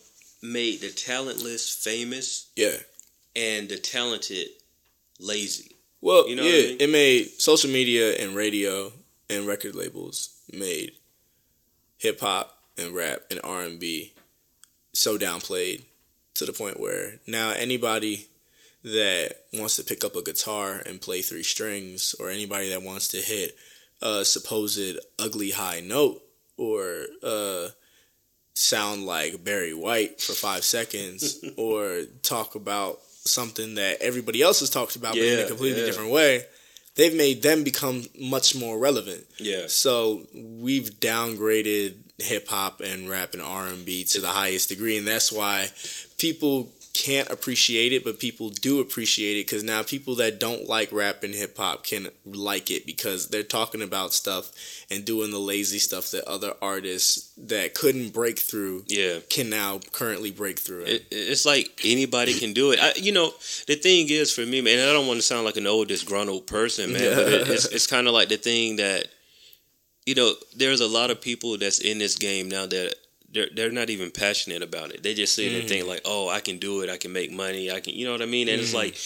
made 0.43 0.81
the 0.81 0.91
talentless 0.91 1.75
famous 1.75 2.51
Yeah. 2.57 2.77
and 3.35 3.69
the 3.69 3.79
talented 3.79 4.49
lazy. 5.19 5.73
Well, 6.03 6.29
You 6.29 6.37
know 6.37 6.43
yeah, 6.43 6.51
I 6.51 6.63
mean? 6.69 6.77
it 6.81 6.91
made 6.91 7.41
social 7.41 7.71
media 7.71 8.13
and 8.17 8.37
radio 8.37 8.93
and 9.31 9.47
record 9.47 9.75
labels 9.75 10.29
made 10.53 10.93
hip 11.99 12.21
hop 12.21 12.59
and 12.77 12.95
rap 12.95 13.21
and 13.31 13.41
R 13.43 13.63
and 13.63 13.81
B 13.81 14.13
so 14.93 15.17
downplayed 15.17 15.83
to 16.37 16.47
the 16.47 16.53
point 16.53 16.81
where 16.81 17.21
now 17.27 17.51
anybody 17.51 18.27
that 18.85 19.37
wants 19.55 19.77
to 19.77 19.85
pick 19.85 20.05
up 20.05 20.15
a 20.15 20.23
guitar 20.23 20.81
and 20.87 21.01
play 21.01 21.21
three 21.21 21.43
strings, 21.43 22.15
or 22.21 22.31
anybody 22.31 22.71
that 22.71 22.83
wants 22.83 23.09
to 23.09 23.19
hit 23.19 23.57
a 24.01 24.25
supposed 24.25 24.99
ugly 25.19 25.51
high 25.51 25.81
note 25.81 26.23
or 26.57 27.07
uh, 27.23 27.69
sound 28.55 29.05
like 29.05 29.43
Barry 29.45 29.75
White 29.75 30.21
for 30.21 30.33
five 30.33 30.65
seconds, 30.65 31.45
or 31.57 32.03
talk 32.23 32.55
about 32.55 33.01
something 33.03 33.75
that 33.75 34.01
everybody 34.01 34.41
else 34.41 34.61
has 34.61 34.71
talked 34.71 34.97
about 34.97 35.15
but 35.15 35.23
in 35.23 35.45
a 35.45 35.49
completely 35.49 35.81
yeah. 35.81 35.87
different 35.87 36.11
way, 36.11 36.45
they've 36.95 37.15
made 37.15 37.43
them 37.43 37.65
become 37.65 38.05
much 38.19 38.55
more 38.55 38.79
relevant. 38.79 39.25
Yeah, 39.39 39.65
So 39.67 40.27
we've 40.35 40.91
downgraded 41.01 41.95
hip 42.19 42.49
hop 42.49 42.81
and 42.81 43.09
rap 43.09 43.35
and 43.35 43.43
R 43.43 43.67
and 43.67 43.85
B 43.85 44.05
to 44.05 44.21
the 44.21 44.29
highest 44.29 44.69
degree, 44.69 44.97
and 44.97 45.07
that's 45.07 45.33
why 45.33 45.69
people 46.19 46.71
can't 46.97 47.29
appreciate 47.31 47.93
it, 47.93 48.05
but 48.05 48.19
people 48.19 48.49
do 48.49 48.81
appreciate 48.81 49.37
it 49.37 49.47
because 49.47 49.63
now 49.63 49.83
people 49.83 50.15
that 50.15 50.41
don't 50.41 50.67
like 50.67 50.91
rap 50.93 51.23
and 51.23 51.35
hip 51.35 51.57
hop 51.57 51.85
can 51.85 52.09
like 52.25 52.71
it 52.71 52.87
because 52.87 53.29
they're 53.29 53.43
talking 53.43 53.83
about 53.83 54.15
stuff 54.15 54.51
and 54.91 55.05
doing 55.05 55.31
the 55.31 55.39
lazy 55.39 55.79
stuff 55.79 56.11
that 56.11 56.25
other 56.25 56.55
artists 56.63 57.33
that 57.37 57.75
couldn't 57.75 58.13
break 58.13 58.39
through 58.39 58.83
yeah. 58.87 59.19
can 59.29 59.51
now 59.51 59.79
currently 59.93 60.31
break 60.31 60.59
through 60.59 60.83
it. 60.83 60.89
It, 60.89 61.07
it's 61.11 61.45
like 61.45 61.81
anybody 61.85 62.33
can 62.33 62.55
do 62.55 62.73
it. 62.73 62.81
I, 62.81 62.93
you 62.97 63.13
know, 63.13 63.31
the 63.67 63.77
thing 63.77 64.09
is 64.09 64.33
for 64.33 64.47
me, 64.47 64.61
man. 64.63 64.89
I 64.89 64.93
don't 64.93 65.07
want 65.07 65.19
to 65.19 65.23
sound 65.23 65.45
like 65.45 65.57
an 65.57 65.67
old 65.67 65.89
disgruntled 65.89 66.47
person, 66.47 66.93
man. 66.93 67.15
But 67.15 67.33
it, 67.33 67.49
it's 67.49 67.67
it's 67.67 67.87
kind 67.87 68.09
of 68.09 68.15
like 68.15 68.29
the 68.29 68.39
thing 68.39 68.77
that, 68.77 69.09
you 70.07 70.15
know, 70.15 70.33
there's 70.57 70.81
a 70.81 70.87
lot 70.87 71.11
of 71.11 71.21
people 71.21 71.59
that's 71.59 71.81
in 71.81 71.99
this 71.99 72.17
game 72.17 72.49
now 72.49 72.65
that 72.67 72.95
they're 73.31 73.49
they're 73.55 73.73
not 73.73 73.91
even 73.91 74.11
passionate 74.11 74.63
about 74.63 74.91
it. 74.93 75.03
They 75.03 75.15
just 75.15 75.35
sit 75.35 75.53
and 75.53 75.69
think 75.69 75.85
mm. 75.85 75.89
like, 75.89 76.03
oh, 76.05 76.29
I 76.29 76.41
can 76.41 76.59
do 76.59 76.83
it. 76.83 76.89
I 76.89 76.97
can 76.97 77.13
make 77.13 77.33
money. 77.33 77.71
I 77.71 77.81
can, 77.81 77.95
you 77.95 78.07
know 78.07 78.13
what 78.13 78.23
I 78.23 78.27
mean? 78.27 78.49
And 78.49 78.61
it's 78.61 78.71
mm. 78.71 78.75
like, 78.75 78.97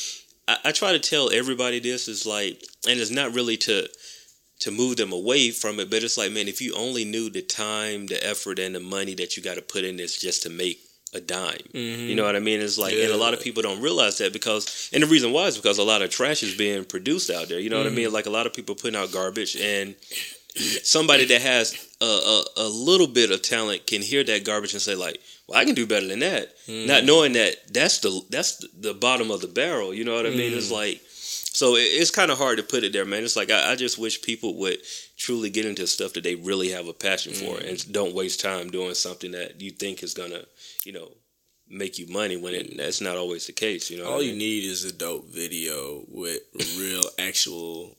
I, 0.46 0.68
I 0.68 0.72
try 0.72 0.92
to 0.92 0.98
tell 0.98 1.32
everybody 1.32 1.80
this 1.80 2.06
is 2.06 2.26
like, 2.26 2.62
and 2.88 3.00
it's 3.00 3.10
not 3.10 3.34
really 3.34 3.56
to 3.58 3.88
to 4.60 4.70
move 4.70 4.96
them 4.96 5.10
away 5.12 5.50
from 5.50 5.80
it, 5.80 5.90
but 5.90 6.02
it's 6.02 6.18
like, 6.18 6.32
man, 6.32 6.46
if 6.46 6.60
you 6.60 6.74
only 6.76 7.06
knew 7.06 7.30
the 7.30 7.40
time, 7.40 8.06
the 8.06 8.24
effort, 8.24 8.58
and 8.58 8.74
the 8.74 8.80
money 8.80 9.14
that 9.14 9.34
you 9.34 9.42
got 9.42 9.54
to 9.54 9.62
put 9.62 9.84
in 9.84 9.96
this 9.96 10.20
just 10.20 10.42
to 10.42 10.50
make 10.50 10.78
a 11.14 11.20
dime. 11.20 11.56
You 11.72 12.14
know 12.14 12.22
mm-hmm. 12.22 12.26
what 12.26 12.36
I 12.36 12.40
mean? 12.40 12.60
It's 12.60 12.76
like, 12.76 12.92
and 12.92 13.10
a 13.10 13.16
lot 13.16 13.32
of 13.32 13.40
people 13.40 13.62
don't 13.62 13.80
realize 13.80 14.18
that 14.18 14.34
because, 14.34 14.90
and 14.92 15.02
the 15.02 15.06
reason 15.06 15.32
why 15.32 15.46
is 15.46 15.56
because 15.56 15.78
a 15.78 15.82
lot 15.82 16.02
of 16.02 16.10
trash 16.10 16.42
is 16.42 16.54
being 16.54 16.84
produced 16.84 17.30
out 17.30 17.48
there. 17.48 17.58
You 17.58 17.70
know 17.70 17.78
what 17.78 17.86
I 17.86 17.90
mean? 17.90 18.10
Mm. 18.10 18.12
Like 18.12 18.26
a 18.26 18.30
lot 18.30 18.46
of 18.46 18.52
people 18.52 18.74
putting 18.74 19.00
out 19.00 19.12
garbage, 19.12 19.56
and 19.56 19.96
somebody 20.56 21.24
that 21.26 21.42
has 21.42 21.74
a, 22.00 22.04
a, 22.04 22.44
a 22.56 22.68
little 22.68 23.06
bit 23.06 23.30
of 23.30 23.42
talent 23.42 23.86
can 23.86 24.02
hear 24.02 24.24
that 24.24 24.44
garbage 24.44 24.72
and 24.72 24.82
say, 24.82 24.94
like, 24.94 25.20
well, 25.46 25.58
I 25.58 25.64
can 25.64 25.74
do 25.74 25.86
better 25.86 26.06
than 26.06 26.20
that, 26.20 26.52
not 26.68 27.02
mm. 27.02 27.06
knowing 27.06 27.32
that 27.34 27.72
that's 27.72 27.98
the 28.00 28.22
that's 28.30 28.64
the 28.78 28.94
bottom 28.94 29.30
of 29.30 29.40
the 29.40 29.48
barrel. 29.48 29.92
You 29.92 30.04
know 30.04 30.14
what 30.14 30.26
I 30.26 30.30
mean? 30.30 30.54
It's 30.54 30.68
mm. 30.68 30.72
like. 30.72 31.00
So 31.52 31.74
it- 31.76 31.80
it's 31.80 32.12
kind 32.12 32.30
of 32.30 32.38
hard 32.38 32.58
to 32.58 32.62
put 32.62 32.84
it 32.84 32.92
there, 32.92 33.04
man. 33.04 33.24
It's 33.24 33.36
like 33.36 33.50
I, 33.50 33.72
I 33.72 33.76
just 33.76 33.98
wish 33.98 34.22
people 34.22 34.56
would 34.58 34.78
truly 35.16 35.50
get 35.50 35.66
into 35.66 35.86
stuff 35.86 36.12
that 36.12 36.22
they 36.24 36.36
really 36.36 36.70
have 36.70 36.86
a 36.86 36.92
passion 36.92 37.32
for, 37.32 37.58
mm. 37.58 37.68
and 37.68 37.92
don't 37.92 38.14
waste 38.14 38.40
time 38.40 38.70
doing 38.70 38.94
something 38.94 39.32
that 39.32 39.60
you 39.60 39.70
think 39.70 40.02
is 40.02 40.14
gonna, 40.14 40.44
you 40.84 40.92
know, 40.92 41.10
make 41.70 41.98
you 41.98 42.06
money 42.08 42.36
when 42.36 42.54
it 42.54 42.76
that's 42.76 43.00
not 43.00 43.16
always 43.16 43.46
the 43.46 43.52
case. 43.52 43.90
You 43.90 43.98
know, 43.98 44.06
All 44.06 44.20
I 44.20 44.24
you 44.24 44.36
need 44.36 44.64
is 44.64 44.84
a 44.84 44.92
dope 44.92 45.28
video 45.28 46.04
with 46.08 46.40
real, 46.78 47.02
actual, 47.18 47.96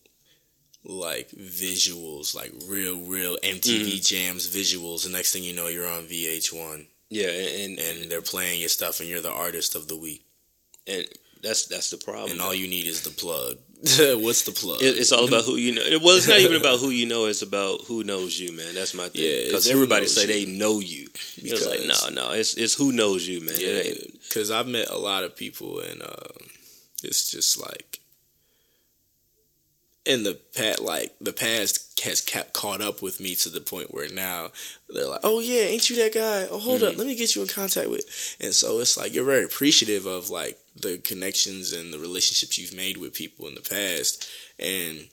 like 0.84 1.30
visuals, 1.32 2.34
like 2.36 2.52
real, 2.68 2.98
real 3.02 3.38
MTV 3.44 4.00
Mm. 4.00 4.06
jams 4.08 4.48
visuals. 4.48 5.04
The 5.04 5.10
next 5.10 5.32
thing 5.34 5.44
you 5.44 5.54
know, 5.54 5.68
you're 5.68 5.88
on 5.88 6.08
VH1 6.08 6.86
yeah, 7.10 7.28
and, 7.28 7.78
and 7.80 8.00
and 8.02 8.12
they're 8.12 8.22
playing 8.22 8.60
your 8.62 8.70
stuff, 8.70 9.00
and 9.00 9.10
you're 9.10 9.22
the 9.22 9.32
artist 9.32 9.76
of 9.76 9.88
the 9.88 9.98
week. 9.98 10.24
and 10.88 11.06
that's 11.44 11.66
that's 11.66 11.90
the 11.90 11.98
problem. 11.98 12.32
and 12.32 12.42
all 12.42 12.54
you 12.54 12.68
need 12.68 12.88
is 12.88 13.02
the 13.02 13.10
plug. 13.10 13.58
What's 14.24 14.44
the 14.44 14.52
plug? 14.52 14.82
It, 14.82 14.98
it's 14.98 15.12
all 15.12 15.28
about 15.28 15.44
who 15.44 15.56
you 15.56 15.74
know. 15.74 15.82
Well, 16.04 16.16
it's 16.16 16.28
not 16.28 16.40
even 16.40 16.56
about 16.62 16.80
who 16.84 16.90
you 16.92 17.08
know. 17.08 17.26
It's 17.26 17.42
about 17.42 17.82
who 17.88 18.04
knows 18.04 18.40
you, 18.40 18.56
man. 18.56 18.76
That's 18.76 18.94
my 18.94 19.10
thing. 19.10 19.24
Yeah, 19.24 19.46
because 19.46 19.68
everybody 19.70 20.06
say 20.08 20.22
you. 20.22 20.28
they 20.28 20.46
know 20.58 20.80
you. 20.80 21.08
It's 21.38 21.66
like 21.66 21.80
no, 21.80 21.88
Because- 21.88 22.12
no. 22.12 22.32
It's 22.32 22.54
it's 22.54 22.76
who 22.76 22.92
knows 22.92 23.28
you, 23.28 23.42
man. 23.42 23.56
Yeah, 23.58 23.82
because 24.24 24.52
I've 24.52 24.68
met 24.68 24.90
a 24.90 24.98
lot 24.98 25.24
of 25.24 25.36
people, 25.36 25.80
and 25.80 26.02
uh, 26.04 26.30
it's 27.04 27.32
just 27.32 27.60
like 27.60 28.00
in 30.06 30.24
the 30.24 30.40
past, 30.56 30.82
like 30.82 31.16
the 31.22 31.34
past 31.34 32.00
has 32.04 32.22
kept 32.22 32.54
caught 32.54 32.82
up 32.82 33.02
with 33.02 33.20
me 33.20 33.36
to 33.36 33.50
the 33.50 33.62
point 33.62 33.94
where 33.94 34.10
now 34.10 34.50
they're 34.90 35.08
like, 35.08 35.20
"Oh 35.24 35.40
yeah, 35.40 35.62
ain't 35.62 35.90
you 35.90 35.96
that 35.98 36.14
guy? 36.14 36.48
Oh 36.50 36.60
hold 36.60 36.84
up, 36.84 36.92
mm-hmm. 36.92 37.00
let 37.00 37.08
me 37.08 37.16
get 37.16 37.36
you 37.36 37.42
in 37.42 37.48
contact 37.48 37.90
with." 37.90 38.38
And 38.40 38.54
so 38.54 38.80
it's 38.80 38.98
like 38.98 39.14
you're 39.14 39.26
very 39.26 39.44
appreciative 39.44 40.06
of 40.06 40.30
like 40.30 40.58
the 40.76 40.98
connections 40.98 41.74
and 41.74 41.94
the 41.94 42.00
relationships 42.00 42.58
you've 42.58 42.76
made 42.76 42.98
with 42.98 43.14
people 43.14 43.48
in 43.48 43.56
the 43.56 43.62
past, 43.62 44.30
and 44.60 45.08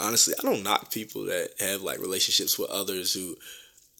honestly, 0.00 0.34
I 0.38 0.42
don't 0.42 0.62
knock 0.62 0.90
people 0.90 1.24
that 1.26 1.50
have 1.60 1.82
like 1.82 1.98
relationships 1.98 2.58
with 2.58 2.70
others 2.70 3.12
who 3.12 3.36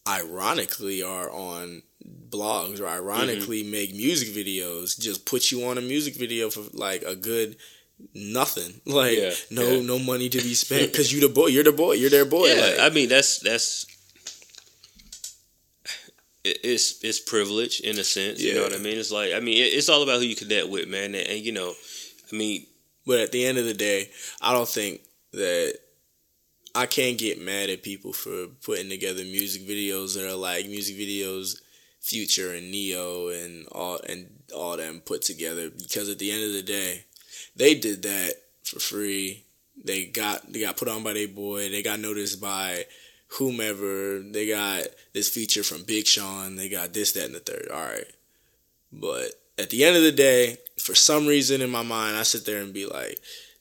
ironically 0.06 1.02
are 1.02 1.30
on 1.30 1.82
blogs 2.30 2.80
or 2.80 2.84
mm-hmm. 2.84 3.08
ironically 3.08 3.62
make 3.62 3.94
music 3.94 4.28
videos 4.28 4.98
just 4.98 5.26
put 5.26 5.50
you 5.50 5.64
on 5.66 5.76
a 5.76 5.82
music 5.82 6.14
video 6.16 6.48
for 6.48 6.62
like 6.72 7.02
a 7.02 7.14
good 7.14 7.56
nothing 8.14 8.80
like 8.86 9.16
Yeah, 9.16 9.32
no 9.50 9.70
yeah. 9.70 9.82
no 9.82 9.98
money 9.98 10.28
to 10.28 10.38
be 10.38 10.54
spent 10.54 10.92
because 10.92 11.12
you 11.12 11.20
the 11.20 11.28
boy 11.28 11.46
you're 11.46 11.64
the 11.64 11.72
boy 11.72 11.92
you're 11.92 12.10
their 12.10 12.24
boy 12.24 12.46
yeah, 12.46 12.60
like, 12.60 12.78
I 12.80 12.94
mean 12.94 13.08
that's 13.08 13.38
that's 13.40 13.86
it's 16.44 17.02
it's 17.04 17.20
privilege 17.20 17.80
in 17.80 17.98
a 17.98 18.04
sense. 18.04 18.40
You 18.40 18.54
know 18.54 18.62
what 18.62 18.74
I 18.74 18.78
mean? 18.78 18.98
It's 18.98 19.10
like 19.12 19.32
I 19.32 19.40
mean 19.40 19.56
it's 19.58 19.88
all 19.88 20.02
about 20.02 20.18
who 20.20 20.26
you 20.26 20.36
connect 20.36 20.68
with, 20.68 20.88
man. 20.88 21.14
And, 21.14 21.28
and 21.28 21.40
you 21.40 21.52
know, 21.52 21.74
I 22.32 22.36
mean, 22.36 22.66
But 23.06 23.20
at 23.20 23.32
the 23.32 23.44
end 23.44 23.58
of 23.58 23.64
the 23.64 23.74
day, 23.74 24.10
I 24.40 24.52
don't 24.52 24.68
think 24.68 25.00
that 25.32 25.78
I 26.74 26.86
can't 26.86 27.18
get 27.18 27.40
mad 27.40 27.70
at 27.70 27.82
people 27.82 28.12
for 28.12 28.46
putting 28.64 28.88
together 28.88 29.24
music 29.24 29.62
videos 29.66 30.14
that 30.14 30.26
are 30.28 30.36
like 30.36 30.66
music 30.66 30.96
videos 30.96 31.60
Future 32.00 32.54
and 32.54 32.70
Neo 32.70 33.28
and 33.28 33.66
all 33.72 33.98
and 34.08 34.28
all 34.54 34.76
them 34.76 35.00
put 35.04 35.22
together 35.22 35.70
because 35.70 36.08
at 36.08 36.18
the 36.18 36.30
end 36.30 36.44
of 36.44 36.52
the 36.52 36.62
day, 36.62 37.04
they 37.58 37.74
did 37.74 38.02
that 38.02 38.34
for 38.64 38.80
free. 38.80 39.44
They 39.84 40.06
got 40.06 40.50
they 40.52 40.60
got 40.60 40.76
put 40.76 40.88
on 40.88 41.02
by 41.02 41.12
their 41.12 41.28
boy. 41.28 41.68
They 41.70 41.82
got 41.82 42.00
noticed 42.00 42.40
by 42.40 42.84
whomever. 43.38 44.20
They 44.20 44.48
got 44.48 44.82
this 45.12 45.28
feature 45.28 45.62
from 45.62 45.82
Big 45.84 46.06
Sean. 46.06 46.56
They 46.56 46.68
got 46.68 46.92
this, 46.94 47.12
that, 47.12 47.26
and 47.26 47.34
the 47.34 47.40
third. 47.40 47.68
All 47.72 47.80
right, 47.84 48.06
but 48.92 49.32
at 49.58 49.70
the 49.70 49.84
end 49.84 49.96
of 49.96 50.02
the 50.02 50.12
day, 50.12 50.56
for 50.78 50.94
some 50.94 51.26
reason 51.26 51.60
in 51.60 51.70
my 51.70 51.82
mind, 51.82 52.16
I 52.16 52.22
sit 52.22 52.46
there 52.46 52.60
and 52.62 52.72
be 52.72 52.86
like, 52.86 53.18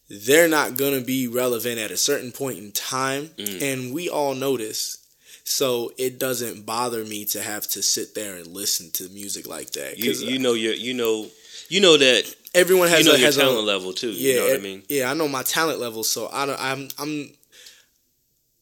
they're 0.10 0.48
not 0.48 0.78
gonna 0.78 1.02
be 1.02 1.28
relevant 1.28 1.80
at 1.80 1.92
a 1.92 1.98
certain 1.98 2.32
point 2.32 2.58
in 2.60 2.72
time, 2.72 3.30
Mm. 3.38 3.62
and 3.62 3.94
we 3.94 4.10
all 4.10 4.36
know 4.36 4.58
this. 4.58 4.98
So 5.44 5.94
it 5.98 6.20
doesn't 6.20 6.66
bother 6.66 7.06
me 7.06 7.24
to 7.26 7.42
have 7.42 7.68
to 7.70 7.82
sit 7.82 8.14
there 8.16 8.36
and 8.36 8.48
listen 8.48 8.92
to 8.92 9.08
music 9.10 9.48
like 9.48 9.72
that. 9.72 9.98
you 9.98 10.12
you 10.12 10.40
know 10.40 10.54
your 10.54 10.74
you 10.74 10.94
know 10.94 11.28
you 11.70 11.80
know 11.80 11.96
that 11.98 12.36
everyone 12.58 12.90
has 12.90 13.00
you 13.00 13.06
know 13.06 13.16
a, 13.16 13.18
your 13.18 13.26
has 13.28 13.38
a 13.38 13.42
talent 13.42 13.66
level 13.66 13.94
too. 13.94 14.12
yeah, 14.12 14.34
you 14.34 14.40
know 14.40 14.48
what 14.48 14.60
I 14.60 14.64
mean? 14.64 14.84
yeah, 14.90 15.10
I 15.12 15.14
know 15.14 15.28
my 15.28 15.44
talent 15.44 15.80
level, 15.80 16.04
so 16.04 16.30
I 16.32 16.46
don't, 16.46 16.60
I'm 16.60 16.88
I'm 17.00 17.32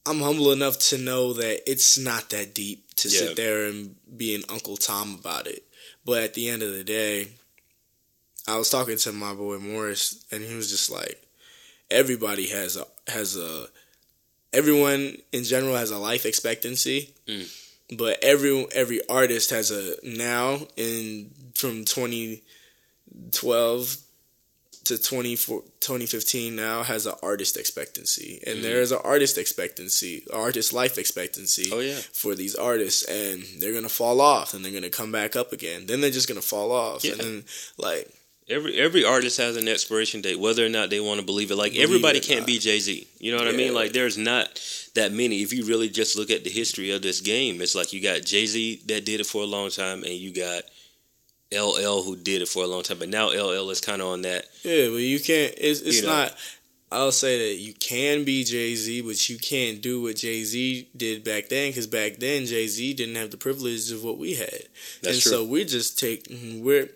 I'm 0.06 0.20
humble 0.20 0.52
enough 0.52 0.78
to 0.90 0.98
know 0.98 1.34
that 1.34 1.70
it's 1.70 1.98
not 1.98 2.30
that 2.30 2.54
deep 2.54 2.94
to 2.98 3.10
Yeah. 3.10 3.20
sit 3.20 3.36
there 3.36 3.66
and 3.66 3.96
be 4.18 4.36
an 4.36 4.44
Uncle 4.50 4.78
Tom 4.78 5.16
about 5.20 5.48
it. 5.48 5.64
But 6.06 6.24
at 6.24 6.34
the 6.36 6.50
end 6.50 6.62
of 6.62 6.72
the 6.74 6.84
day, 6.84 7.30
I 8.48 8.58
was 8.58 8.70
talking 8.70 8.98
to 8.98 9.12
my 9.12 9.34
boy 9.34 9.58
Morris, 9.58 10.24
and 10.32 10.44
he 10.44 10.54
was 10.56 10.70
just 10.70 10.92
like, 10.92 11.20
everybody 11.90 12.48
has 12.50 12.78
a 12.78 12.86
has 13.08 13.36
a 13.38 13.68
everyone 14.54 15.18
in 15.32 15.44
general 15.44 15.76
has 15.76 15.92
a 15.92 15.98
life 15.98 16.26
expectancy. 16.26 17.14
Mm. 17.28 17.62
But 17.98 18.24
every 18.24 18.66
every 18.74 19.02
artist 19.10 19.50
has 19.52 19.72
a 19.72 19.96
now 20.04 20.60
in 20.76 21.32
from 21.56 21.86
2012 23.32 23.98
to 24.86 25.02
24 25.02 25.62
2015 25.80 26.56
now 26.56 26.84
has 26.84 27.08
an 27.08 27.14
artist 27.24 27.58
expectancy 27.58 28.40
and 28.46 28.60
mm. 28.60 28.62
there 28.62 28.82
is 28.82 28.92
an 28.92 29.00
artist 29.04 29.36
expectancy 29.38 30.24
artist 30.32 30.74
life 30.74 31.00
expectancy 31.00 31.72
Oh 31.74 31.80
yeah. 31.80 31.98
for 32.14 32.36
these 32.36 32.54
artists 32.56 33.04
and 33.04 33.44
they're 33.60 33.74
gonna 33.74 33.90
fall 33.90 34.22
off 34.22 34.54
and 34.54 34.64
they're 34.64 34.72
gonna 34.72 34.90
come 34.92 35.12
back 35.12 35.36
up 35.36 35.52
again 35.52 35.88
then 35.88 36.02
they're 36.02 36.12
just 36.12 36.28
gonna 36.28 36.42
fall 36.42 36.72
off 36.72 37.04
Yeah. 37.04 37.14
and 37.14 37.22
then 37.22 37.44
like 37.78 38.12
Every 38.48 38.76
every 38.80 39.04
artist 39.04 39.38
has 39.38 39.58
an 39.58 39.68
expiration 39.68 40.22
date, 40.22 40.40
whether 40.40 40.64
or 40.64 40.70
not 40.70 40.92
they 40.92 41.00
want 41.00 41.20
to 41.20 41.26
believe 41.26 41.50
it. 41.50 41.56
Like 41.56 41.72
Believe 41.72 41.84
everybody 41.90 42.20
it 42.20 42.26
can't 42.26 42.42
not. 42.42 42.46
be 42.46 42.60
Jay 42.60 42.78
Z. 42.78 43.08
You 43.18 43.32
know 43.32 43.40
what 43.40 43.48
I 43.48 43.54
mean? 43.54 43.74
Like 43.74 43.92
there's 43.92 44.20
not 44.20 44.62
that 44.94 45.12
many. 45.12 45.42
If 45.42 45.52
you 45.52 45.66
really 45.66 45.90
just 45.90 46.16
look 46.16 46.30
at 46.30 46.44
the 46.44 46.52
history 46.52 46.92
of 46.92 47.02
this 47.02 47.22
game, 47.22 47.60
it's 47.60 47.74
like 47.74 47.92
you 47.92 48.04
got 48.04 48.22
Jay 48.22 48.46
Z 48.46 48.84
that 48.86 49.04
did 49.04 49.20
it 49.20 49.26
for 49.26 49.42
a 49.42 49.48
long 49.48 49.72
time, 49.72 50.04
and 50.04 50.14
you 50.14 50.32
got 50.32 50.62
LL 51.58 52.02
who 52.04 52.16
did 52.16 52.42
it 52.42 52.48
for 52.48 52.64
a 52.64 52.68
long 52.68 52.84
time. 52.84 53.00
But 53.00 53.10
now 53.10 53.28
LL 53.30 53.70
is 53.70 53.82
kind 53.82 54.02
of 54.02 54.08
on 54.10 54.22
that. 54.24 54.46
yeah 54.64 54.88
but 54.90 54.98
you 54.98 55.20
can't 55.20 55.54
it's, 55.58 55.82
it's 55.82 55.98
You 56.02 56.08
know. 56.08 56.16
not 56.16 56.36
I'll 56.92 57.12
say 57.12 57.50
that 57.50 57.56
you 57.56 57.74
can 57.74 58.24
be 58.24 58.44
Jay 58.44 58.76
Z, 58.76 59.02
but 59.02 59.28
you 59.28 59.38
can't 59.40 59.82
do 59.82 60.02
what 60.04 60.18
Jay 60.18 60.44
Z 60.44 60.88
did 60.96 61.24
back 61.24 61.50
then 61.50 61.72
because 61.72 61.88
back 61.88 62.18
then 62.18 62.46
Jay 62.46 62.68
Z 62.68 62.94
didn't 62.94 63.16
have 63.16 63.32
the 63.32 63.38
privilege 63.38 63.92
of 63.92 64.04
what 64.04 64.18
we 64.18 64.36
had. 64.36 64.64
That's 65.02 65.16
and 65.16 65.22
true. 65.22 65.32
so 65.32 65.44
we 65.44 65.66
just 65.66 66.00
take 66.00 66.28
we're 66.62 66.90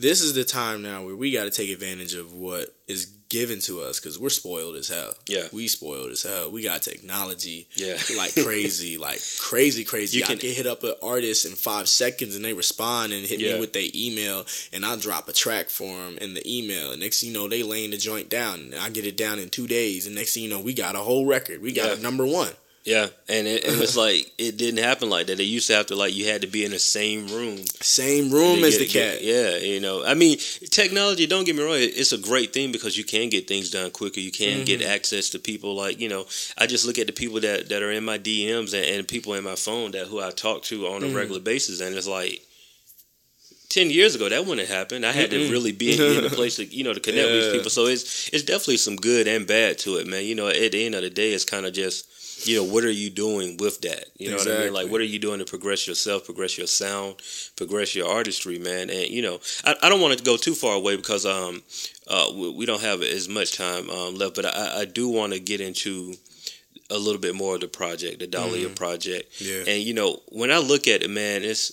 this 0.00 0.20
is 0.20 0.34
the 0.34 0.44
time 0.44 0.82
now 0.82 1.04
where 1.04 1.16
we 1.16 1.30
got 1.32 1.44
to 1.44 1.50
take 1.50 1.70
advantage 1.70 2.14
of 2.14 2.32
what 2.32 2.74
is 2.86 3.06
given 3.28 3.58
to 3.60 3.82
us 3.82 4.00
because 4.00 4.18
we're 4.18 4.30
spoiled 4.30 4.74
as 4.76 4.88
hell. 4.88 5.12
Yeah. 5.26 5.48
we 5.52 5.68
spoiled 5.68 6.10
as 6.12 6.22
hell. 6.22 6.50
We 6.50 6.62
got 6.62 6.80
technology 6.82 7.68
Yeah. 7.74 7.98
like 8.16 8.32
crazy, 8.34 8.96
like 8.96 9.20
crazy, 9.38 9.84
crazy. 9.84 10.18
You 10.18 10.24
I 10.24 10.28
can- 10.28 10.38
can 10.38 10.50
hit 10.50 10.66
up 10.66 10.82
an 10.84 10.94
artist 11.02 11.44
in 11.44 11.52
five 11.52 11.88
seconds 11.88 12.36
and 12.36 12.44
they 12.44 12.54
respond 12.54 13.12
and 13.12 13.26
hit 13.26 13.40
Yeah. 13.40 13.54
me 13.54 13.60
with 13.60 13.72
their 13.74 13.88
email 13.94 14.46
and 14.72 14.86
I 14.86 14.96
drop 14.96 15.28
a 15.28 15.32
track 15.32 15.68
for 15.68 15.86
them 15.94 16.16
in 16.18 16.32
the 16.34 16.42
email. 16.48 16.92
And 16.92 17.00
next 17.02 17.20
thing 17.20 17.30
you 17.30 17.34
know, 17.34 17.48
they 17.48 17.62
laying 17.62 17.90
the 17.90 17.98
joint 17.98 18.30
down 18.30 18.60
and 18.60 18.74
I 18.76 18.88
get 18.90 19.04
it 19.04 19.16
down 19.18 19.38
in 19.38 19.50
two 19.50 19.66
days. 19.66 20.06
And 20.06 20.14
next 20.14 20.32
thing 20.32 20.44
you 20.44 20.48
know, 20.50 20.60
we 20.60 20.72
got 20.72 20.94
a 20.96 21.00
whole 21.00 21.26
record. 21.26 21.60
We 21.60 21.72
got 21.72 21.88
Yeah. 21.88 21.94
a 21.94 22.00
number 22.00 22.24
one. 22.24 22.52
Yeah, 22.88 23.08
and 23.28 23.46
it, 23.46 23.64
and 23.64 23.80
it's 23.82 23.96
like 23.96 24.32
it 24.38 24.56
didn't 24.56 24.82
happen 24.82 25.10
like 25.10 25.26
that. 25.26 25.36
They 25.36 25.44
used 25.44 25.66
to 25.66 25.74
have 25.74 25.86
to 25.88 25.94
like 25.96 26.14
you 26.14 26.26
had 26.26 26.40
to 26.40 26.46
be 26.46 26.64
in 26.64 26.70
the 26.70 26.78
same 26.78 27.26
room 27.28 27.58
Same 27.82 28.30
room 28.30 28.64
as 28.64 28.78
get- 28.78 28.78
the 28.78 28.86
cat. 28.86 29.20
get- 29.20 29.22
yeah, 29.22 29.56
you 29.72 29.80
know. 29.80 30.04
I 30.04 30.14
mean, 30.14 30.38
technology. 30.70 31.26
Don't 31.26 31.44
get 31.44 31.54
me 31.54 31.62
wrong; 31.62 31.74
it's 31.78 32.12
a 32.12 32.18
great 32.18 32.54
thing 32.54 32.72
because 32.72 32.96
you 32.96 33.04
can 33.04 33.28
get 33.28 33.46
things 33.46 33.70
done 33.70 33.90
quicker. 33.90 34.20
You 34.20 34.32
can 34.32 34.64
get 34.64 34.80
Mm-hmm. 34.80 34.90
access 34.96 35.28
to 35.30 35.38
people. 35.38 35.74
Like 35.74 36.00
you 36.00 36.08
know, 36.08 36.24
I 36.56 36.66
just 36.66 36.86
look 36.86 36.98
at 36.98 37.06
the 37.06 37.12
people 37.12 37.40
that 37.40 37.68
that 37.68 37.82
are 37.82 37.90
in 37.92 38.04
my 38.04 38.18
DMs 38.18 38.72
and, 38.72 38.86
and 38.86 39.06
people 39.06 39.34
in 39.34 39.44
my 39.44 39.56
phone 39.56 39.90
that 39.92 40.06
who 40.06 40.22
I 40.22 40.30
talk 40.30 40.62
to 40.70 40.86
on 40.86 41.02
a 41.02 41.06
Mm-hmm. 41.06 41.16
regular 41.16 41.40
basis, 41.40 41.80
and 41.80 41.94
it's 41.94 42.08
like. 42.08 42.40
Ten 43.70 43.90
years 43.90 44.14
ago, 44.14 44.30
that 44.30 44.46
wouldn't 44.46 44.66
have 44.66 44.74
happened. 44.74 45.04
I 45.04 45.12
had 45.12 45.28
to 45.30 45.36
Mm-mm. 45.36 45.50
really 45.50 45.72
be 45.72 45.92
in, 45.92 46.00
in 46.20 46.24
a 46.24 46.30
place 46.30 46.56
to, 46.56 46.64
you 46.64 46.84
know, 46.84 46.94
to 46.94 47.00
connect 47.00 47.26
with 47.30 47.42
these 47.44 47.52
people. 47.56 47.68
So 47.70 47.84
it's 47.84 48.30
it's 48.32 48.42
definitely 48.42 48.78
some 48.78 48.96
good 48.96 49.28
and 49.28 49.46
bad 49.46 49.76
to 49.80 49.98
it, 49.98 50.06
man. 50.06 50.24
You 50.24 50.34
know, 50.36 50.48
at 50.48 50.72
the 50.72 50.86
end 50.86 50.94
of 50.94 51.02
the 51.02 51.10
day, 51.10 51.32
it's 51.34 51.44
kind 51.44 51.66
of 51.66 51.74
just, 51.74 52.08
you 52.44 52.56
know, 52.56 52.64
what 52.64 52.84
are 52.84 52.90
you 52.90 53.10
doing 53.10 53.56
with 53.56 53.80
that? 53.82 54.04
You 54.16 54.30
know 54.30 54.36
what 54.36 54.48
I 54.48 54.58
mean? 54.64 54.72
Like, 54.72 54.90
what 54.90 55.00
are 55.00 55.04
you 55.04 55.18
doing 55.18 55.38
to 55.38 55.44
progress 55.44 55.86
yourself, 55.86 56.24
progress 56.24 56.56
your 56.56 56.66
sound, 56.66 57.16
progress 57.56 57.94
your 57.94 58.08
artistry, 58.08 58.58
man? 58.58 58.90
And 58.90 59.08
you 59.08 59.22
know, 59.22 59.40
I, 59.64 59.74
I 59.82 59.88
don't 59.88 60.00
want 60.00 60.16
to 60.18 60.24
go 60.24 60.36
too 60.36 60.54
far 60.54 60.76
away 60.76 60.96
because 60.96 61.26
um, 61.26 61.62
uh, 62.06 62.30
we, 62.34 62.50
we 62.50 62.66
don't 62.66 62.82
have 62.82 63.02
as 63.02 63.28
much 63.28 63.56
time 63.56 63.90
um, 63.90 64.14
left, 64.16 64.34
but 64.34 64.46
I, 64.46 64.80
I 64.80 64.84
do 64.84 65.08
want 65.08 65.32
to 65.32 65.40
get 65.40 65.60
into 65.60 66.14
a 66.90 66.98
little 66.98 67.20
bit 67.20 67.34
more 67.34 67.56
of 67.56 67.60
the 67.60 67.68
project, 67.68 68.20
the 68.20 68.26
Dahlia 68.26 68.68
project. 68.70 69.40
Yeah. 69.40 69.64
And 69.66 69.82
you 69.82 69.94
know, 69.94 70.20
when 70.28 70.50
I 70.50 70.58
look 70.58 70.86
at 70.86 71.02
it, 71.02 71.10
man, 71.10 71.44
it's 71.44 71.72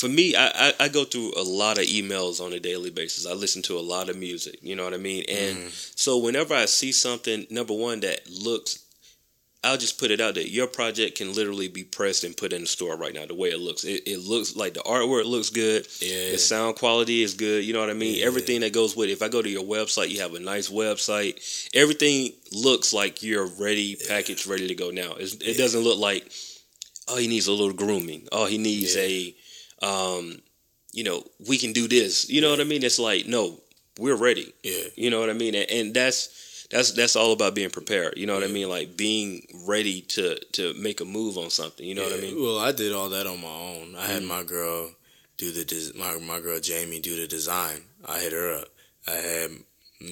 for 0.00 0.08
me. 0.08 0.34
I, 0.34 0.48
I, 0.54 0.72
I 0.80 0.88
go 0.88 1.04
through 1.04 1.32
a 1.36 1.42
lot 1.42 1.78
of 1.78 1.84
emails 1.84 2.44
on 2.44 2.54
a 2.54 2.58
daily 2.58 2.90
basis. 2.90 3.26
I 3.26 3.34
listen 3.34 3.60
to 3.62 3.78
a 3.78 3.80
lot 3.80 4.08
of 4.08 4.16
music. 4.16 4.58
You 4.62 4.74
know 4.74 4.84
what 4.84 4.94
I 4.94 4.98
mean? 4.98 5.24
And 5.28 5.70
so 5.70 6.16
whenever 6.16 6.54
I 6.54 6.64
see 6.64 6.90
something, 6.90 7.46
number 7.50 7.74
one 7.74 8.00
that 8.00 8.20
looks, 8.30 8.84
I'll 9.62 9.76
just 9.76 10.00
put 10.00 10.10
it 10.10 10.22
out 10.22 10.34
that 10.36 10.50
Your 10.50 10.66
project 10.66 11.18
can 11.18 11.34
literally 11.34 11.68
be 11.68 11.84
pressed 11.84 12.24
and 12.24 12.34
put 12.34 12.54
in 12.54 12.62
the 12.62 12.66
store 12.66 12.96
right 12.96 13.12
now. 13.12 13.26
The 13.26 13.34
way 13.34 13.48
it 13.50 13.60
looks, 13.60 13.84
it, 13.84 14.04
it 14.06 14.18
looks 14.20 14.56
like 14.56 14.72
the 14.72 14.80
artwork 14.80 15.26
looks 15.26 15.50
good. 15.50 15.86
Yeah. 16.00 16.30
The 16.30 16.38
sound 16.38 16.76
quality 16.76 17.22
is 17.22 17.34
good. 17.34 17.62
You 17.64 17.74
know 17.74 17.80
what 17.80 17.90
I 17.90 17.94
mean? 17.94 18.18
Yeah. 18.18 18.26
Everything 18.26 18.60
that 18.62 18.72
goes 18.72 18.96
with 18.96 19.10
it. 19.10 19.12
If 19.12 19.22
I 19.22 19.28
go 19.28 19.42
to 19.42 19.48
your 19.50 19.64
website, 19.64 20.08
you 20.08 20.20
have 20.22 20.34
a 20.34 20.40
nice 20.40 20.70
website. 20.70 21.68
Everything 21.74 22.32
looks 22.52 22.94
like 22.94 23.22
you're 23.22 23.48
ready, 23.60 23.96
packaged, 24.08 24.46
ready 24.46 24.66
to 24.68 24.74
go 24.74 24.90
now. 24.90 25.12
It's, 25.18 25.34
it 25.34 25.58
doesn't 25.58 25.82
look 25.82 25.98
like, 25.98 26.30
oh, 27.08 27.18
he 27.18 27.28
needs 27.28 27.46
a 27.46 27.52
little 27.52 27.74
grooming. 27.74 28.28
Oh, 28.32 28.46
he 28.46 28.56
needs 28.56 28.96
Yeah. 28.96 29.02
a, 29.02 29.34
um, 29.82 30.40
you 30.92 31.04
know, 31.04 31.22
we 31.48 31.58
can 31.58 31.74
do 31.74 31.86
this. 31.86 32.30
You 32.30 32.40
know 32.40 32.50
what 32.50 32.60
I 32.60 32.64
mean? 32.64 32.82
It's 32.82 32.98
like, 32.98 33.26
no, 33.26 33.60
we're 33.98 34.16
ready. 34.16 34.54
Yeah. 34.62 34.84
You 34.96 35.10
know 35.10 35.20
what 35.20 35.28
I 35.28 35.34
mean? 35.34 35.54
And, 35.54 35.70
and 35.70 35.94
that's 35.94 36.28
that's 36.70 36.92
that's 36.92 37.16
all 37.16 37.32
about 37.32 37.54
being 37.54 37.70
prepared. 37.70 38.14
You 38.16 38.26
know 38.26 38.34
what 38.34 38.44
I 38.44 38.48
mean? 38.48 38.68
Like 38.68 38.96
being 38.96 39.46
ready 39.66 40.00
to 40.02 40.38
to 40.52 40.74
make 40.74 41.00
a 41.00 41.04
move 41.04 41.36
on 41.38 41.50
something. 41.50 41.84
You 41.86 41.94
know 41.94 42.04
what 42.04 42.14
I 42.14 42.20
mean? 42.20 42.40
Well, 42.40 42.58
I 42.58 42.72
did 42.72 42.92
all 42.92 43.08
that 43.10 43.26
on 43.26 43.40
my 43.40 43.48
own. 43.48 43.96
I 43.96 44.06
had 44.06 44.22
Mm. 44.22 44.26
my 44.28 44.42
girl 44.42 44.92
do 45.36 45.50
the 45.52 45.64
des- 45.64 45.96
my 45.98 46.16
my 46.18 46.40
girl 46.40 46.60
Jamie 46.60 47.00
do 47.00 47.16
the 47.16 47.26
design, 47.26 47.82
I 48.04 48.18
hit 48.20 48.32
her 48.32 48.60
up. 48.60 48.68
I 49.06 49.12
had 49.12 49.50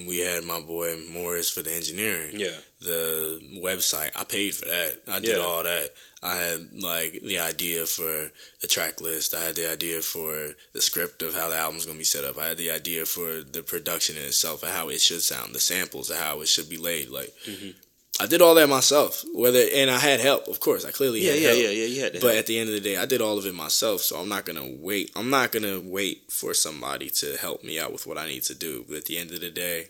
we 0.07 0.19
had 0.19 0.43
my 0.43 0.59
boy 0.61 0.97
Morris 1.09 1.49
for 1.49 1.61
the 1.61 1.73
engineering. 1.73 2.39
Yeah. 2.39 2.55
The 2.81 3.39
website, 3.63 4.11
I 4.15 4.23
paid 4.23 4.55
for 4.55 4.65
that. 4.65 5.01
I 5.07 5.19
did 5.19 5.37
Yeah. 5.37 5.43
all 5.43 5.63
that. 5.63 5.93
I 6.21 6.35
had 6.35 6.69
like 6.73 7.21
the 7.23 7.39
idea 7.39 7.85
for 7.85 8.31
the 8.61 8.67
track 8.67 9.01
list. 9.01 9.33
I 9.33 9.43
had 9.43 9.55
the 9.55 9.69
idea 9.71 10.01
for 10.01 10.55
the 10.73 10.81
script 10.81 11.21
of 11.21 11.33
how 11.33 11.49
the 11.49 11.55
album's 11.55 11.85
gonna 11.85 11.97
be 11.97 12.03
set 12.03 12.23
up. 12.25 12.37
I 12.37 12.49
had 12.49 12.57
the 12.57 12.71
idea 12.71 13.05
for 13.05 13.41
the 13.41 13.63
production 13.63 14.17
in 14.17 14.23
itself 14.23 14.63
and 14.63 14.71
how 14.71 14.89
it 14.89 15.01
should 15.01 15.23
sound, 15.23 15.55
the 15.55 15.59
samples, 15.59 16.09
and 16.09 16.19
how 16.19 16.41
it 16.41 16.47
should 16.49 16.69
be 16.69 16.77
laid. 16.77 17.09
Like 17.09 17.33
Mhm. 17.47 17.73
I 18.21 18.25
did 18.25 18.41
all 18.41 18.53
that 18.55 18.67
myself. 18.67 19.23
Whether 19.33 19.65
and 19.73 19.89
I 19.89 19.97
had 19.97 20.19
help, 20.19 20.47
of 20.49 20.59
course. 20.59 20.83
I 20.83 20.91
clearly 20.91 21.21
Yeah, 21.21 21.31
had 21.31 21.41
yeah, 21.41 21.47
help. 21.49 21.61
yeah, 21.61 21.69
yeah. 21.71 22.03
Had 22.03 22.13
to. 22.15 22.19
But 22.19 22.35
at 22.35 22.45
the 22.47 22.59
end 22.59 22.69
of 22.69 22.75
the 22.75 22.81
day, 22.81 22.97
I 22.97 23.05
did 23.05 23.21
all 23.21 23.37
of 23.37 23.45
it 23.45 23.55
myself, 23.55 24.01
so 24.01 24.17
I'm 24.19 24.27
not 24.29 24.45
gonna 24.45 24.67
wait. 24.79 25.11
I'm 25.15 25.29
not 25.29 25.51
gonna 25.53 25.79
wait 25.79 26.23
for 26.31 26.53
somebody 26.53 27.09
to 27.11 27.37
help 27.37 27.63
me 27.63 27.79
out 27.79 27.93
with 27.93 28.05
what 28.05 28.17
I 28.17 28.27
need 28.27 28.43
to 28.43 28.55
do. 28.55 28.85
But 28.87 28.97
at 28.97 29.05
the 29.05 29.17
end 29.17 29.31
of 29.31 29.39
the 29.39 29.49
day, 29.49 29.87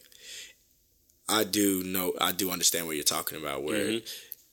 I 1.28 1.44
do 1.44 1.84
know, 1.84 2.14
I 2.20 2.32
do 2.32 2.52
understand 2.52 2.86
what 2.88 2.96
you're 2.96 3.04
talking 3.04 3.38
about. 3.40 3.64
Where, 3.64 3.86
Mhm. 3.86 4.02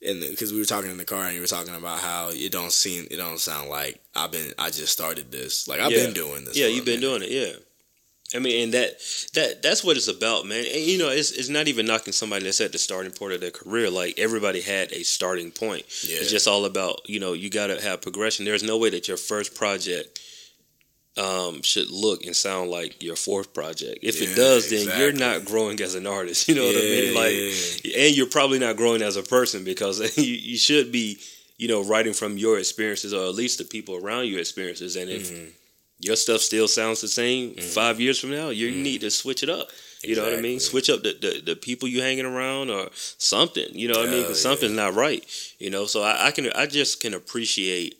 and 0.03 0.21
because 0.21 0.51
we 0.53 0.59
were 0.59 0.65
talking 0.65 0.91
in 0.91 0.97
the 0.97 1.05
car, 1.05 1.25
and 1.25 1.35
you 1.35 1.41
were 1.41 1.47
talking 1.47 1.73
about 1.75 1.99
how 1.99 2.29
it 2.29 2.51
don't 2.51 2.71
seem, 2.73 3.07
it 3.11 3.17
don't 3.17 3.39
sound 3.39 3.69
like 3.69 3.99
I've 4.15 4.31
been, 4.31 4.53
I 4.57 4.69
just 4.69 4.93
started 4.93 5.31
this. 5.31 5.67
Like 5.67 5.79
I've 5.79 5.91
Yeah. 5.91 6.05
been 6.05 6.13
doing 6.13 6.45
this. 6.45 6.55
yeah, 6.55 6.67
you've 6.67 6.85
been 6.85 6.99
minute. 6.99 7.19
doing 7.19 7.23
it. 7.23 7.31
Yeah. 7.31 7.55
I 8.35 8.39
mean, 8.39 8.63
and 8.65 8.73
that 8.73 8.99
that 9.35 9.61
that's 9.63 9.83
what 9.83 9.95
it's 9.95 10.09
about, 10.09 10.45
man. 10.45 10.65
And 10.65 10.83
you 10.83 10.97
know, 10.97 11.09
it's 11.09 11.31
it's 11.31 11.47
not 11.49 11.67
even 11.69 11.85
knocking 11.85 12.11
somebody 12.13 12.43
that's 12.43 12.59
at 12.59 12.73
the 12.73 12.77
starting 12.77 13.11
point 13.11 13.33
of 13.33 13.39
their 13.41 13.51
career. 13.51 13.89
Like 13.89 14.19
everybody 14.19 14.61
had 14.61 14.91
a 14.91 15.03
starting 15.03 15.51
point. 15.51 15.85
Yeah. 16.03 16.17
It's 16.19 16.29
just 16.29 16.47
all 16.47 16.65
about 16.65 17.01
you 17.09 17.19
know 17.19 17.33
you 17.33 17.49
got 17.49 17.67
to 17.67 17.81
have 17.81 18.01
progression. 18.01 18.43
There's 18.45 18.63
no 18.63 18.77
way 18.77 18.89
that 18.89 19.07
your 19.07 19.15
first 19.17 19.55
project 19.55 20.19
um, 21.17 21.61
should 21.63 21.89
look 21.89 22.25
and 22.25 22.35
sound 22.35 22.69
like 22.69 23.01
your 23.01 23.15
fourth 23.15 23.53
project. 23.53 23.99
If 24.03 24.21
Yeah, 24.21 24.27
it 24.29 24.35
does, 24.35 24.69
then 24.69 24.99
you're 24.99 25.13
not 25.13 25.45
growing 25.45 25.79
as 25.81 25.95
an 25.95 26.05
artist. 26.05 26.47
You 26.49 26.55
know 26.55 26.65
what 26.65 26.75
I 26.75 26.79
mean? 26.81 27.15
Like, 27.15 27.33
yeah. 27.83 28.05
and 28.07 28.15
you're 28.15 28.27
probably 28.29 28.59
not 28.59 28.77
growing 28.77 29.01
as 29.01 29.15
a 29.15 29.23
person 29.23 29.63
because 29.63 29.99
you, 30.17 30.23
you 30.35 30.57
should 30.57 30.91
be, 30.91 31.17
you 31.57 31.67
know, 31.67 31.83
writing 31.83 32.13
from 32.13 32.37
your 32.37 32.59
experiences 32.59 33.13
or 33.13 33.23
at 33.27 33.33
least 33.35 33.57
the 33.57 33.63
people 33.65 33.95
around 33.95 34.27
your 34.27 34.39
experiences. 34.39 34.95
And 34.95 35.09
if 35.09 35.31
Mhm. 35.31 35.49
Your 35.99 36.15
stuff 36.15 36.41
still 36.41 36.67
sounds 36.67 37.01
the 37.01 37.07
same 37.07 37.51
mm-hmm. 37.51 37.61
five 37.61 37.99
years 37.99 38.19
from 38.19 38.31
now, 38.31 38.49
you 38.49 38.69
mm-hmm. 38.69 38.83
need 38.83 39.01
to 39.01 39.11
switch 39.11 39.43
it 39.43 39.49
up. 39.49 39.67
You 40.03 40.15
know 40.15 40.23
what 40.23 40.35
I 40.35 40.41
mean? 40.41 40.59
Switch 40.59 40.91
up 40.91 41.01
the, 41.01 41.17
the, 41.19 41.41
the 41.43 41.55
people 41.55 41.87
you 41.87 42.03
hanging 42.03 42.25
around 42.25 42.69
or 42.69 42.89
something. 42.93 43.65
You 43.71 43.87
know 43.87 43.99
what 43.99 44.07
I 44.07 44.11
mean? 44.11 44.19
Hell 44.19 44.27
'Cause 44.27 44.45
yeah. 44.45 44.49
something's 44.51 44.73
not 44.73 44.93
right. 44.93 45.25
You 45.57 45.71
know, 45.71 45.85
so 45.85 46.03
I, 46.03 46.27
I 46.27 46.31
can 46.31 46.51
I 46.53 46.67
just 46.67 47.01
can 47.01 47.13
appreciate. 47.13 47.97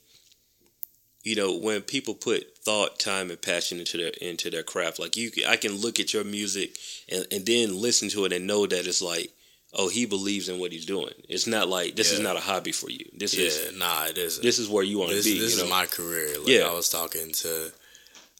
You 1.24 1.36
know 1.36 1.58
when 1.58 1.82
people 1.82 2.14
put 2.14 2.56
thought, 2.68 3.00
time, 3.00 3.30
and 3.32 3.42
passion 3.42 3.80
into 3.80 3.98
their 3.98 4.12
into 4.22 4.50
their 4.50 4.64
craft. 4.64 5.00
Like 5.00 5.18
you, 5.18 5.32
I 5.48 5.58
can 5.58 5.74
look 5.74 6.00
at 6.00 6.14
your 6.14 6.24
music 6.24 6.78
and, 7.12 7.26
and 7.32 7.46
then 7.46 7.82
listen 7.82 8.10
to 8.10 8.26
it 8.26 8.32
and 8.34 8.46
know 8.48 8.66
that 8.68 8.88
it's 8.88 9.02
like, 9.02 9.32
oh, 9.74 9.90
he 9.90 10.06
believes 10.06 10.50
in 10.50 10.60
what 10.60 10.72
he's 10.72 10.86
doing. 10.86 11.14
It's 11.30 11.48
not 11.48 11.68
like 11.68 11.96
this 11.96 12.12
is 12.12 12.20
not 12.20 12.36
a 12.38 12.42
hobby 12.42 12.72
for 12.72 12.90
you. 12.90 13.06
This 13.14 13.34
Yeah, 13.34 13.48
is 13.48 13.78
nah, 13.78 14.06
it 14.06 14.18
isn't. 14.18 14.44
this 14.44 14.60
is 14.60 14.70
where 14.70 14.84
you 14.84 15.00
want 15.00 15.12
to 15.12 15.16
be. 15.24 15.40
this 15.40 15.54
you 15.54 15.58
know? 15.60 15.64
is 15.64 15.70
my 15.70 15.86
career. 15.86 16.38
Like, 16.40 16.48
Yeah. 16.48 16.62
I 16.64 16.74
was 16.74 16.90
talking 16.90 17.32
to, 17.32 17.72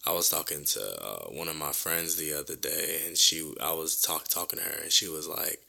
I 0.08 0.14
was 0.14 0.30
talking 0.30 0.64
to 0.64 0.82
uh, 1.04 1.26
one 1.32 1.50
of 1.50 1.56
my 1.58 1.72
friends 1.74 2.16
the 2.16 2.34
other 2.34 2.56
day, 2.56 3.02
and 3.06 3.18
she, 3.18 3.54
I 3.62 3.74
was 3.74 4.02
talk, 4.02 4.28
talking 4.30 4.60
to 4.60 4.66
her, 4.66 4.82
and 4.84 4.92
she 4.92 5.08
was 5.10 5.28
like, 5.28 5.60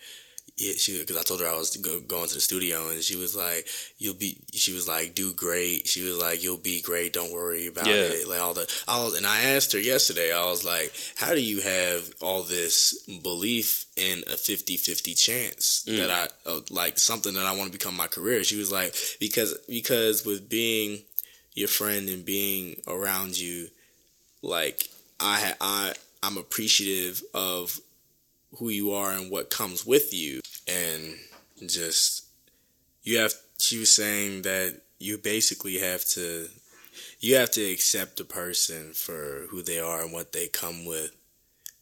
yeah, 0.56 0.72
she, 0.76 0.98
because 0.98 1.16
I 1.16 1.22
told 1.22 1.40
her 1.40 1.46
I 1.48 1.56
was 1.56 1.76
go, 1.76 2.00
going 2.00 2.26
to 2.28 2.34
the 2.34 2.40
studio, 2.40 2.88
and 2.90 3.00
she 3.02 3.14
was 3.14 3.36
like, 3.36 3.68
"You'll 3.98 4.14
be," 4.14 4.38
she 4.52 4.72
was 4.72 4.88
like, 4.88 5.14
"Do 5.14 5.32
great." 5.32 5.86
She 5.86 6.02
was 6.02 6.18
like, 6.18 6.42
"You'll 6.42 6.56
be 6.58 6.80
great. 6.80 7.12
Don't 7.12 7.30
worry 7.32 7.68
about 7.68 7.86
Yeah. 7.86 7.94
it." 7.94 8.26
Like 8.28 8.40
all 8.40 8.54
the, 8.54 8.66
I 8.88 8.96
was, 9.04 9.14
and 9.16 9.24
I 9.24 9.40
asked 9.54 9.72
her 9.74 9.78
yesterday. 9.78 10.32
I 10.32 10.44
was 10.46 10.64
like, 10.64 10.92
"How 11.16 11.32
do 11.32 11.40
you 11.40 11.60
have 11.60 12.10
all 12.20 12.42
this 12.42 12.92
belief 13.22 13.86
in 13.96 14.24
a 14.26 14.36
50-50 14.36 15.14
chance 15.14 15.84
Mm. 15.86 15.96
that 15.98 16.10
I 16.10 16.50
uh, 16.50 16.60
like 16.70 16.98
something 16.98 17.34
that 17.34 17.46
I 17.46 17.52
want 17.56 17.70
to 17.72 17.78
become 17.78 17.94
my 17.96 18.08
career?" 18.08 18.42
She 18.42 18.56
was 18.58 18.72
like, 18.72 18.96
"Because 19.20 19.54
because 19.68 20.24
with 20.26 20.48
being 20.48 21.02
your 21.54 21.68
friend 21.68 22.08
and 22.08 22.24
being 22.24 22.82
around 22.88 23.38
you, 23.38 23.68
like 24.42 24.88
I 25.20 25.54
I 25.60 25.94
I'm 26.22 26.36
appreciative 26.38 27.22
of 27.34 27.80
who 28.58 28.68
you 28.70 28.92
are 28.92 29.12
and 29.12 29.30
what 29.30 29.50
comes 29.50 29.84
with 29.86 30.12
you, 30.14 30.40
and 30.66 31.16
just 31.66 32.26
you 33.02 33.18
have." 33.18 33.34
She 33.60 33.78
was 33.78 33.92
saying 33.92 34.42
that 34.42 34.82
you 35.00 35.18
basically 35.18 35.78
have 35.78 36.04
to 36.06 36.48
you 37.20 37.34
have 37.36 37.50
to 37.52 37.64
accept 37.64 38.20
a 38.20 38.24
person 38.24 38.92
for 38.92 39.46
who 39.50 39.62
they 39.62 39.80
are 39.80 40.02
and 40.02 40.12
what 40.12 40.32
they 40.32 40.46
come 40.48 40.84
with. 40.84 41.12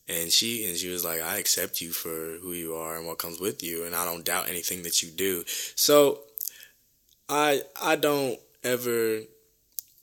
And 0.09 0.31
she 0.31 0.67
and 0.69 0.77
she 0.77 0.89
was 0.89 1.05
like, 1.05 1.21
I 1.21 1.39
accept 1.39 1.81
you 1.81 1.91
for 1.91 2.39
who 2.41 2.53
you 2.53 2.75
are 2.77 2.97
and 2.97 3.07
what 3.07 3.19
comes 3.19 3.41
with 3.41 3.63
you, 3.63 3.85
and 3.85 3.95
I 3.95 4.05
don't 4.05 4.25
doubt 4.25 4.49
anything 4.49 4.83
that 4.85 5.03
you 5.03 5.11
do. 5.11 5.45
So 5.75 6.21
I 7.29 7.63
I 7.81 7.97
don't 7.97 8.39
ever 8.63 9.23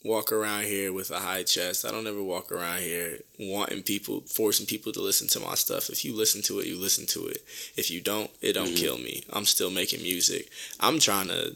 walk 0.03 0.31
around 0.31 0.63
here 0.63 0.91
with 0.91 1.11
a 1.11 1.19
high 1.19 1.43
chest. 1.43 1.85
I 1.85 1.91
don't 1.91 2.07
ever 2.07 2.21
walk 2.21 2.51
around 2.51 2.79
here 2.79 3.19
wanting 3.39 3.83
people, 3.83 4.21
forcing 4.21 4.65
people 4.65 4.91
to 4.93 5.01
listen 5.01 5.27
to 5.29 5.39
my 5.39 5.55
stuff. 5.55 5.89
If 5.89 6.03
you 6.03 6.13
listen 6.15 6.41
to 6.43 6.59
it, 6.59 6.67
you 6.67 6.77
listen 6.77 7.05
to 7.07 7.27
it. 7.27 7.37
If 7.77 7.89
you 7.89 8.01
don't, 8.01 8.29
it 8.41 8.53
don't 8.53 8.69
Mhm. 8.73 8.77
kill 8.77 8.97
me. 8.97 9.23
I'm 9.31 9.45
still 9.45 9.69
making 9.69 10.01
music. 10.01 10.49
I'm 10.79 10.99
trying 10.99 11.27
to. 11.29 11.55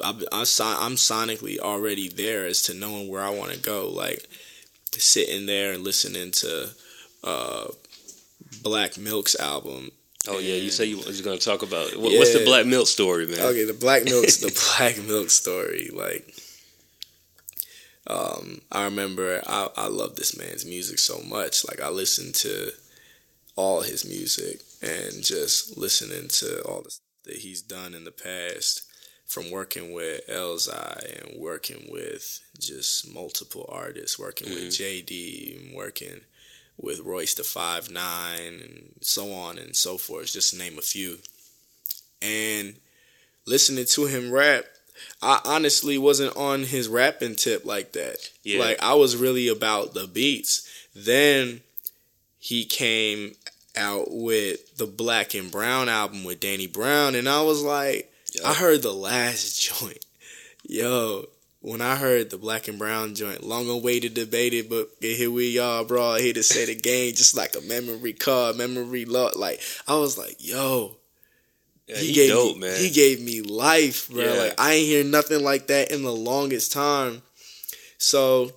I, 0.00 0.14
I, 0.32 0.44
son- 0.44 0.76
I'm 0.80 0.96
sonically 0.96 1.58
already 1.58 2.08
there 2.08 2.44
as 2.46 2.62
to 2.62 2.74
knowing 2.74 3.08
where 3.08 3.22
I 3.22 3.30
want 3.30 3.52
to 3.52 3.58
go. 3.58 3.88
Like 3.88 4.26
sitting 4.92 5.46
there 5.46 5.72
and 5.72 5.82
listening 5.84 6.30
to 6.32 6.70
uh, 7.24 7.68
Black 8.62 8.96
Milk's 8.98 9.34
album. 9.38 9.90
Oh 10.28 10.38
yeah, 10.38 10.54
you 10.54 10.70
say 10.70 10.84
you 10.84 10.98
was 10.98 11.20
going 11.20 11.38
to 11.38 11.44
talk 11.44 11.62
about 11.62 11.96
what, 11.96 12.12
what's 12.16 12.32
the 12.32 12.44
Black 12.44 12.64
Milk 12.66 12.86
story, 12.86 13.26
man? 13.26 13.40
Okay, 13.40 13.64
the 13.64 13.72
Black 13.74 14.04
Milk's 14.04 14.36
the 14.38 14.52
Black 14.78 14.98
Milk 15.06 15.30
story. 15.30 15.90
Like, 15.92 16.32
um, 18.06 18.60
I 18.70 18.84
remember 18.84 19.42
I 19.46 19.68
I 19.76 19.86
love 19.88 20.16
this 20.16 20.36
man's 20.36 20.64
music 20.64 20.98
so 20.98 21.20
much. 21.22 21.66
Like, 21.66 21.80
I 21.80 21.88
listened 21.88 22.34
to 22.36 22.72
all 23.54 23.82
his 23.82 24.04
music 24.04 24.60
and 24.80 25.22
just 25.22 25.76
listening 25.76 26.28
to 26.28 26.62
all 26.62 26.82
the 26.82 26.96
that 27.24 27.36
he's 27.36 27.62
done 27.62 27.94
in 27.94 28.04
the 28.04 28.10
past, 28.10 28.82
from 29.26 29.50
working 29.50 29.92
with 29.92 30.26
Elzhi 30.28 31.22
and 31.22 31.40
working 31.40 31.86
with 31.88 32.40
just 32.58 33.12
multiple 33.12 33.68
artists, 33.72 34.18
working 34.18 34.50
with 34.50 34.68
JD 34.68 35.60
and 35.60 35.74
working 35.74 36.22
with 36.76 37.00
Royce 37.00 37.34
the 37.34 37.44
Five 37.44 37.90
Nine 37.90 38.60
and 38.60 38.92
so 39.00 39.32
on 39.32 39.58
and 39.58 39.76
so 39.76 39.96
forth, 39.98 40.32
just 40.32 40.50
to 40.50 40.58
name 40.58 40.78
a 40.78 40.82
few. 40.82 41.18
And 42.20 42.76
listening 43.46 43.84
to 43.86 44.06
him 44.06 44.32
rap, 44.32 44.64
I 45.20 45.40
honestly 45.44 45.98
wasn't 45.98 46.36
on 46.36 46.64
his 46.64 46.88
rapping 46.88 47.36
tip 47.36 47.64
like 47.64 47.92
that. 47.92 48.30
Yeah. 48.42 48.60
Like 48.60 48.82
I 48.82 48.94
was 48.94 49.16
really 49.16 49.48
about 49.48 49.94
the 49.94 50.06
beats. 50.06 50.68
Then 50.94 51.60
he 52.38 52.64
came 52.64 53.34
out 53.76 54.06
with 54.10 54.76
the 54.76 54.86
Black 54.86 55.34
and 55.34 55.50
Brown 55.50 55.88
album 55.88 56.24
with 56.24 56.40
Danny 56.40 56.66
Brown, 56.66 57.14
and 57.14 57.28
I 57.28 57.42
was 57.42 57.62
like, 57.62 58.12
I 58.44 58.54
heard 58.54 58.82
the 58.82 58.92
last 58.92 59.60
joint. 59.80 60.04
Yo, 60.64 61.26
when 61.60 61.80
I 61.80 61.96
heard 61.96 62.30
the 62.30 62.38
Black 62.38 62.68
and 62.68 62.78
Brown 62.78 63.14
joint, 63.14 63.44
long 63.44 63.68
awaited, 63.68 64.14
debated, 64.14 64.68
but 64.68 64.88
here 65.00 65.30
we 65.30 65.58
are, 65.58 65.84
bro. 65.84 66.16
Here 66.16 66.32
to 66.32 66.42
say 66.42 66.66
the 66.66 66.74
game, 66.74 67.14
just 67.14 67.36
like 67.36 67.54
a 67.56 67.60
memory 67.60 68.12
card, 68.12 68.56
memory 68.56 69.04
lock. 69.04 69.36
Like 69.36 69.60
I 69.86 69.96
was 69.96 70.18
like, 70.18 70.36
yo, 70.38 70.96
Yeah, 71.92 71.98
he, 71.98 72.06
he, 72.08 72.12
gave 72.12 72.30
dope, 72.30 72.56
me, 72.56 72.60
man. 72.68 72.80
he 72.80 72.90
gave 72.90 73.20
me 73.22 73.40
life, 73.42 74.08
bro. 74.08 74.24
Yeah. 74.24 74.40
Like 74.42 74.54
I 74.58 74.74
ain't 74.74 74.86
hear 74.86 75.04
nothing 75.04 75.42
like 75.42 75.66
that 75.68 75.90
in 75.90 76.02
the 76.02 76.12
longest 76.12 76.72
time. 76.72 77.22
So 77.98 78.52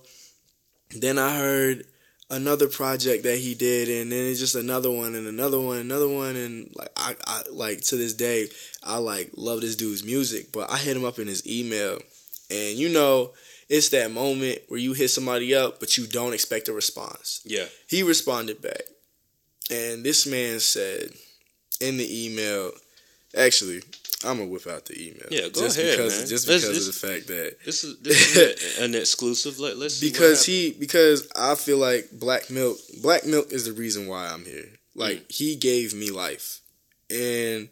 then 0.90 1.18
I 1.18 1.36
heard 1.36 1.86
another 2.30 2.68
project 2.68 3.22
that 3.24 3.38
he 3.38 3.54
did, 3.54 3.88
and 3.88 4.10
then 4.10 4.26
it's 4.26 4.40
just 4.40 4.54
another 4.54 4.90
one 4.90 5.14
and 5.14 5.26
another 5.26 5.60
one, 5.60 5.78
another 5.78 6.08
one, 6.08 6.36
and 6.36 6.70
like 6.76 6.90
I, 6.96 7.14
I 7.26 7.42
like 7.50 7.80
to 7.82 7.96
this 7.96 8.14
day, 8.14 8.48
I 8.82 8.98
like 8.98 9.30
love 9.36 9.60
this 9.60 9.76
dude's 9.76 10.04
music. 10.04 10.52
But 10.52 10.70
I 10.70 10.78
hit 10.78 10.96
him 10.96 11.04
up 11.04 11.18
in 11.18 11.28
his 11.28 11.46
email, 11.46 11.98
and 12.50 12.76
you 12.76 12.88
know, 12.88 13.32
it's 13.68 13.90
that 13.90 14.10
moment 14.10 14.60
where 14.68 14.80
you 14.80 14.92
hit 14.92 15.08
somebody 15.08 15.54
up, 15.54 15.80
but 15.80 15.96
you 15.96 16.06
don't 16.06 16.34
expect 16.34 16.68
a 16.68 16.72
response. 16.72 17.40
yeah, 17.44 17.66
He 17.88 18.02
responded 18.02 18.60
back, 18.62 18.82
and 19.70 20.04
this 20.04 20.26
man 20.26 20.60
said 20.60 21.10
in 21.80 21.96
the 21.96 22.26
email, 22.26 22.72
actually, 23.36 23.82
I'm 24.24 24.38
gonna 24.38 24.50
whip 24.50 24.66
out 24.66 24.86
the 24.86 25.00
email. 25.00 25.26
Yeah, 25.30 25.48
go 25.48 25.60
just 25.60 25.78
ahead, 25.78 25.96
because, 25.98 26.18
man. 26.18 26.28
Just 26.28 26.46
because 26.46 26.62
this- 26.68 26.88
of 26.88 27.00
the 27.00 27.06
fact 27.08 27.26
that 27.28 27.56
this 27.64 27.84
is 27.84 27.98
this 28.00 28.36
is 28.36 28.78
an 28.80 28.94
exclusive. 28.94 29.58
Let, 29.58 29.76
let's 29.76 29.94
see 29.96 30.10
because 30.10 30.44
he 30.44 30.72
because 30.72 31.28
I 31.36 31.54
feel 31.54 31.78
like 31.78 32.08
Black 32.12 32.50
Milk 32.50 32.78
Black 33.02 33.24
Milk 33.26 33.52
is 33.52 33.64
the 33.66 33.72
reason 33.72 34.06
why 34.06 34.28
I'm 34.28 34.44
here. 34.44 34.68
Like 34.94 35.30
he 35.30 35.56
gave 35.56 35.92
me 35.94 36.10
life, 36.10 36.60
and 37.10 37.68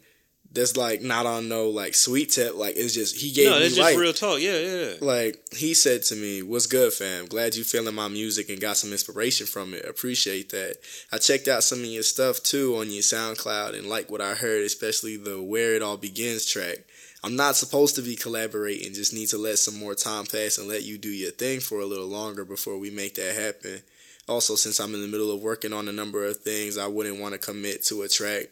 that's 0.55 0.77
like 0.77 1.01
not 1.01 1.25
on 1.25 1.49
no 1.49 1.69
like 1.69 1.93
sweet 1.93 2.31
tip. 2.31 2.55
Like 2.55 2.75
it's 2.77 2.93
just 2.93 3.17
he 3.17 3.31
gave 3.31 3.49
no, 3.49 3.59
me 3.59 3.65
it's 3.65 3.75
just 3.75 3.91
life. 3.91 3.97
real 3.97 4.13
talk. 4.13 4.39
Yeah, 4.39 4.57
yeah, 4.57 4.85
yeah. 4.85 4.93
Like 5.01 5.53
he 5.53 5.73
said 5.73 6.03
to 6.03 6.15
me, 6.15 6.41
"What's 6.41 6.65
good, 6.65 6.93
fam? 6.93 7.25
Glad 7.25 7.55
you 7.55 7.63
feeling 7.63 7.93
my 7.93 8.07
music 8.07 8.49
and 8.49 8.59
got 8.59 8.77
some 8.77 8.91
inspiration 8.91 9.45
from 9.45 9.73
it. 9.73 9.85
Appreciate 9.85 10.49
that. 10.49 10.77
I 11.11 11.17
checked 11.17 11.47
out 11.47 11.63
some 11.63 11.79
of 11.79 11.85
your 11.85 12.03
stuff 12.03 12.41
too 12.41 12.77
on 12.77 12.89
your 12.89 13.03
SoundCloud 13.03 13.77
and 13.77 13.87
like 13.87 14.09
what 14.09 14.21
I 14.21 14.33
heard, 14.33 14.63
especially 14.63 15.17
the 15.17 15.43
Where 15.43 15.75
It 15.75 15.81
All 15.81 15.97
Begins 15.97 16.45
track. 16.45 16.77
I'm 17.23 17.35
not 17.35 17.55
supposed 17.55 17.95
to 17.95 18.01
be 18.01 18.15
collaborating. 18.15 18.93
Just 18.93 19.13
need 19.13 19.27
to 19.29 19.37
let 19.37 19.57
some 19.57 19.77
more 19.77 19.95
time 19.95 20.25
pass 20.25 20.57
and 20.57 20.67
let 20.67 20.83
you 20.83 20.97
do 20.97 21.09
your 21.09 21.31
thing 21.31 21.59
for 21.59 21.79
a 21.79 21.85
little 21.85 22.07
longer 22.07 22.45
before 22.45 22.77
we 22.77 22.91
make 22.91 23.15
that 23.15 23.35
happen. 23.35 23.81
Also, 24.27 24.55
since 24.55 24.79
I'm 24.79 24.95
in 24.95 25.01
the 25.01 25.07
middle 25.07 25.31
of 25.31 25.41
working 25.41 25.73
on 25.73 25.87
a 25.87 25.91
number 25.91 26.23
of 26.23 26.37
things, 26.37 26.77
I 26.77 26.87
wouldn't 26.87 27.19
want 27.19 27.33
to 27.33 27.39
commit 27.39 27.83
to 27.85 28.03
a 28.03 28.07
track." 28.07 28.45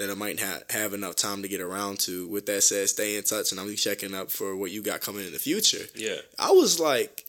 That 0.00 0.10
I 0.10 0.14
might 0.14 0.40
ha- 0.40 0.60
have 0.70 0.92
enough 0.94 1.14
time 1.16 1.42
to 1.42 1.48
get 1.48 1.60
around 1.60 2.00
to. 2.00 2.26
With 2.28 2.46
that 2.46 2.62
said, 2.62 2.88
stay 2.88 3.16
in 3.16 3.22
touch 3.22 3.52
and 3.52 3.60
I'll 3.60 3.66
be 3.66 3.76
checking 3.76 4.14
up 4.14 4.30
for 4.30 4.56
what 4.56 4.70
you 4.72 4.82
got 4.82 5.00
coming 5.00 5.24
in 5.26 5.32
the 5.32 5.38
future. 5.38 5.84
Yeah. 5.94 6.16
I 6.38 6.50
was 6.50 6.80
like, 6.80 7.24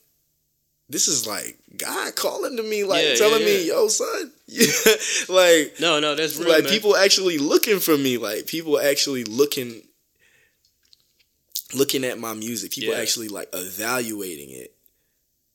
this 0.88 1.06
is 1.08 1.26
like 1.26 1.58
God 1.76 2.14
calling 2.16 2.56
to 2.56 2.62
me, 2.62 2.84
like 2.84 3.04
Yeah, 3.04 3.14
telling 3.14 3.40
yeah, 3.40 3.46
me, 3.46 3.68
yo, 3.68 3.88
son. 3.88 4.32
Yeah. 4.46 4.66
like, 5.28 5.74
No, 5.80 6.00
no, 6.00 6.14
that's 6.14 6.36
real. 6.38 6.48
like 6.50 6.64
man. 6.64 6.72
people 6.72 6.96
actually 6.96 7.38
looking 7.38 7.78
for 7.78 7.96
me. 7.96 8.18
Like 8.18 8.46
people 8.46 8.78
actually 8.80 9.24
looking 9.24 9.82
looking 11.74 12.04
at 12.04 12.18
my 12.18 12.34
music. 12.34 12.72
People 12.72 12.94
Yeah. 12.94 13.00
actually 13.00 13.28
like 13.28 13.48
evaluating 13.52 14.50
it. 14.50 14.74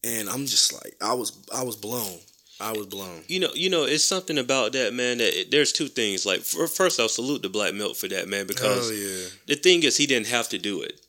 And 0.04 0.30
I'm 0.30 0.46
just 0.46 0.74
like, 0.74 0.96
I 1.02 1.14
was 1.14 1.38
I 1.54 1.64
was 1.64 1.76
blown. 1.76 2.18
I 2.60 2.72
was 2.72 2.88
blown. 2.88 3.22
You 3.28 3.40
know, 3.42 3.50
you 3.54 3.70
know, 3.70 3.84
it's 3.84 4.04
something 4.04 4.38
about 4.38 4.74
that 4.74 4.94
man. 4.94 5.20
That 5.20 5.40
it, 5.42 5.52
there's 5.52 5.72
two 5.72 5.88
things. 5.88 6.26
Like, 6.26 6.42
for, 6.42 6.68
first, 6.68 7.00
I'll 7.00 7.08
salute 7.10 7.42
the 7.44 7.50
Black 7.50 7.74
Milk 7.74 7.96
for 7.96 8.08
that 8.08 8.28
man 8.28 8.48
because 8.48 8.90
oh 8.90 8.94
yeah. 8.94 9.28
the 9.46 9.56
thing 9.56 9.84
is, 9.84 9.98
he 9.98 10.08
didn't 10.08 10.28
have 10.28 10.50
to 10.50 10.58
do 10.58 10.82
it. 10.82 11.00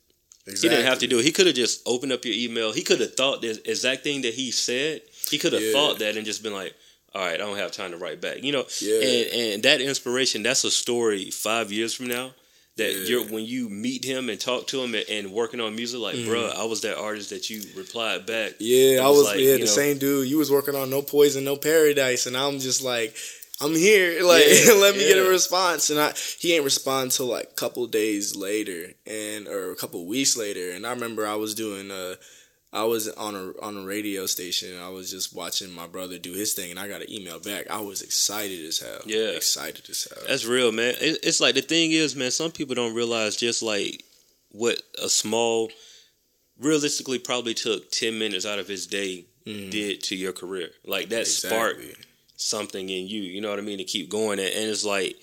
Exactly. 0.47 0.69
He 0.69 0.77
didn't 0.77 0.91
have 0.91 0.99
to 1.01 1.07
do 1.07 1.19
it. 1.19 1.25
He 1.25 1.33
could 1.33 1.47
have 1.47 1.55
just 1.57 1.83
opened 1.87 2.13
up 2.13 2.25
your 2.25 2.35
email. 2.35 2.73
He 2.73 2.83
could 2.83 3.01
have 3.01 3.15
thought 3.15 3.43
the 3.43 3.61
exact 3.65 4.03
thing 4.05 4.23
that 4.23 4.35
he 4.35 4.51
said. 4.51 5.03
He 5.31 5.39
could 5.39 5.53
have 5.53 5.63
Yeah. 5.63 5.73
thought 5.73 5.99
that 5.99 6.17
and 6.17 6.25
just 6.25 6.43
been 6.43 6.55
like, 6.55 6.75
"All 7.15 7.23
right, 7.23 7.35
I 7.35 7.37
don't 7.37 7.57
have 7.59 7.73
time 7.73 7.91
to 7.93 7.99
write 7.99 8.21
back." 8.21 8.43
You 8.43 8.53
know, 8.53 8.67
Yeah. 8.81 9.01
and 9.01 9.27
and 9.55 9.63
that 9.63 9.81
inspiration. 9.81 10.43
That's 10.43 10.65
a 10.65 10.71
story 10.71 11.31
five 11.31 11.71
years 11.73 11.93
from 11.95 12.07
now. 12.09 12.35
That 12.79 12.93
Yeah. 12.93 13.05
you're 13.09 13.25
when 13.25 13.45
you 13.45 13.69
meet 13.69 14.05
him 14.05 14.29
and 14.31 14.41
talk 14.41 14.67
to 14.69 14.81
him 14.83 14.95
and, 14.95 15.05
and 15.09 15.33
working 15.33 15.61
on 15.61 15.77
music, 15.77 16.01
like, 16.01 16.17
Mhm. 16.17 16.27
bruh, 16.29 16.55
I 16.55 16.65
was 16.65 16.81
that 16.83 16.97
artist 16.97 17.31
that 17.31 17.51
you 17.51 17.63
replied 17.77 18.25
back. 18.25 18.55
Yeah, 18.59 19.05
I 19.07 19.11
was 19.11 19.25
like, 19.25 19.39
yeah 19.41 19.53
the 19.55 19.59
know- 19.61 19.65
same 19.67 19.99
dude. 19.99 20.29
You 20.29 20.39
was 20.39 20.51
working 20.51 20.75
on 20.75 20.89
No 20.89 21.03
Poison, 21.03 21.45
No 21.45 21.57
Paradise, 21.57 22.27
and 22.27 22.37
I'm 22.37 22.59
just 22.61 22.83
like, 22.83 23.15
I'm 23.61 23.75
here. 23.75 24.23
Like, 24.25 24.45
Yeah, 24.49 24.73
let 24.75 24.95
me 24.97 25.01
get 25.07 25.19
a 25.19 25.29
response. 25.29 25.91
And 25.91 25.99
I 26.01 26.15
he 26.39 26.55
ain't 26.55 26.65
respond 26.65 27.11
till 27.13 27.27
like 27.27 27.49
a 27.51 27.55
couple 27.55 27.85
days 27.89 28.37
later, 28.37 28.93
and 29.07 29.49
or 29.49 29.73
a 29.73 29.77
couple 29.77 30.07
weeks 30.07 30.37
later. 30.37 30.71
And 30.71 30.87
I 30.87 30.91
remember 30.91 31.27
I 31.27 31.35
was 31.35 31.55
doing 31.55 31.91
uh 31.91 32.15
I 32.73 32.85
was 32.85 33.09
on 33.09 33.35
a 33.35 33.53
on 33.65 33.77
a 33.79 33.83
radio 33.87 34.27
station. 34.27 34.73
And 34.75 34.83
I 34.83 34.89
was 34.91 35.11
just 35.11 35.35
watching 35.35 35.73
my 35.73 35.87
brother 35.87 36.19
do 36.19 36.33
his 36.35 36.53
thing, 36.53 36.71
and 36.71 36.79
I 36.79 36.87
got 36.89 37.01
an 37.01 37.11
email 37.11 37.41
back. 37.41 37.71
I 37.71 37.81
was 37.81 38.03
excited 38.03 38.65
as 38.67 38.79
hell. 38.81 39.01
Yeah. 39.07 39.31
excited 39.37 39.89
as 39.89 40.07
hell. 40.11 40.23
That's 40.29 40.45
real, 40.45 40.71
man. 40.73 40.95
It, 41.01 41.19
it's 41.23 41.41
like 41.41 41.55
the 41.55 41.63
thing 41.63 41.93
is, 41.93 42.15
man. 42.15 42.31
Some 42.31 42.51
people 42.53 42.75
don't 42.75 42.95
realize 42.95 43.37
just 43.37 43.63
like 43.63 44.05
what 44.51 44.81
a 45.03 45.09
small, 45.09 45.71
realistically, 46.59 47.19
probably 47.19 47.55
took 47.55 47.91
ten 47.91 48.19
minutes 48.19 48.45
out 48.47 48.59
of 48.59 48.69
his 48.69 48.87
day 48.87 49.25
Mhm. 49.47 49.71
did 49.71 50.03
to 50.05 50.17
your 50.17 50.33
career. 50.33 50.71
Like 50.85 51.09
that 51.09 51.27
sparked 51.27 51.81
something 52.37 52.89
in 52.89 53.07
you. 53.09 53.23
You 53.23 53.41
know 53.41 53.49
what 53.51 53.59
I 53.59 53.63
mean? 53.63 53.79
To 53.79 53.85
keep 53.85 54.11
going, 54.11 54.39
and, 54.39 54.49
and 54.53 54.71
it's 54.71 54.85
like, 54.85 55.17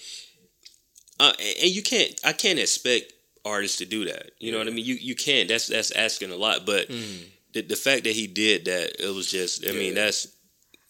uh, 1.19 1.33
and 1.39 1.69
you 1.69 1.83
can't. 1.83 2.19
I 2.23 2.33
can't 2.33 2.57
expect 2.59 3.13
artists 3.45 3.77
to 3.77 3.85
do 3.85 4.05
that. 4.05 4.31
You 4.39 4.51
know 4.51 4.57
what 4.57 4.67
I 4.67 4.71
mean? 4.71 4.83
You 4.85 4.95
you 4.95 5.13
can't. 5.15 5.47
That's 5.47 5.67
that's 5.67 5.91
asking 5.91 6.31
a 6.31 6.35
lot. 6.35 6.65
But 6.65 6.89
Mhm. 6.89 7.25
The 7.55 7.61
the 7.63 7.75
fact 7.75 8.03
that 8.03 8.13
he 8.13 8.27
did 8.27 8.65
that, 8.65 9.03
it 9.03 9.15
was 9.15 9.31
just. 9.31 9.67
I 9.67 9.71
mean, 9.71 9.95
that's 9.95 10.27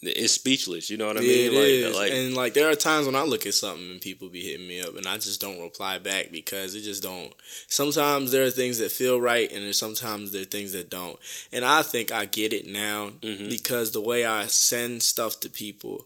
it's 0.01 0.33
speechless. 0.33 0.89
You 0.89 0.97
know 0.97 1.07
what 1.07 1.17
I 1.17 1.21
Yeah, 1.21 1.49
mean? 1.49 1.53
it 1.53 1.55
like 1.55 1.69
is. 1.71 1.95
like 1.95 2.11
and 2.11 2.35
like 2.35 2.53
there 2.53 2.69
are 2.69 2.75
times 2.75 3.05
when 3.07 3.15
I 3.15 3.23
look 3.23 3.45
at 3.47 3.53
something 3.55 3.89
and 3.89 4.01
people 4.01 4.29
be 4.29 4.41
hitting 4.41 4.67
me 4.67 4.81
up 4.81 4.95
and 4.97 5.07
I 5.07 5.17
just 5.17 5.39
don't 5.41 5.59
reply 5.61 5.97
back 5.99 6.31
because 6.31 6.75
it 6.75 6.81
just 6.81 7.01
don't. 7.01 7.33
Sometimes 7.67 8.31
there 8.31 8.43
are 8.45 8.51
things 8.51 8.77
that 8.79 8.91
feel 8.91 9.19
right 9.19 9.51
and 9.51 9.63
there's 9.63 9.79
sometimes 9.79 10.31
there 10.31 10.41
are 10.43 10.45
things 10.45 10.73
that 10.73 10.89
don't. 10.91 11.17
And 11.51 11.63
I 11.65 11.81
think 11.81 12.11
I 12.11 12.25
get 12.25 12.53
it 12.53 12.67
now 12.67 13.11
Mhm. 13.21 13.49
because 13.49 13.91
the 13.93 14.01
way 14.01 14.25
I 14.25 14.45
send 14.47 15.01
stuff 15.01 15.39
to 15.39 15.49
people, 15.49 16.05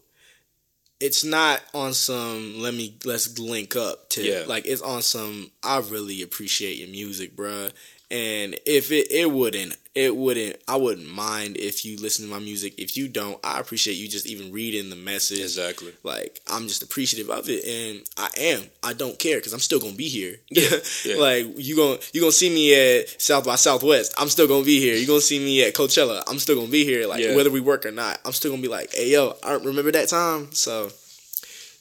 it's 0.98 1.24
not 1.24 1.60
on 1.74 1.92
some 1.92 2.60
let 2.60 2.74
me 2.74 2.94
let's 3.04 3.38
link 3.38 3.76
up 3.76 4.08
to 4.10 4.22
Yeah. 4.22 4.44
like 4.46 4.64
it's 4.66 4.82
on 4.82 5.02
some 5.02 5.50
I 5.62 5.78
really 5.80 6.22
appreciate 6.22 6.76
your 6.78 6.88
music, 6.88 7.36
bruh. 7.36 7.72
And 8.10 8.58
if 8.66 8.90
it 8.90 9.10
it 9.12 9.30
wouldn't 9.30 9.76
it 9.94 10.14
wouldn't 10.16 10.56
I 10.68 10.76
wouldn't 10.76 11.08
mind 11.08 11.56
if 11.56 11.84
you 11.84 11.96
listen 11.96 12.24
to 12.24 12.30
my 12.30 12.38
music. 12.40 12.74
If 12.78 12.96
you 12.96 13.08
don't, 13.08 13.38
I 13.44 13.58
appreciate 13.60 13.94
you 13.94 14.08
just 14.08 14.26
even 14.26 14.52
reading 14.52 14.88
the 14.90 14.96
message. 14.96 15.40
exactly. 15.40 15.92
Like 16.02 16.40
I'm 16.48 16.66
just 16.68 16.82
appreciative 16.82 17.30
of 17.30 17.48
it, 17.48 17.64
and 17.64 18.04
I 18.16 18.28
am. 18.38 18.62
I 18.82 18.92
don't 18.94 19.18
care 19.18 19.38
because 19.38 19.52
I'm 19.52 19.60
still 19.60 19.80
gonna 19.80 19.92
be 19.94 20.08
here. 20.08 20.36
Yeah, 20.50 20.70
yeah. 21.04 21.16
like 21.18 21.46
you 21.56 21.76
gonna 21.76 21.98
you 22.12 22.20
gonna 22.20 22.32
see 22.32 22.50
me 22.50 22.74
at 23.00 23.20
South 23.20 23.44
by 23.44 23.56
Southwest. 23.56 24.14
I'm 24.18 24.28
still 24.28 24.48
gonna 24.48 24.64
be 24.64 24.80
here. 24.80 24.94
You 24.96 25.06
gonna 25.06 25.20
see 25.20 25.38
me 25.38 25.62
at 25.64 25.74
Coachella. 25.74 26.22
I'm 26.26 26.38
still 26.38 26.56
gonna 26.56 26.68
be 26.68 26.84
here. 26.84 27.06
Like 27.06 27.22
Yeah. 27.24 27.34
whether 27.36 27.50
we 27.50 27.60
work 27.60 27.86
or 27.86 27.92
not, 27.92 28.20
I'm 28.24 28.32
still 28.32 28.50
gonna 28.50 28.62
be 28.62 28.68
like, 28.68 28.94
hey 28.94 29.10
yo, 29.10 29.36
I 29.42 29.52
remember 29.54 29.92
that 29.92 30.08
time. 30.08 30.52
So 30.52 30.90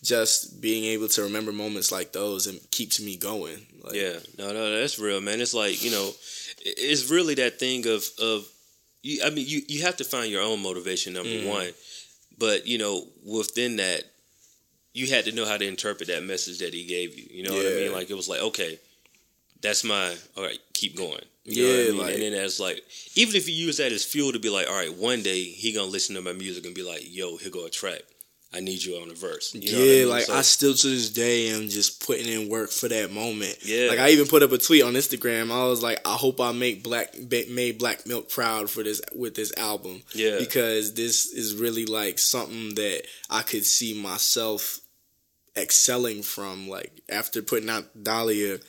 just 0.01 0.61
being 0.61 0.85
able 0.85 1.07
to 1.09 1.23
remember 1.23 1.51
moments 1.51 1.91
like 1.91 2.11
those 2.13 2.47
and 2.47 2.59
keeps 2.71 3.01
me 3.01 3.17
going. 3.17 3.65
Like, 3.89 3.97
Yeah, 4.01 4.19
no, 4.37 4.53
no, 4.53 4.79
that's 4.79 4.99
real, 4.99 5.21
man. 5.21 5.41
It's 5.41 5.53
like 5.53 5.83
you 5.83 5.91
know, 5.91 6.11
it's 6.61 7.09
really 7.09 7.35
that 7.35 7.59
thing 7.59 7.87
of 7.87 8.05
of 8.21 8.47
you. 9.01 9.21
I 9.23 9.29
mean, 9.29 9.45
you 9.47 9.61
you 9.67 9.81
have 9.83 9.97
to 9.97 10.03
find 10.03 10.31
your 10.31 10.41
own 10.43 10.61
motivation. 10.61 11.13
Number 11.13 11.29
Mhm. 11.37 11.43
one, 11.45 11.73
but 12.37 12.67
you 12.67 12.77
know, 12.77 13.07
within 13.25 13.77
that, 13.77 14.03
you 14.93 15.07
had 15.07 15.25
to 15.25 15.31
know 15.31 15.45
how 15.45 15.57
to 15.57 15.65
interpret 15.65 16.07
that 16.09 16.23
message 16.23 16.59
that 16.59 16.73
he 16.73 16.83
gave 16.85 17.17
you. 17.17 17.27
You 17.31 17.43
know 17.43 17.55
what 17.55 17.65
I 17.65 17.69
mean? 17.71 17.91
Like 17.91 18.09
it 18.09 18.15
was 18.15 18.27
like, 18.29 18.41
okay, 18.41 18.79
that's 19.61 19.83
my 19.83 20.15
all 20.37 20.43
right. 20.43 20.59
Keep 20.73 20.95
going. 20.95 21.23
You 21.45 21.63
know 21.63 21.67
Yeah, 21.69 21.73
what 21.75 21.79
I 21.81 21.87
mean? 21.87 21.97
like- 21.97 22.13
and 22.13 22.23
then 22.23 22.33
as 22.33 22.59
like, 22.59 22.83
even 23.15 23.35
if 23.35 23.47
you 23.49 23.55
use 23.55 23.77
that 23.77 23.91
as 23.91 24.05
fuel 24.05 24.31
to 24.33 24.39
be 24.39 24.49
like, 24.49 24.67
all 24.67 24.75
right, 24.75 24.93
one 24.93 25.23
day 25.23 25.43
he 25.43 25.71
gonna 25.71 25.89
listen 25.91 26.15
to 26.15 26.21
my 26.21 26.33
music 26.33 26.65
and 26.65 26.75
be 26.75 26.83
like, 26.83 27.01
yo, 27.09 27.37
here 27.37 27.49
go 27.49 27.65
a 27.65 27.69
track. 27.69 28.01
I 28.51 28.61
need 28.61 28.83
you 28.83 28.95
on 28.95 29.09
the 29.09 29.13
verse. 29.13 29.53
You 29.53 29.71
know 29.71 29.77
what 29.77 29.83
I 29.83 29.87
yeah, 29.91 29.99
mean? 29.99 30.09
like 30.09 30.23
So- 30.23 30.33
I 30.33 30.41
still 30.41 30.73
to 30.73 30.87
this 30.87 31.09
day 31.11 31.49
am 31.49 31.69
just 31.69 32.05
putting 32.05 32.27
in 32.27 32.49
work 32.49 32.71
for 32.71 32.87
that 32.87 33.11
moment. 33.11 33.57
Yeah. 33.63 33.89
like 33.89 33.99
I 33.99 34.09
even 34.09 34.25
put 34.27 34.41
up 34.41 34.51
a 34.51 34.57
tweet 34.57 34.81
on 34.83 34.93
Instagram. 34.93 35.51
I 35.51 35.65
was 35.67 35.83
like, 35.83 36.01
I 36.07 36.15
hope 36.15 36.41
I 36.41 36.51
make 36.51 36.83
black 36.83 37.13
made 37.49 37.77
Black 37.77 38.07
Milk 38.07 38.27
proud 38.29 38.69
for 38.69 38.81
this 38.81 39.01
with 39.13 39.35
this 39.35 39.53
album. 39.57 40.01
Yeah. 40.13 40.39
because 40.39 40.95
this 40.95 41.27
is 41.31 41.53
really 41.53 41.85
like 41.85 42.17
something 42.17 42.73
that 42.75 43.03
I 43.29 43.43
could 43.43 43.65
see 43.65 44.01
myself 44.01 44.79
excelling 45.55 46.23
from. 46.23 46.67
Like 46.67 47.01
after 47.07 47.41
putting 47.43 47.69
out 47.69 48.03
Dahlia. 48.03 48.59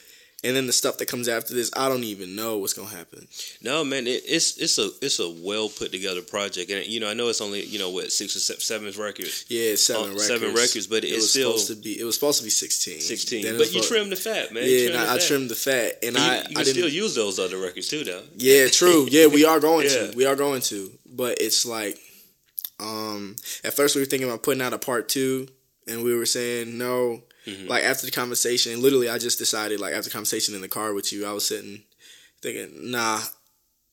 And 0.43 0.57
then 0.57 0.67
the 0.67 0.73
stuff 0.73 0.97
that 0.97 1.07
comes 1.07 1.29
after 1.29 1.53
this, 1.53 1.71
I 1.77 1.91
don't 1.91 2.03
even 2.03 2.35
know 2.35 2.57
what's 2.57 2.73
gonna 2.73 2.89
happen. 2.89 3.29
No, 3.61 3.85
man, 3.85 4.07
it, 4.07 4.23
it's 4.27 4.57
it's 4.57 4.79
a 4.79 4.89
it's 5.03 5.19
a 5.21 5.29
well 5.29 5.69
put 5.69 5.93
together 5.93 6.23
project, 6.23 6.71
and 6.71 6.87
you 6.87 6.99
know 6.99 7.11
I 7.11 7.13
know 7.15 7.29
it's 7.29 7.43
only 7.43 7.63
you 7.63 7.79
know 7.79 7.91
what 7.91 8.11
six 8.11 8.35
or 8.37 8.41
seven 8.59 8.91
records, 8.99 9.45
Yeah, 9.51 9.75
seven 9.75 10.03
Oh, 10.03 10.07
records. 10.09 10.27
seven 10.27 10.55
records, 10.55 10.87
but 10.87 11.05
it 11.05 11.09
it's 11.09 11.17
was 11.17 11.31
still- 11.33 11.59
supposed 11.59 11.67
to 11.69 11.77
be. 11.89 12.01
It 12.01 12.05
was 12.05 12.15
supposed 12.15 12.39
to 12.39 12.45
be 12.45 12.51
sixteen. 12.51 13.01
sixteen. 13.03 13.43
Then 13.45 13.59
But 13.59 13.75
you 13.75 13.83
trimmed 13.83 14.13
the 14.13 14.17
fat, 14.17 14.51
man. 14.55 14.65
Yeah, 14.67 15.05
I, 15.11 15.17
I 15.17 15.19
trimmed 15.19 15.51
the 15.51 15.55
fat, 15.57 15.99
and 16.03 16.15
But 16.15 16.23
I 16.23 16.37
you, 16.37 16.43
you 16.53 16.59
I 16.59 16.63
still 16.63 16.89
use 16.89 17.15
those 17.15 17.39
other 17.39 17.59
records 17.59 17.89
too, 17.89 18.05
though. 18.05 18.23
Yeah, 18.39 18.69
true. 18.69 19.09
Yeah, 19.11 19.27
we 19.27 19.45
are 19.45 19.61
going 19.61 19.89
Yeah. 19.91 20.07
to. 20.07 20.17
We 20.17 20.25
are 20.25 20.37
going 20.37 20.63
to. 20.73 20.91
But 21.05 21.37
it's 21.43 21.67
like, 21.67 21.99
um, 22.79 23.37
at 23.63 23.75
first 23.75 23.95
we 23.95 24.01
were 24.01 24.07
thinking 24.07 24.29
about 24.29 24.43
putting 24.43 24.63
out 24.63 24.73
a 24.73 24.79
part 24.79 25.09
two, 25.11 25.49
and 25.87 26.03
we 26.03 26.15
were 26.17 26.25
saying 26.27 26.79
no. 26.79 27.23
Mhm. 27.47 27.69
Like 27.69 27.85
after 27.85 28.07
the 28.07 28.13
conversation, 28.13 28.81
literally, 28.83 29.09
I 29.09 29.19
just 29.19 29.39
decided. 29.39 29.81
Like 29.81 29.93
after 29.95 30.09
the 30.11 30.13
conversation 30.13 30.55
in 30.55 30.61
the 30.61 30.69
car 30.69 30.93
with 30.95 31.13
you, 31.13 31.27
I 31.27 31.33
was 31.33 31.47
sitting 31.47 31.83
thinking, 32.43 32.91
nah, 32.91 33.21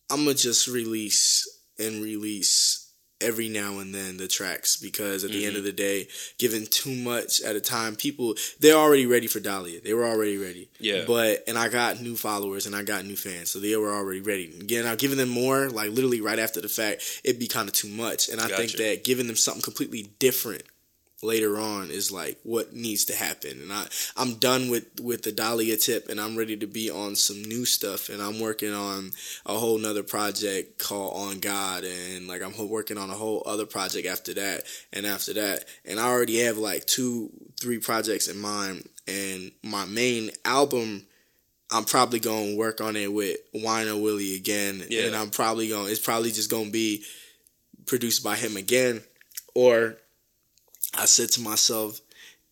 I'm 0.10 0.24
gonna 0.26 0.34
just 0.36 0.68
release 0.68 1.48
and 1.80 2.04
release 2.04 2.84
every 3.20 3.50
now 3.50 3.80
and 3.80 3.96
then 3.96 4.18
the 4.18 4.28
tracks 4.28 4.78
because 4.78 5.24
at 5.24 5.32
the 5.32 5.44
end 5.44 5.56
Mhm. 5.56 5.60
of 5.60 5.64
the 5.64 5.72
day, 5.72 6.08
giving 6.38 6.68
too 6.68 6.94
much 6.94 7.42
at 7.42 7.56
a 7.56 7.60
time, 7.60 7.96
people 7.96 8.36
they're 8.60 8.76
already 8.76 9.08
ready 9.08 9.26
for 9.26 9.40
Dahlia. 9.40 9.82
They 9.82 9.94
were 9.96 10.06
already 10.06 10.38
ready. 10.38 10.70
Yeah. 10.80 11.04
But 11.06 11.44
and 11.48 11.58
I 11.58 11.68
got 11.68 12.00
new 12.00 12.16
followers 12.16 12.68
and 12.68 12.76
I 12.76 12.84
got 12.84 13.06
new 13.06 13.16
fans, 13.16 13.50
so 13.50 13.60
they 13.60 13.76
were 13.76 13.92
already 13.94 14.22
ready. 14.22 14.46
Again, 14.62 14.84
now 14.84 14.94
giving 14.96 15.18
them 15.18 15.30
more, 15.30 15.68
like 15.70 15.90
literally 15.92 16.22
right 16.22 16.38
after 16.38 16.62
the 16.62 16.70
fact, 16.70 17.02
it'd 17.24 17.40
be 17.40 17.48
kind 17.48 17.68
of 17.68 17.74
too 17.74 17.88
much. 17.90 18.30
And 18.30 18.40
I 18.40 18.50
think 18.56 18.74
that 18.74 19.04
giving 19.04 19.26
them 19.26 19.36
something 19.36 19.64
completely 19.64 20.12
different 20.20 20.62
later 21.24 21.58
on 21.58 21.90
is 21.90 22.12
like 22.12 22.38
what 22.44 22.74
needs 22.74 23.06
to 23.06 23.16
happen. 23.16 23.62
And 23.62 23.74
i 23.74 23.88
i'm 24.16 24.36
done 24.36 24.70
with 24.70 24.86
with 25.02 25.24
the 25.24 25.32
dahlia 25.32 25.76
tip 25.78 26.10
and 26.10 26.20
i'm 26.22 26.36
ready 26.38 26.56
to 26.58 26.68
be 26.68 26.90
on 26.92 27.16
some 27.16 27.42
new 27.44 27.66
stuff. 27.66 28.10
And 28.10 28.22
i'm 28.22 28.40
working 28.40 28.74
on 28.74 29.12
a 29.46 29.58
whole 29.58 29.78
nother 29.80 30.04
project 30.04 30.78
called 30.80 31.16
on 31.16 31.40
god. 31.40 31.84
And 31.84 32.28
like 32.28 32.42
i'm 32.44 32.54
working 32.70 32.98
on 32.98 33.10
a 33.10 33.14
whole 33.16 33.42
other 33.46 33.66
project 33.66 34.08
after 34.08 34.34
that 34.36 34.64
and 34.94 35.06
after 35.06 35.34
that. 35.34 35.66
And 35.86 36.00
i 36.00 36.08
already 36.08 36.40
have 36.42 36.58
like 36.58 36.86
two 36.86 37.32
three 37.60 37.80
projects 37.80 38.28
in 38.28 38.40
mind. 38.40 38.88
And 39.08 39.52
my 39.64 39.86
main 39.86 40.32
album 40.46 41.06
I'm 41.72 41.84
probably 41.84 42.20
gonna 42.20 42.56
work 42.56 42.80
on 42.80 42.96
it 42.96 43.12
with 43.12 43.38
Wino 43.54 44.02
Willy 44.02 44.36
again, 44.36 44.86
Yeah. 44.90 45.04
and 45.08 45.16
I'm 45.16 45.30
probably 45.30 45.68
gonna. 45.68 45.90
It's 45.90 46.00
probably 46.00 46.32
just 46.32 46.50
gonna 46.50 46.70
be 46.70 47.04
produced 47.86 48.24
by 48.24 48.38
him 48.38 48.56
again, 48.56 49.04
or 49.54 49.98
I 50.94 51.06
said 51.06 51.30
to 51.32 51.42
myself, 51.42 52.02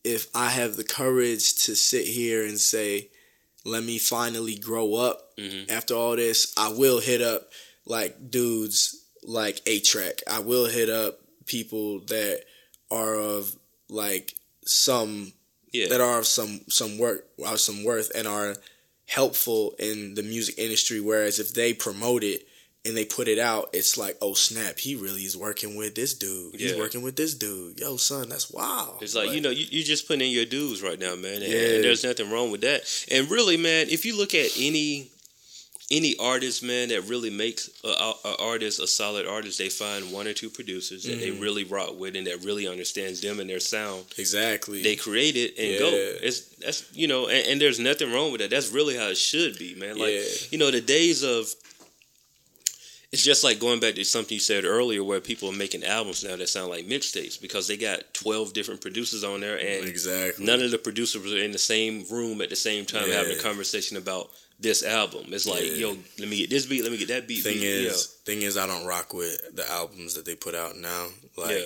if 0.04 0.28
I 0.36 0.50
have 0.50 0.76
the 0.76 0.84
courage 0.84 1.54
to 1.66 1.76
sit 1.76 2.06
here 2.06 2.46
and 2.46 2.60
say, 2.60 3.10
let 3.64 3.84
me 3.84 3.98
finally 3.98 4.56
grow 4.56 4.96
up 4.96 5.36
Mhm. 5.38 5.70
after 5.70 5.96
all 5.96 6.16
this, 6.16 6.54
I 6.56 6.70
will 6.70 7.00
hit 7.00 7.22
up 7.22 7.52
like 7.86 8.30
dudes 8.30 8.96
like 9.24 9.62
A-Trak. 9.66 10.22
I 10.28 10.40
will 10.40 10.66
hit 10.68 10.90
up 10.90 11.22
people 11.46 12.00
that 12.02 12.44
are 12.92 13.16
of 13.16 13.56
like 13.90 14.36
some 14.66 15.34
Yeah. 15.72 15.88
that 15.88 16.02
are 16.02 16.20
of 16.20 16.28
some 16.28 16.62
some 16.70 16.98
work 17.00 17.28
of 17.40 17.60
some 17.60 17.84
worth 17.84 18.12
and 18.16 18.28
are 18.28 18.56
helpful 19.06 19.76
in 19.80 20.14
the 20.16 20.24
music 20.24 20.56
industry. 20.58 21.00
Whereas 21.00 21.40
if 21.40 21.54
they 21.54 21.74
promote 21.74 22.24
it 22.24 22.48
and 22.86 22.96
they 22.96 23.06
put 23.06 23.28
it 23.28 23.40
out, 23.40 23.70
it's 23.74 23.98
like, 23.98 24.16
oh 24.22 24.34
snap, 24.34 24.78
he 24.80 24.96
really 24.96 25.22
is 25.24 25.36
working 25.36 25.76
with 25.76 25.96
this 25.96 26.14
dude. 26.14 26.56
He's 26.60 26.72
Yeah. 26.74 26.78
working 26.78 27.02
with 27.02 27.16
this 27.16 27.34
dude. 27.34 27.80
Yo, 27.80 27.98
son, 27.98 28.30
that's 28.30 28.52
wow. 28.52 28.98
It's 29.02 29.16
like, 29.16 29.32
you 29.32 29.42
know, 29.42 29.50
you, 29.50 29.66
you 29.70 29.84
just 29.84 30.08
putting 30.08 30.28
in 30.28 30.34
your 30.34 30.46
dues 30.46 30.82
right 30.84 31.00
now, 31.00 31.16
man. 31.16 31.42
And, 31.42 31.52
Yeah. 31.52 31.60
and 31.76 31.84
there's 31.84 32.04
nothing 32.04 32.30
wrong 32.30 32.52
with 32.52 32.62
that. 32.62 32.84
And 33.12 33.30
really, 33.30 33.58
man, 33.58 33.88
if 33.90 34.06
you 34.06 34.16
look 34.16 34.34
at 34.36 34.52
any 34.60 35.10
any 35.92 36.16
artist, 36.18 36.64
man, 36.64 36.90
that 36.90 37.02
really 37.02 37.30
makes 37.30 37.70
a, 37.84 37.88
a, 37.90 38.14
a 38.26 38.36
artist 38.40 38.80
a 38.80 38.88
solid 38.88 39.28
artist, 39.28 39.60
they 39.60 39.70
find 39.70 40.12
one 40.12 40.26
or 40.28 40.34
two 40.34 40.50
producers 40.50 41.04
that 41.04 41.20
they 41.20 41.30
Mhm. 41.30 41.40
really 41.40 41.64
rock 41.64 42.00
with 42.00 42.16
and 42.16 42.26
that 42.26 42.44
really 42.44 42.68
understands 42.68 43.22
them 43.22 43.40
and 43.40 43.48
their 43.48 43.60
sound. 43.60 44.04
exactly. 44.18 44.82
They 44.82 44.96
create 44.96 45.36
it 45.36 45.54
and 45.60 45.78
go. 45.78 45.90
Yeah. 45.92 46.28
It's 46.28 46.40
that's 46.60 46.84
you 46.96 47.06
know, 47.08 47.28
and, 47.28 47.46
and 47.48 47.62
there's 47.62 47.78
nothing 47.80 48.12
wrong 48.12 48.32
with 48.32 48.42
that. 48.42 48.50
That's 48.50 48.70
really 48.70 48.96
how 48.98 49.10
it 49.10 49.18
should 49.18 49.60
be, 49.60 49.76
man. 49.76 49.98
Like 50.00 50.14
Yeah. 50.16 50.24
you 50.50 50.58
know, 50.58 50.72
the 50.72 50.82
days 50.82 51.22
of 51.24 51.54
it's 53.16 53.24
just 53.24 53.45
like 53.45 53.59
going 53.59 53.80
back 53.80 53.95
to 53.95 54.03
something 54.03 54.36
you 54.36 54.41
said 54.41 54.66
earlier, 54.66 55.01
where 55.01 55.22
people 55.22 55.47
are 55.49 55.55
making 55.55 55.86
albums 55.86 56.22
now 56.22 56.36
that 56.36 56.49
sound 56.49 56.70
like 56.70 56.86
mixtapes 56.86 57.41
because 57.41 57.66
they 57.66 57.78
got 57.78 58.13
twelve 58.13 58.51
different 58.51 58.82
producers 58.82 59.24
on 59.24 59.39
there, 59.39 59.55
and 59.57 59.88
exactly. 59.88 60.45
none 60.45 60.61
of 60.61 60.70
the 60.70 60.78
producers 60.78 61.32
are 61.34 61.38
in 61.38 61.51
the 61.53 61.57
same 61.57 62.03
room 62.11 62.41
at 62.41 62.49
the 62.49 62.57
same 62.57 62.86
time 62.86 63.09
having 63.09 63.38
a 63.38 63.41
conversation 63.41 63.95
about 63.95 64.32
this 64.59 64.84
album. 64.84 65.28
It's 65.30 65.47
like, 65.47 65.63
Yeah. 65.63 65.78
yo, 65.78 65.97
let 66.20 66.28
me 66.28 66.38
get 66.38 66.49
this 66.49 66.66
beat, 66.66 66.84
let 66.84 66.91
me 66.91 66.97
get 66.97 67.07
that 67.07 67.26
beat. 67.26 67.41
thing 67.43 67.53
beat, 67.59 67.63
is, 67.88 68.05
thing 68.26 68.41
is, 68.41 68.57
I 68.57 68.68
don't 68.68 68.86
rock 68.86 69.13
with 69.13 69.55
the 69.55 69.70
albums 69.72 70.16
that 70.16 70.26
they 70.26 70.36
put 70.36 70.53
out 70.53 70.76
now. 70.76 71.07
Like, 71.38 71.51
Yeah. 71.51 71.66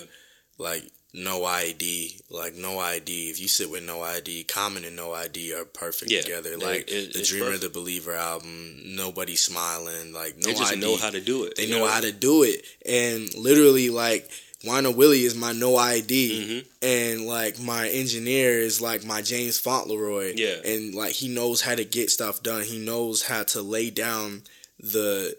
like 0.59 0.83
No 1.11 1.43
I.D., 1.43 2.21
like 2.29 2.53
no 2.55 2.77
ID. 2.77 3.29
If 3.31 3.39
you 3.39 3.47
sit 3.47 3.69
with 3.71 3.83
No 3.83 4.01
I.D., 4.03 4.43
Common 4.43 4.85
and 4.85 4.95
No 4.95 5.11
I.D. 5.13 5.53
are 5.55 5.65
perfect 5.65 6.11
Yeah. 6.11 6.21
together. 6.21 6.55
Like 6.57 6.89
it- 6.91 7.13
the 7.13 7.23
Dreamer, 7.23 7.45
perfect. 7.45 7.63
the 7.63 7.69
Believer 7.69 8.13
album, 8.13 8.81
nobody 8.95 9.35
smiling. 9.35 10.13
Like 10.13 10.37
no 10.37 10.43
they 10.47 10.53
just 10.53 10.73
ID. 10.73 10.81
know 10.81 10.97
how 10.97 11.09
to 11.09 11.19
do 11.21 11.45
it. 11.45 11.55
They 11.55 11.65
you 11.65 11.75
know 11.75 11.87
how 11.87 11.99
to 12.01 12.11
do 12.11 12.43
it, 12.43 12.63
and 12.85 13.33
literally 13.35 13.89
like. 13.89 14.29
Wino 14.65 14.93
Willy 14.93 15.23
is 15.23 15.35
my 15.35 15.53
No 15.53 15.77
I.D., 15.77 16.65
Mhm. 16.65 16.65
and 16.81 17.25
like 17.25 17.59
my 17.61 17.87
engineer 17.87 18.59
is 18.59 18.81
like 18.81 19.05
my 19.05 19.21
James 19.21 19.57
Fauntleroy. 19.57 20.33
Yeah. 20.35 20.57
and 20.65 20.93
like 20.93 21.13
he 21.13 21.29
knows 21.29 21.61
how 21.61 21.75
to 21.75 21.85
get 21.85 22.11
stuff 22.11 22.43
done. 22.43 22.65
He 22.65 22.77
knows 22.77 23.21
how 23.21 23.43
to 23.43 23.61
lay 23.61 23.89
down 23.89 24.43
the 24.77 25.37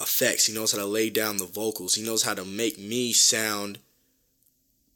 effects. 0.00 0.46
He 0.46 0.54
knows 0.54 0.70
how 0.70 0.78
to 0.78 0.86
lay 0.86 1.10
down 1.10 1.38
the 1.38 1.46
vocals. 1.46 1.96
He 1.96 2.04
knows 2.04 2.22
how 2.22 2.34
to 2.34 2.44
make 2.44 2.78
me 2.78 3.12
sound 3.12 3.80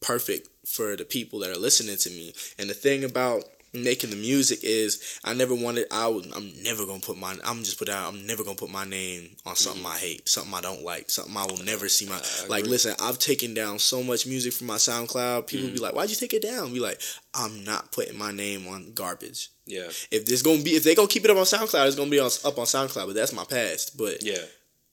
perfect 0.05 0.48
for 0.66 0.96
the 0.96 1.05
people 1.05 1.38
that 1.40 1.50
are 1.50 1.59
listening 1.59 1.96
to 1.96 2.11
me. 2.11 2.34
And 2.59 2.68
the 2.68 2.74
thing 2.74 3.05
about 3.05 3.44
making 3.74 4.11
the 4.11 4.16
music 4.16 4.61
is 4.62 5.18
I 5.24 5.34
never 5.34 5.55
wanted 5.55 5.86
I 5.90 6.07
would 6.07 6.26
I'm 6.34 6.52
never 6.62 6.86
gonna 6.86 7.00
put 7.00 7.18
my 7.18 7.34
I'm 7.44 7.59
just 7.59 7.78
put 7.78 7.88
out 7.88 8.12
I'm 8.12 8.24
never 8.24 8.44
gonna 8.44 8.57
put 8.57 8.70
my 8.70 8.84
name 8.84 9.30
on 9.44 9.57
something 9.57 9.82
mm-hmm. 9.82 9.92
I 9.92 9.98
hate, 9.98 10.28
something 10.28 10.55
I 10.55 10.61
don't 10.61 10.84
like, 10.84 11.11
something 11.11 11.36
I 11.36 11.44
will 11.46 11.62
never 11.64 11.88
see 11.88 12.07
my 12.07 12.14
I 12.14 12.46
like 12.46 12.61
agree. 12.61 12.70
listen, 12.72 12.94
I've 13.02 13.18
taken 13.18 13.52
down 13.52 13.80
so 13.80 14.02
much 14.02 14.26
music 14.26 14.52
from 14.52 14.68
my 14.68 14.76
SoundCloud. 14.76 15.48
People 15.48 15.66
be 15.66 15.74
mm-hmm. 15.74 15.82
like, 15.82 15.94
Why'd 15.94 16.11
you 16.11 16.16
take 16.16 16.34
it 16.34 16.42
down? 16.42 16.72
Be 16.72 16.80
like, 16.80 17.00
I'm 17.34 17.64
not 17.64 17.90
putting 17.90 18.16
my 18.16 18.30
name 18.30 18.68
on 18.68 18.92
garbage. 18.94 19.50
Yeah, 19.66 19.88
If 20.11 20.26
there's 20.26 20.42
gonna 20.42 20.62
be 20.62 20.76
if 20.76 20.84
they 20.84 20.94
gonna 20.94 21.09
keep 21.09 21.24
it 21.24 21.30
up 21.30 21.38
on 21.38 21.44
SoundCloud, 21.44 21.86
it's 21.86 21.96
gonna 21.96 22.11
be 22.11 22.20
on, 22.20 22.30
up 22.44 22.59
on 22.59 22.66
SoundCloud, 22.66 23.07
but 23.07 23.14
that's 23.14 23.32
my 23.32 23.44
past. 23.44 23.98
But 23.98 24.22
yeah, 24.22 24.44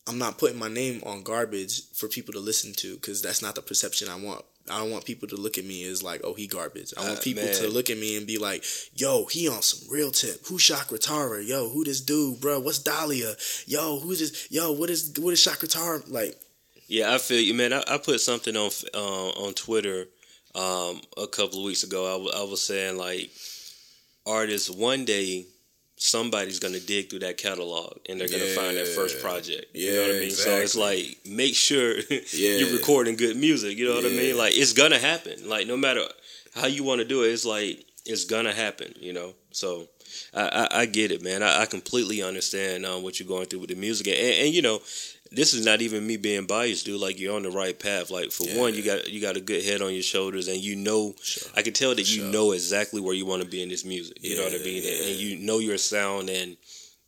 I'm 0.07 0.17
not 0.17 0.37
putting 0.37 0.57
my 0.57 0.69
name 0.69 1.03
on 1.05 1.23
garbage 1.23 1.91
for 1.93 2.07
people 2.07 2.33
to 2.33 2.39
listen 2.39 2.73
to 2.75 2.95
because 2.95 3.21
that's 3.21 3.41
not 3.41 3.55
the 3.55 3.61
perception 3.61 4.09
I 4.09 4.15
want. 4.15 4.43
I 4.69 4.79
don't 4.79 4.91
want 4.91 5.05
people 5.05 5.27
to 5.29 5.35
look 5.35 5.57
at 5.57 5.65
me 5.65 5.83
as 5.85 6.03
like, 6.03 6.21
oh, 6.23 6.33
he 6.33 6.47
garbage. 6.47 6.93
I 6.97 7.01
want 7.01 7.19
Uh, 7.19 7.21
people 7.21 7.43
man. 7.43 7.53
to 7.55 7.67
look 7.67 7.89
at 7.89 7.97
me 7.97 8.15
and 8.17 8.27
be 8.27 8.37
like, 8.37 8.63
yo, 8.93 9.25
he 9.25 9.47
on 9.49 9.61
some 9.61 9.87
real 9.91 10.11
tip. 10.11 10.45
Who 10.47 10.55
Chakkra 10.57 10.99
Tara? 10.99 11.43
Yo, 11.43 11.69
who 11.69 11.83
this 11.83 12.01
dude, 12.01 12.39
bro? 12.41 12.59
What's 12.59 12.79
Dahlia? 12.79 13.35
Yo, 13.65 13.99
who's 13.99 14.19
this? 14.19 14.47
Yo, 14.51 14.71
what 14.71 14.89
is 14.89 15.13
what 15.17 15.33
is 15.33 15.39
Chakkra 15.45 15.69
Tara? 15.71 16.01
Like, 16.07 16.39
yeah. 16.87 17.13
I 17.13 17.17
feel 17.17 17.39
you, 17.41 17.53
man. 17.53 17.73
I, 17.73 17.83
I 17.87 17.97
put 17.97 18.21
something 18.21 18.55
on 18.55 18.69
uh, 18.93 19.29
on 19.29 19.53
Twitter 19.53 20.07
um, 20.55 21.01
a 21.17 21.27
couple 21.27 21.59
of 21.59 21.65
weeks 21.65 21.83
ago. 21.83 22.05
I, 22.07 22.11
w- 22.13 22.31
I 22.35 22.43
was 22.43 22.61
saying 22.61 22.97
like 22.97 23.31
artists 24.25 24.69
one 24.69 25.05
day 25.05 25.45
somebody's 26.03 26.57
gonna 26.59 26.79
dig 26.79 27.09
through 27.11 27.19
that 27.19 27.37
catalog 27.37 27.97
and 28.09 28.19
they're 28.19 28.27
gonna 28.27 28.47
find 28.47 28.75
that 28.75 28.87
first 28.87 29.17
Yeah. 29.17 29.21
project. 29.21 29.65
you 29.75 29.91
know 29.93 30.01
what 30.01 30.09
I 30.09 30.13
Yeah, 30.15 30.19
mean? 30.21 30.31
So 30.31 30.57
it's 30.57 30.75
like 30.75 31.19
make 31.25 31.55
sure 31.55 31.95
Yeah. 32.33 32.57
you're 32.57 32.71
recording 32.75 33.15
good 33.17 33.37
music. 33.37 33.77
You 33.77 33.87
know 33.87 33.95
what 33.95 34.05
I 34.05 34.09
mean? 34.09 34.35
Like 34.35 34.57
it's 34.57 34.73
gonna 34.73 34.97
happen. 34.97 35.47
Like 35.47 35.67
no 35.67 35.77
matter 35.77 36.03
how 36.55 36.65
you 36.65 36.83
want 36.83 36.99
to 36.99 37.05
do 37.05 37.23
it, 37.23 37.27
it's 37.29 37.45
like 37.45 37.85
it's 38.05 38.25
gonna 38.25 38.51
happen. 38.51 38.95
You 38.99 39.13
know. 39.13 39.33
So 39.51 39.87
I, 40.33 40.67
I, 40.71 40.79
I 40.81 40.85
get 40.87 41.11
it, 41.11 41.21
man. 41.21 41.43
I, 41.43 41.61
I 41.61 41.65
completely 41.67 42.23
understand 42.23 42.83
um, 42.85 43.03
what 43.03 43.19
you're 43.19 43.27
going 43.27 43.45
through 43.45 43.59
with 43.59 43.69
the 43.69 43.75
music, 43.75 44.07
and, 44.07 44.17
and 44.17 44.53
you 44.53 44.61
know, 44.63 44.81
this 45.31 45.53
is 45.53 45.65
not 45.65 45.81
even 45.81 46.05
me 46.05 46.17
being 46.17 46.45
biased, 46.45 46.85
dude. 46.85 46.99
Like 46.99 47.19
you're 47.19 47.35
on 47.35 47.43
the 47.43 47.51
right 47.51 47.77
path. 47.77 48.09
Like 48.11 48.31
for 48.31 48.43
Yeah. 48.47 48.57
one, 48.57 48.73
you 48.75 48.83
got 48.83 49.09
you 49.09 49.21
got 49.21 49.37
a 49.37 49.41
good 49.41 49.63
head 49.63 49.81
on 49.81 49.93
your 49.93 50.03
shoulders, 50.03 50.47
and 50.47 50.57
you 50.61 50.75
know, 50.75 51.15
Sure. 51.23 51.49
I 51.55 51.61
can 51.61 51.73
tell 51.73 51.95
that 51.95 52.13
you 52.15 52.23
know 52.25 52.51
exactly 52.51 53.01
where 53.01 53.15
you 53.15 53.25
want 53.25 53.41
to 53.43 53.47
be 53.47 53.61
in 53.63 53.69
this 53.69 53.85
music. 53.85 54.17
You 54.21 54.37
know 54.37 54.43
what 54.43 54.53
I 54.53 54.57
mean, 54.57 54.83
and, 54.83 54.85
yeah. 54.85 55.05
and 55.07 55.15
you 55.19 55.37
know 55.37 55.59
your 55.59 55.77
sound, 55.77 56.29
and 56.29 56.57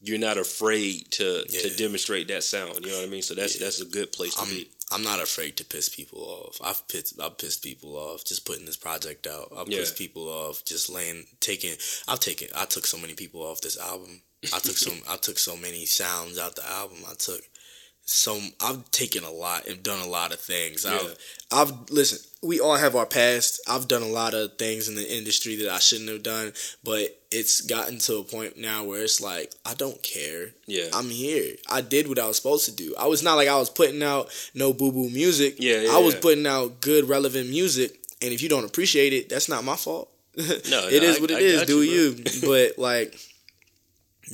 you're 0.02 0.18
not 0.20 0.38
afraid 0.38 1.12
to 1.12 1.44
to 1.46 1.76
demonstrate 1.76 2.28
that 2.30 2.44
sound. 2.44 2.84
You 2.86 2.92
know 2.92 2.98
what 3.00 3.08
I 3.08 3.10
mean? 3.10 3.22
So 3.22 3.34
that's 3.36 3.56
Yeah. 3.60 3.66
that's 3.66 3.82
a 3.82 3.86
good 3.86 4.12
place 4.12 4.36
to 4.36 4.42
I'm 4.42 4.50
be. 4.50 4.70
I'm 4.92 5.04
not 5.04 5.20
afraid 5.22 5.58
to 5.58 5.66
piss 5.66 5.90
people 5.90 6.20
off. 6.22 6.58
I've 6.62 6.88
pissed 6.88 7.20
I've 7.20 7.38
pissed 7.38 7.64
people 7.64 7.96
off 7.98 8.24
just 8.26 8.46
putting 8.46 8.66
this 8.66 8.78
project 8.78 9.26
out. 9.28 9.52
I've 9.58 9.68
Yeah. 9.70 9.80
pissed 9.80 9.98
people 9.98 10.30
off 10.30 10.64
just 10.66 10.88
laying 10.90 11.26
taking 11.40 11.76
I've 12.08 12.20
taken 12.20 12.50
I 12.56 12.66
took 12.66 12.86
so 12.86 12.98
many 12.98 13.14
people 13.16 13.42
off 13.42 13.62
this 13.62 13.78
album. 13.78 14.22
I 14.54 14.60
took 14.60 14.78
some 14.78 15.02
I 15.10 15.16
took 15.18 15.40
so 15.40 15.56
many 15.58 15.86
sounds 15.86 16.38
out 16.38 16.56
the 16.56 16.70
album. 16.70 17.00
I 17.10 17.16
took 17.16 17.42
so 18.06 18.40
I've 18.62 18.90
taken 18.92 19.24
a 19.24 19.32
lot 19.32 19.68
and 19.68 19.82
done 19.82 20.06
a 20.06 20.10
lot 20.10 20.34
of 20.34 20.40
things. 20.40 20.86
Yeah. 20.86 20.96
I've 20.96 21.18
I've 21.52 21.90
listen, 21.90 22.20
we 22.42 22.60
all 22.60 22.76
have 22.76 22.96
our 22.96 23.06
past. 23.06 23.62
I've 23.68 23.88
done 23.88 24.02
a 24.02 24.08
lot 24.08 24.34
of 24.34 24.58
things 24.58 24.90
in 24.90 24.96
the 24.96 25.16
industry 25.18 25.56
that 25.58 25.70
I 25.70 25.80
shouldn't 25.80 26.10
have 26.10 26.24
done, 26.24 26.52
but 26.84 27.18
it's 27.32 27.62
gotten 27.62 28.00
to 28.00 28.18
a 28.18 28.24
point 28.24 28.58
now 28.58 28.84
where 28.84 29.04
it's 29.04 29.22
like 29.22 29.54
I 29.66 29.74
don't 29.74 30.02
care. 30.04 30.48
Yeah, 30.66 30.88
I'm 30.94 31.10
here. 31.10 31.56
I 31.72 31.82
did 31.82 32.08
what 32.10 32.20
I 32.20 32.28
was 32.28 32.38
supposed 32.38 32.66
to 32.66 32.76
do. 32.76 32.94
I 33.00 33.08
was 33.08 33.24
not 33.24 33.36
like 33.36 33.48
I 33.48 33.58
was 33.58 33.70
putting 33.70 34.04
out 34.04 34.30
no 34.54 34.74
boo 34.74 34.92
boo 34.92 35.10
music. 35.10 35.56
Yeah, 35.60 35.82
yeah, 35.82 35.92
I 35.94 36.00
was 36.00 36.16
yeah. 36.16 36.22
putting 36.22 36.46
out 36.48 36.82
good, 36.82 37.08
relevant 37.08 37.50
music. 37.50 38.00
And 38.22 38.32
if 38.32 38.42
you 38.42 38.50
don't 38.50 38.64
appreciate 38.66 39.12
it, 39.14 39.30
that's 39.30 39.50
not 39.50 39.64
my 39.64 39.76
fault. 39.76 40.10
No, 40.38 40.88
it 40.88 41.04
no, 41.04 41.10
is 41.10 41.18
I- 41.18 41.22
what 41.22 41.32
it 41.32 41.38
I 41.38 41.40
is. 41.40 41.66
Do 41.66 41.82
you, 41.84 42.16
you? 42.18 42.42
but 42.48 42.78
like, 42.78 43.16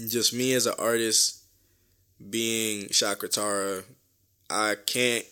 just 0.08 0.34
me 0.34 0.54
as 0.54 0.66
an 0.66 0.76
artist, 0.80 1.39
being 2.30 2.86
Chakkra 2.88 3.30
Tara, 3.30 3.84
I 4.50 4.76
can't. 4.86 5.26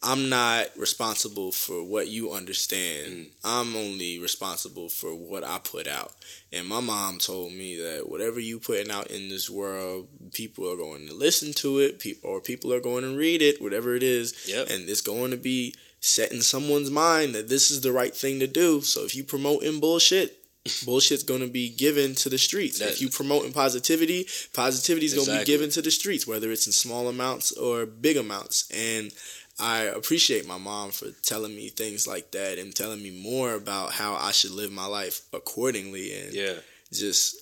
I'm 0.00 0.28
not 0.28 0.66
responsible 0.76 1.50
for 1.50 1.82
what 1.82 2.06
you 2.06 2.30
understand. 2.32 3.12
Mm. 3.12 3.26
I'm 3.44 3.74
only 3.74 4.20
responsible 4.20 4.88
for 4.88 5.12
what 5.12 5.42
I 5.42 5.58
put 5.58 5.88
out. 5.88 6.12
And 6.52 6.68
my 6.68 6.78
mom 6.78 7.18
told 7.18 7.52
me 7.52 7.76
that 7.82 8.08
whatever 8.08 8.38
you 8.38 8.60
putting 8.60 8.92
out 8.92 9.08
in 9.10 9.28
this 9.28 9.50
world, 9.50 10.06
people 10.32 10.72
are 10.72 10.76
going 10.76 11.08
to 11.08 11.14
listen 11.14 11.52
to 11.54 11.80
it, 11.80 11.98
pe- 11.98 12.14
or 12.22 12.40
people 12.40 12.72
are 12.72 12.78
going 12.80 13.02
to 13.02 13.16
read 13.16 13.42
it, 13.42 13.60
whatever 13.60 13.96
it 13.96 14.04
is, 14.04 14.34
Yep. 14.46 14.68
and 14.70 14.88
it's 14.88 15.00
going 15.00 15.32
to 15.32 15.36
be 15.36 15.74
set 16.00 16.30
in 16.30 16.42
someone's 16.42 16.92
mind 16.92 17.34
that 17.34 17.48
this 17.48 17.72
is 17.72 17.80
the 17.80 17.90
right 17.90 18.14
thing 18.14 18.38
to 18.38 18.46
do. 18.46 18.80
So 18.82 19.04
if 19.04 19.16
you 19.16 19.24
promoting 19.24 19.80
bullshit, 19.80 20.37
bullshit's 20.84 21.22
going 21.22 21.40
to 21.40 21.46
be 21.48 21.68
given 21.70 22.14
to 22.16 22.28
the 22.28 22.38
streets. 22.38 22.78
That- 22.78 22.90
if 22.90 23.00
you 23.00 23.08
promoting 23.10 23.52
positivity, 23.52 24.26
positivity 24.54 25.06
is 25.06 25.14
going 25.14 25.26
to 25.26 25.38
be 25.38 25.44
given 25.44 25.70
to 25.70 25.82
the 25.82 25.90
streets, 25.90 26.26
whether 26.26 26.50
it's 26.50 26.66
in 26.66 26.72
small 26.72 27.08
amounts 27.08 27.52
or 27.52 27.86
big 27.86 28.16
amounts. 28.16 28.68
And 28.70 29.12
I 29.58 29.82
appreciate 29.82 30.46
my 30.46 30.56
mom 30.58 30.90
for 30.92 31.10
telling 31.22 31.54
me 31.56 31.68
things 31.68 32.06
like 32.06 32.30
that 32.32 32.58
and 32.58 32.74
telling 32.74 33.02
me 33.02 33.10
more 33.10 33.54
about 33.54 33.92
how 33.92 34.14
I 34.14 34.30
should 34.32 34.52
live 34.52 34.70
my 34.70 34.86
life 34.86 35.22
accordingly 35.32 36.12
and 36.20 36.32
Yeah. 36.32 36.54
just 36.92 37.36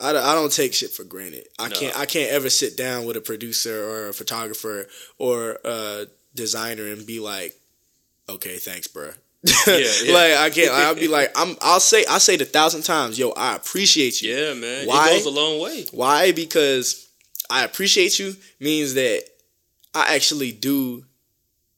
I, 0.00 0.10
I 0.10 0.34
don't 0.34 0.50
take 0.50 0.74
shit 0.74 0.90
for 0.90 1.04
granted. 1.04 1.46
I 1.60 1.68
No. 1.68 1.76
can't 1.78 1.96
I 1.96 2.06
can't 2.06 2.32
ever 2.32 2.50
sit 2.50 2.76
down 2.76 3.04
with 3.04 3.16
a 3.16 3.20
producer 3.20 3.84
or 3.88 4.08
a 4.08 4.12
photographer 4.12 4.88
or 5.16 5.60
a 5.64 6.06
designer 6.34 6.86
and 6.88 7.06
be 7.06 7.20
like, 7.20 7.54
okay, 8.28 8.56
thanks, 8.56 8.88
bruh. 8.88 9.14
yeah. 9.66 10.12
like 10.12 10.34
I 10.34 10.50
can't. 10.50 10.72
I'll 10.72 10.94
be 10.94 11.08
like, 11.18 11.32
I'm. 11.34 11.56
I'll 11.60 11.80
say. 11.80 12.04
I 12.08 12.18
say 12.18 12.34
it 12.34 12.40
a 12.42 12.46
thousand 12.46 12.82
times. 12.82 13.18
Yo, 13.18 13.30
I 13.30 13.56
appreciate 13.56 14.22
you. 14.22 14.34
Yeah, 14.34 14.54
man. 14.54 14.86
Why? 14.86 15.10
It 15.10 15.24
goes 15.24 15.26
a 15.26 15.30
long 15.30 15.60
way. 15.60 15.84
Why? 15.90 16.32
Because 16.32 17.08
I 17.50 17.64
appreciate 17.64 18.18
you 18.18 18.34
means 18.60 18.94
that 18.94 19.24
I 19.94 20.14
actually 20.14 20.52
do 20.52 21.04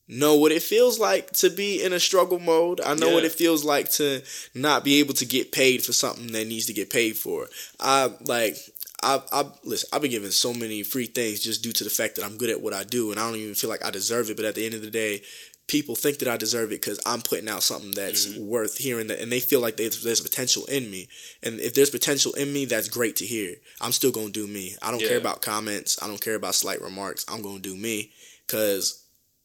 know 0.07 0.37
what 0.37 0.53
it 0.53 0.63
feels 0.63 0.99
like 0.99 1.31
to 1.33 1.49
be 1.49 1.83
in 1.83 1.93
a 1.93 2.01
struggle 2.01 2.39
mode. 2.39 2.81
I 2.81 2.95
know 2.95 3.15
what 3.15 3.25
it 3.25 3.33
feels 3.33 3.65
like 3.65 3.91
to 3.93 4.23
not 4.55 4.85
be 4.85 5.01
able 5.01 5.15
to 5.15 5.25
get 5.25 5.51
paid 5.51 5.83
for 5.83 5.93
something 5.93 6.27
that 6.29 6.47
needs 6.47 6.67
to 6.67 6.75
get 6.75 6.91
paid 6.91 7.17
for. 7.17 7.49
I 7.81 8.13
like 8.27 8.57
I 9.03 9.23
I 9.33 9.45
listen, 9.65 9.89
I've 9.93 10.03
been 10.03 10.11
given 10.11 10.31
so 10.31 10.53
many 10.53 10.83
free 10.83 11.07
things 11.07 11.41
just 11.41 11.63
due 11.63 11.73
to 11.73 11.85
the 11.85 11.91
fact 11.91 12.17
that 12.17 12.25
I'm 12.25 12.37
good 12.37 12.51
at 12.51 12.61
what 12.61 12.75
I 12.75 12.85
do 12.85 13.11
and 13.11 13.19
I 13.19 13.27
don't 13.27 13.39
even 13.39 13.55
feel 13.55 13.71
like 13.71 13.85
I 13.85 13.91
deserve 13.91 14.31
it, 14.31 14.37
but 14.37 14.45
at 14.45 14.55
the 14.55 14.65
end 14.65 14.75
of 14.75 14.83
the 14.83 14.91
day, 14.91 15.23
people 15.67 15.97
think 15.97 16.19
that 16.19 16.29
I 16.29 16.37
deserve 16.37 16.73
it 16.73 16.81
because 16.81 17.01
I'm 17.07 17.23
putting 17.23 17.49
out 17.49 17.63
something 17.63 17.93
that's 17.93 18.27
Mm-hmm. 18.27 18.47
worth 18.47 18.77
hearing 18.77 19.07
that, 19.09 19.21
and 19.21 19.33
they 19.33 19.41
feel 19.41 19.61
like 19.61 19.77
there's, 19.77 20.03
there's 20.03 20.21
potential 20.21 20.65
in 20.67 20.91
me. 20.91 21.09
And 21.43 21.59
if 21.61 21.75
there's 21.75 21.91
potential 21.91 22.33
in 22.35 22.53
me, 22.53 22.65
that's 22.67 22.89
great 22.89 23.17
to 23.17 23.25
hear. 23.27 23.55
I'm 23.81 23.93
still 23.93 24.11
gonna 24.13 24.31
do 24.31 24.47
me. 24.47 24.77
I 24.83 24.91
don't 24.91 25.01
Yeah. 25.01 25.09
care 25.09 25.19
about 25.19 25.41
comments. 25.43 25.99
I 26.03 26.07
don't 26.07 26.21
care 26.21 26.35
about 26.35 26.55
slight 26.55 26.83
remarks. 26.83 27.25
I'm 27.29 27.41
gonna 27.43 27.61
do 27.61 27.75
me 27.75 28.13
because 28.47 29.03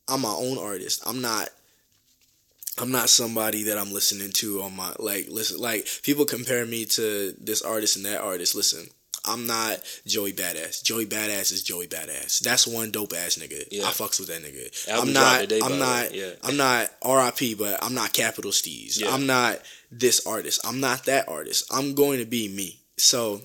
I'm 0.07 0.21
my 0.21 0.33
own 0.33 0.57
artist. 0.57 1.01
I'm 1.05 1.21
not. 1.21 1.49
I'm 2.77 2.91
not 2.91 3.09
somebody 3.09 3.63
that 3.63 3.77
I'm 3.77 3.91
listening 3.91 4.31
to 4.33 4.61
on 4.61 4.73
my 4.75 4.93
like 4.99 5.27
listen 5.29 5.57
like 5.59 5.85
people 6.03 6.23
compare 6.25 6.65
me 6.65 6.85
to 6.85 7.33
this 7.37 7.61
artist 7.61 7.97
and 7.97 8.05
that 8.05 8.21
artist. 8.21 8.55
Listen, 8.55 8.87
I'm 9.25 9.45
not 9.47 9.81
Joey 10.05 10.33
Badass. 10.33 10.83
Joey 10.83 11.05
Badass 11.05 11.51
is 11.51 11.63
Joey 11.63 11.87
Badass. 11.87 12.39
That's 12.39 12.65
one 12.67 12.91
dope 12.91 13.13
ass 13.13 13.37
nigga. 13.37 13.67
Yeah. 13.71 13.83
I 13.83 13.91
fucks 13.91 14.19
with 14.19 14.29
that 14.29 14.41
nigga. 14.41 14.87
Album 14.89 15.09
I'm 15.09 15.13
not. 15.13 15.39
today, 15.41 15.59
I'm 15.63 15.79
not. 15.79 16.13
Yeah. 16.13 16.31
I'm 16.43 16.57
not 16.57 16.89
R.I.P. 17.01 17.55
But 17.55 17.83
I'm 17.83 17.93
not 17.93 18.13
Capital 18.13 18.51
Steez. 18.51 18.99
Yeah. 18.99 19.13
I'm 19.13 19.25
not 19.25 19.59
this 19.91 20.25
artist. 20.27 20.61
I'm 20.65 20.79
not 20.79 21.05
that 21.05 21.27
artist. 21.27 21.65
I'm 21.73 21.93
going 21.95 22.19
to 22.19 22.25
be 22.25 22.47
me. 22.49 22.79
So 22.97 23.41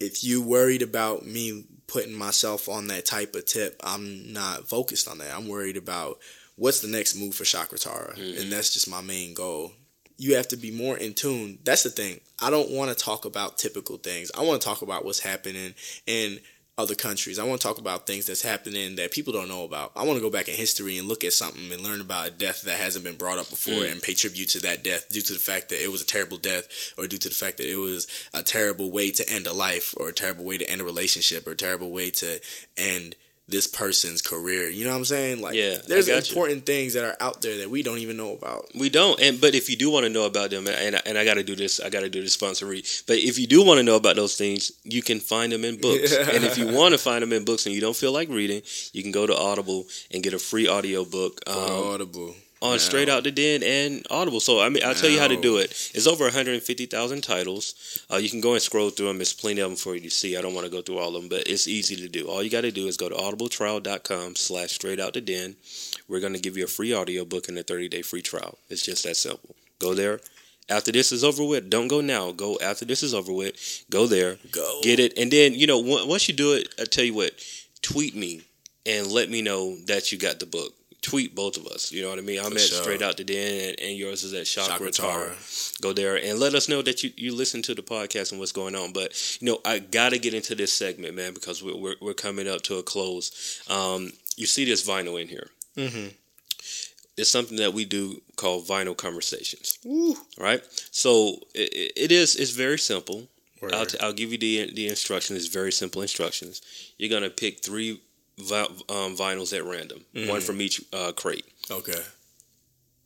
if 0.00 0.22
you 0.24 0.42
worried 0.42 0.82
about 0.82 1.24
me 1.26 1.64
putting 1.86 2.12
myself 2.14 2.68
on 2.68 2.88
that 2.88 3.06
type 3.06 3.34
of 3.34 3.46
tip, 3.46 3.80
I'm 3.84 4.32
not 4.32 4.68
focused 4.68 5.08
on 5.08 5.18
that. 5.18 5.34
I'm 5.34 5.48
worried 5.48 5.76
about 5.76 6.18
what's 6.56 6.80
the 6.80 6.88
next 6.88 7.14
move 7.16 7.34
for 7.34 7.44
Chakkra 7.44 7.80
Tara, 7.80 8.14
Mhm. 8.16 8.40
and 8.40 8.52
that's 8.52 8.72
just 8.72 8.88
my 8.88 9.00
main 9.00 9.34
goal. 9.34 9.72
You 10.18 10.36
have 10.36 10.48
to 10.48 10.56
be 10.56 10.70
more 10.70 10.96
in 10.96 11.14
tune. 11.14 11.58
That's 11.64 11.82
the 11.82 11.90
thing. 11.90 12.20
I 12.40 12.50
don't 12.50 12.70
want 12.70 12.90
to 12.90 12.96
talk 12.96 13.24
about 13.24 13.58
typical 13.58 13.96
things. 13.98 14.30
I 14.36 14.42
want 14.42 14.60
to 14.60 14.66
talk 14.66 14.82
about 14.82 15.04
what's 15.04 15.20
happening 15.20 15.74
in 16.06 16.40
other 16.78 16.94
countries. 16.94 17.38
I 17.38 17.44
want 17.44 17.58
to 17.60 17.66
talk 17.66 17.78
about 17.78 18.06
things 18.06 18.26
that's 18.26 18.42
happening 18.42 18.96
that 18.96 19.10
people 19.10 19.32
don't 19.32 19.48
know 19.48 19.64
about. 19.64 19.92
I 19.96 20.04
want 20.04 20.18
to 20.18 20.22
go 20.22 20.28
back 20.28 20.48
in 20.48 20.54
history 20.54 20.98
and 20.98 21.08
look 21.08 21.24
at 21.24 21.32
something 21.32 21.72
and 21.72 21.80
learn 21.82 22.02
about 22.02 22.28
a 22.28 22.30
death 22.30 22.62
that 22.62 22.78
hasn't 22.78 23.04
been 23.04 23.16
brought 23.16 23.38
up 23.38 23.48
before 23.48 23.74
Mm. 23.84 23.92
and 23.92 24.02
pay 24.02 24.12
tribute 24.12 24.50
to 24.50 24.60
that 24.60 24.84
death 24.84 25.08
due 25.08 25.22
to 25.22 25.32
the 25.32 25.38
fact 25.38 25.70
that 25.70 25.82
it 25.82 25.90
was 25.90 26.02
a 26.02 26.06
terrible 26.06 26.36
death 26.36 26.92
or 26.98 27.06
due 27.06 27.16
to 27.16 27.28
the 27.30 27.34
fact 27.34 27.56
that 27.58 27.70
it 27.70 27.76
was 27.76 28.06
a 28.34 28.42
terrible 28.42 28.90
way 28.90 29.10
to 29.10 29.26
end 29.28 29.46
a 29.46 29.54
life 29.54 29.94
or 29.96 30.08
a 30.10 30.12
terrible 30.12 30.44
way 30.44 30.58
to 30.58 30.68
end 30.70 30.82
a 30.82 30.84
relationship 30.84 31.46
or 31.46 31.52
a 31.52 31.56
terrible 31.56 31.90
way 31.90 32.10
to 32.10 32.40
end 32.76 33.16
this 33.48 33.66
person's 33.66 34.22
career. 34.22 34.68
You 34.68 34.84
know 34.84 34.90
what 34.90 34.96
I'm 34.98 35.04
saying? 35.04 35.40
Like 35.40 35.54
Yeah, 35.54 35.76
there's 35.86 36.08
you. 36.08 36.16
important 36.16 36.66
things 36.66 36.94
that 36.94 37.04
are 37.04 37.16
out 37.20 37.42
there 37.42 37.58
that 37.58 37.70
we 37.70 37.82
don't 37.82 37.98
even 37.98 38.16
know 38.16 38.32
about. 38.32 38.66
We 38.74 38.88
don't, 38.88 39.20
and 39.20 39.40
but 39.40 39.54
if 39.54 39.70
you 39.70 39.76
do 39.76 39.90
want 39.90 40.04
to 40.04 40.10
know 40.10 40.26
about 40.26 40.50
them, 40.50 40.66
and 40.66 41.00
and 41.06 41.16
I 41.16 41.24
got 41.24 41.34
to 41.34 41.44
do 41.44 41.54
this, 41.54 41.80
I 41.80 41.88
got 41.88 42.00
to 42.00 42.08
do 42.08 42.20
this 42.22 42.32
sponsor 42.32 42.66
read. 42.66 42.86
But 43.06 43.18
if 43.18 43.38
you 43.38 43.46
do 43.46 43.64
want 43.64 43.78
to 43.78 43.84
know 43.84 43.96
about 43.96 44.16
those 44.16 44.36
things, 44.36 44.72
you 44.84 45.02
can 45.02 45.20
find 45.20 45.52
them 45.52 45.64
in 45.64 45.80
books. 45.80 46.12
Yeah. 46.12 46.30
And 46.32 46.44
if 46.44 46.58
you 46.58 46.68
want 46.68 46.92
to 46.92 46.98
find 46.98 47.22
them 47.22 47.32
in 47.32 47.44
books 47.44 47.66
and 47.66 47.74
you 47.74 47.80
don't 47.80 47.96
feel 47.96 48.12
like 48.12 48.28
reading, 48.28 48.62
you 48.92 49.02
can 49.02 49.12
go 49.12 49.26
to 49.26 49.36
Audible 49.36 49.86
and 50.10 50.22
get 50.22 50.34
a 50.34 50.38
free 50.38 50.66
audio 50.66 51.04
book 51.04 51.40
um, 51.46 51.56
Audible. 51.56 52.34
On. 52.72 52.78
Straight 52.78 53.08
Out 53.08 53.24
the 53.24 53.30
Den 53.30 53.62
and 53.62 54.06
Audible. 54.10 54.40
So 54.40 54.60
I 54.60 54.68
mean, 54.68 54.82
I'll 54.84 54.94
tell 54.94 55.10
you 55.10 55.18
how 55.18 55.28
to 55.28 55.40
do 55.40 55.56
it. 55.58 55.70
It's 55.94 56.06
over 56.06 56.24
150,000 56.24 57.20
titles. 57.22 58.04
Uh, 58.12 58.16
you 58.16 58.28
can 58.28 58.40
go 58.40 58.52
and 58.54 58.62
scroll 58.62 58.90
through 58.90 59.08
them. 59.08 59.18
There's 59.18 59.32
plenty 59.32 59.60
of 59.60 59.70
them 59.70 59.76
for 59.76 59.94
you 59.94 60.00
to 60.02 60.10
see. 60.10 60.36
I 60.36 60.42
don't 60.42 60.54
want 60.54 60.66
to 60.66 60.70
go 60.70 60.82
through 60.82 60.98
all 60.98 61.14
of 61.14 61.22
them, 61.22 61.28
but 61.28 61.46
it's 61.48 61.66
easy 61.66 61.96
to 61.96 62.08
do. 62.08 62.28
All 62.28 62.42
you 62.42 62.50
got 62.50 62.62
to 62.62 62.70
do 62.72 62.86
is 62.86 62.96
go 62.96 63.08
to 63.08 63.14
audibletrial.com 63.14 64.36
slash 64.36 64.72
straight 64.72 65.00
out 65.00 65.14
the 65.14 65.20
den. 65.20 65.56
We're 66.08 66.20
going 66.20 66.34
to 66.34 66.40
give 66.40 66.56
you 66.56 66.64
a 66.64 66.68
free 66.68 66.92
audio 66.92 67.24
book 67.24 67.48
and 67.48 67.58
a 67.58 67.62
30 67.62 67.88
day 67.88 68.02
free 68.02 68.22
trial. 68.22 68.58
It's 68.68 68.84
just 68.84 69.04
that 69.04 69.16
simple. 69.16 69.54
Go 69.78 69.94
there. 69.94 70.20
After 70.68 70.90
this 70.90 71.12
is 71.12 71.22
over 71.22 71.44
with, 71.44 71.70
don't 71.70 71.86
go 71.86 72.00
now. 72.00 72.32
Go 72.32 72.58
after 72.60 72.84
this 72.84 73.02
is 73.04 73.14
over 73.14 73.32
with. 73.32 73.84
Go 73.88 74.06
there, 74.06 74.36
Go. 74.50 74.80
get 74.82 74.98
it, 74.98 75.16
and 75.16 75.30
then 75.30 75.54
you 75.54 75.64
know 75.66 75.78
on- 75.78 76.08
once 76.08 76.26
you 76.28 76.34
do 76.34 76.54
it, 76.54 76.68
I 76.80 76.84
tell 76.84 77.04
you 77.04 77.14
what, 77.14 77.30
tweet 77.82 78.16
me 78.16 78.42
and 78.84 79.06
let 79.06 79.30
me 79.30 79.42
know 79.42 79.76
that 79.86 80.10
you 80.10 80.18
got 80.18 80.40
the 80.40 80.46
book. 80.46 80.74
Tweet 81.02 81.34
both 81.34 81.56
of 81.56 81.66
us. 81.68 81.92
You 81.92 82.02
know 82.02 82.10
what 82.10 82.18
I 82.18 82.22
mean? 82.22 82.38
I'm 82.38 82.50
For 82.50 82.56
at 82.56 82.60
sure. 82.60 82.82
straight 82.82 83.02
out 83.02 83.16
the 83.16 83.24
den, 83.24 83.68
and, 83.68 83.80
and 83.80 83.96
yours 83.96 84.24
is 84.24 84.32
at 84.32 84.44
Chakkra 84.44 84.90
Tara. 84.90 84.90
Chakkra 84.90 85.76
Tara. 85.76 85.82
Go 85.82 85.92
there 85.92 86.16
and 86.16 86.38
let 86.40 86.54
us 86.54 86.68
know 86.68 86.82
that 86.82 87.02
you, 87.02 87.12
you 87.16 87.34
listen 87.34 87.62
to 87.62 87.74
the 87.74 87.82
podcast 87.82 88.32
and 88.32 88.40
what's 88.40 88.52
going 88.52 88.74
on. 88.74 88.92
But 88.92 89.38
you 89.40 89.46
know, 89.46 89.60
I 89.64 89.78
got 89.78 90.10
to 90.10 90.18
get 90.18 90.34
into 90.34 90.54
this 90.54 90.72
segment, 90.72 91.14
man, 91.14 91.34
because 91.34 91.62
we're 91.62 91.76
we're, 91.76 91.96
we're 92.00 92.14
coming 92.14 92.48
up 92.48 92.62
to 92.62 92.76
a 92.76 92.82
close. 92.82 93.62
Um, 93.70 94.12
you 94.36 94.46
see 94.46 94.64
this 94.64 94.86
vinyl 94.86 95.20
in 95.20 95.28
here. 95.28 95.48
Mm-hmm. 95.76 96.08
It's 97.16 97.30
something 97.30 97.56
that 97.58 97.72
we 97.72 97.84
do 97.84 98.20
called 98.36 98.66
vinyl 98.66 98.96
conversations, 98.96 99.78
Woo. 99.84 100.16
right? 100.38 100.62
So 100.90 101.38
it, 101.54 101.92
it 101.96 102.12
is. 102.12 102.36
It's 102.36 102.50
very 102.50 102.78
simple. 102.78 103.28
I'll, 103.72 103.86
t- 103.86 103.98
I'll 104.00 104.12
give 104.12 104.30
you 104.32 104.38
the 104.38 104.72
the 104.74 104.86
instructions. 104.88 105.38
It's 105.38 105.52
very 105.52 105.72
simple 105.72 106.02
instructions. 106.02 106.60
You're 106.98 107.10
gonna 107.10 107.30
pick 107.30 107.64
three 107.64 108.00
vi- 108.38 108.68
um, 108.88 109.16
vinyls 109.16 109.56
at 109.56 109.64
random, 109.64 110.04
one 110.14 110.40
Mhm. 110.40 110.42
from 110.42 110.60
each 110.60 110.82
uh, 110.92 111.12
crate. 111.12 111.44
okay. 111.70 112.00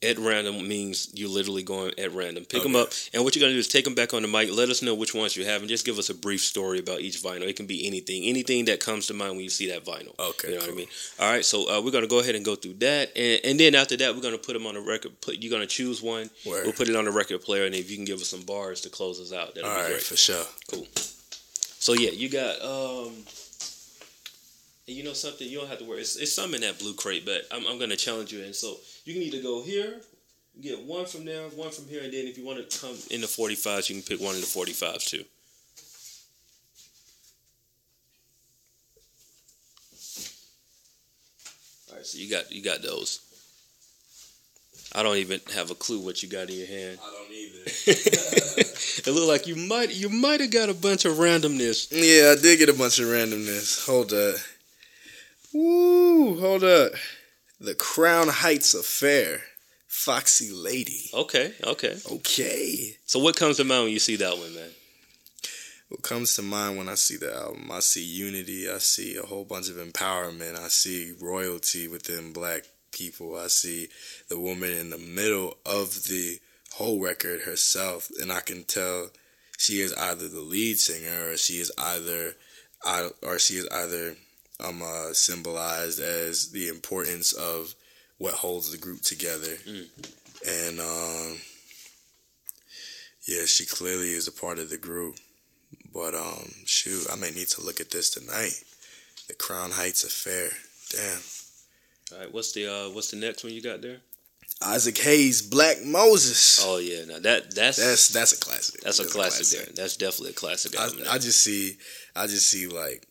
At 0.03 0.18
random 0.18 0.66
means 0.66 1.11
you 1.12 1.28
literally 1.28 1.62
going 1.62 1.93
at 1.99 2.11
random. 2.14 2.47
Pick 2.47 2.62
them 2.62 2.74
up, 2.74 2.91
and 3.12 3.22
what 3.22 3.37
you're 3.37 3.41
gonna 3.43 3.53
do 3.53 3.59
is 3.59 3.68
take 3.68 3.85
them 3.85 3.95
back 3.95 4.14
on 4.14 4.22
the 4.22 4.28
mic. 4.28 4.51
Let 4.51 4.70
us 4.70 4.81
know 4.81 4.95
which 4.95 5.12
ones 5.12 5.37
you 5.37 5.45
have, 5.45 5.61
and 5.61 5.68
just 5.68 5.85
give 5.85 5.99
us 5.99 6.09
a 6.09 6.14
brief 6.14 6.41
story 6.43 6.78
about 6.78 7.03
each 7.03 7.22
vinyl. 7.22 7.43
It 7.43 7.55
can 7.57 7.66
be 7.66 7.87
anything, 7.87 8.24
anything 8.24 8.64
that 8.64 8.81
comes 8.81 9.09
to 9.09 9.12
mind 9.12 9.33
when 9.35 9.45
you 9.45 9.51
see 9.51 9.66
that 9.66 9.85
vinyl. 9.85 10.18
Okay. 10.18 10.49
You 10.49 10.55
know 10.55 10.61
what 10.62 10.70
I 10.70 10.74
mean? 10.74 10.87
All 11.18 11.31
right, 11.31 11.45
so 11.45 11.68
uh, 11.70 11.83
we're 11.83 11.91
gonna 11.91 12.07
go 12.07 12.20
ahead 12.20 12.35
and 12.35 12.43
go 12.43 12.57
through 12.57 12.76
that, 12.78 13.14
and, 13.14 13.41
and 13.45 13.61
then 13.61 13.74
after 13.74 13.95
that, 13.99 14.14
we're 14.16 14.22
gonna 14.22 14.39
put 14.39 14.55
them 14.55 14.66
on 14.66 14.74
a 14.74 14.81
record. 14.81 15.20
Put 15.20 15.37
you're 15.43 15.51
gonna 15.53 15.66
choose 15.66 16.01
one. 16.01 16.31
Word. 16.47 16.64
We'll 16.64 16.72
put 16.72 16.89
it 16.89 16.97
on 16.97 17.05
the 17.05 17.11
record 17.11 17.43
player, 17.43 17.66
and 17.66 17.74
if 17.74 17.91
you 17.91 17.97
can 17.97 18.07
give 18.07 18.22
us 18.22 18.28
some 18.28 18.41
bars 18.41 18.81
to 18.81 18.89
close 18.89 19.20
us 19.20 19.35
out, 19.35 19.55
that'll 19.55 19.68
All 19.68 19.76
be 19.76 19.83
right, 19.83 19.91
great. 19.91 20.03
for 20.03 20.16
sure. 20.16 20.47
Cool. 20.70 20.89
So 21.78 21.93
yeah, 21.93 22.09
you 22.12 22.31
got 22.31 22.59
um, 22.62 23.12
and 24.91 24.99
you 24.99 25.05
know 25.05 25.12
something, 25.12 25.49
you 25.49 25.57
don't 25.57 25.68
have 25.68 25.78
to 25.78 25.84
worry. 25.84 26.01
It's, 26.01 26.16
it's 26.16 26.32
some 26.32 26.53
in 26.53 26.62
that 26.62 26.80
blue 26.80 26.95
crate, 26.95 27.24
but 27.24 27.43
I'm 27.53 27.64
I'm 27.68 27.78
gonna 27.78 27.95
challenge 27.95 28.32
you, 28.32 28.43
and 28.43 28.53
so 28.53 28.78
you 29.05 29.14
can 29.14 29.22
either 29.22 29.41
go 29.41 29.62
here, 29.62 30.01
get 30.61 30.82
one 30.82 31.07
from 31.07 31.24
there, 31.24 31.49
one 31.51 31.70
from 31.70 31.86
here, 31.86 32.03
and 32.03 32.12
then 32.12 32.26
if 32.26 32.36
you 32.36 32.45
want 32.45 32.68
to 32.68 32.80
come 32.80 32.97
in 33.09 33.20
the 33.20 33.28
45s, 33.28 33.88
you 33.88 33.95
can 33.95 34.03
pick 34.03 34.20
one 34.20 34.34
in 34.34 34.41
the 34.41 34.49
45s 34.49 35.09
too. 35.09 35.24
All 41.91 41.97
right, 41.97 42.05
so 42.05 42.18
you 42.18 42.28
got 42.28 42.51
you 42.51 42.61
got 42.61 42.82
those. 42.82 43.20
I 44.93 45.05
don't 45.05 45.18
even 45.18 45.41
have 45.55 45.70
a 45.70 45.76
clue 45.76 46.01
what 46.01 46.20
you 46.20 46.28
got 46.28 46.51
in 46.51 46.57
your 46.57 46.66
hand. 46.66 46.99
I 47.01 47.12
don't 47.12 47.30
either. 47.30 47.62
it 49.07 49.07
looked 49.07 49.28
like 49.28 49.47
you 49.47 49.55
might 49.55 49.95
you 49.95 50.09
might 50.09 50.41
have 50.41 50.51
got 50.51 50.68
a 50.68 50.74
bunch 50.74 51.05
of 51.05 51.18
randomness. 51.18 51.93
Yeah, 51.93 52.32
I 52.32 52.43
did 52.43 52.59
get 52.59 52.68
a 52.68 52.74
bunch 52.76 52.99
of 52.99 53.07
randomness. 53.07 53.86
Hold 53.86 54.12
up. 54.12 54.34
Woo, 55.53 56.38
hold 56.38 56.64
up. 56.64 56.92
The 57.59 57.74
Crown 57.74 58.28
Heights 58.28 58.74
Affair. 58.74 59.42
Foxy 59.88 60.53
Lady. 60.53 61.11
Okay, 61.12 61.53
okay. 61.64 61.96
Okay. 62.11 62.96
So 63.05 63.18
what 63.18 63.36
comes 63.36 63.57
to 63.57 63.64
mind 63.64 63.84
when 63.84 63.92
you 63.92 63.98
see 63.98 64.16
that 64.16 64.38
one, 64.38 64.55
man? 64.55 64.70
What 65.88 66.03
comes 66.03 66.36
to 66.36 66.42
mind 66.42 66.78
when 66.78 66.88
I 66.88 66.94
see 66.94 67.16
the 67.16 67.34
album? 67.34 67.68
I 67.72 67.80
see 67.80 68.05
unity. 68.05 68.70
I 68.70 68.78
see 68.78 69.16
a 69.16 69.26
whole 69.26 69.44
bunch 69.44 69.68
of 69.68 69.76
empowerment. 69.76 70.57
I 70.57 70.68
see 70.68 71.14
royalty 71.20 71.88
within 71.88 72.32
black 72.32 72.62
people. 72.92 73.36
I 73.36 73.48
see 73.48 73.88
the 74.28 74.38
woman 74.38 74.70
in 74.70 74.90
the 74.90 74.98
middle 74.98 75.57
of 75.66 76.05
the 76.05 76.38
whole 76.74 77.01
record 77.01 77.40
herself. 77.40 78.09
And 78.22 78.30
I 78.30 78.40
can 78.40 78.62
tell 78.62 79.11
she 79.59 79.80
is 79.80 79.92
either 79.94 80.28
the 80.28 80.40
lead 80.40 80.78
singer 80.78 81.30
or 81.30 81.36
she 81.36 81.55
is 81.55 81.72
either 81.76 82.36
I- 82.84 83.11
or 83.22 83.40
she 83.40 83.55
is 83.55 83.68
either 83.72 84.16
um 84.61 84.82
uh, 84.82 85.12
symbolized 85.12 86.00
as 86.00 86.50
the 86.50 86.68
importance 86.68 87.32
of 87.32 87.74
what 88.18 88.34
holds 88.34 88.70
the 88.70 88.78
group 88.78 89.02
together. 89.02 89.56
Mm. 89.66 89.88
And 90.46 90.80
um 90.80 91.38
yeah, 93.26 93.44
she 93.46 93.66
clearly 93.66 94.12
is 94.12 94.26
a 94.26 94.32
part 94.32 94.58
of 94.58 94.70
the 94.70 94.78
group. 94.78 95.16
But 95.92 96.14
um, 96.14 96.50
shoot, 96.66 97.06
I 97.12 97.16
may 97.16 97.30
need 97.30 97.48
to 97.48 97.62
look 97.62 97.80
at 97.80 97.90
this 97.90 98.11
tonight. 98.11 98.62
The 99.28 99.34
Crown 99.34 99.70
Heights 99.70 100.04
Affair. 100.04 100.50
Damn. 100.90 101.20
All 102.12 102.24
right, 102.24 102.34
what's 102.34 102.52
the 102.52 102.66
uh, 102.66 102.90
what's 102.90 103.11
the 103.11 103.16
next 103.16 103.44
one 103.44 103.52
you 103.52 103.62
got 103.62 103.82
there? 103.82 103.98
Isaac 104.62 104.98
Hayes, 104.98 105.42
Black 105.42 105.82
Moses. 105.84 106.62
Oh 106.64 106.78
yeah, 106.78 107.04
now 107.04 107.18
that 107.20 107.54
that's 107.54 107.78
That's 107.78 108.08
that's 108.08 108.32
a 108.32 108.40
classic. 108.40 108.80
that's 108.80 108.98
a 108.98 109.04
classic, 109.04 109.58
there. 109.58 109.74
That's 109.74 109.96
definitely 109.96 110.30
a 110.30 110.34
classic. 110.34 110.78
I, 110.78 110.88
I 111.14 111.18
just 111.18 111.40
see, 111.40 111.76
I 112.14 112.26
just 112.26 112.50
see 112.50 112.66
like, 112.66 113.06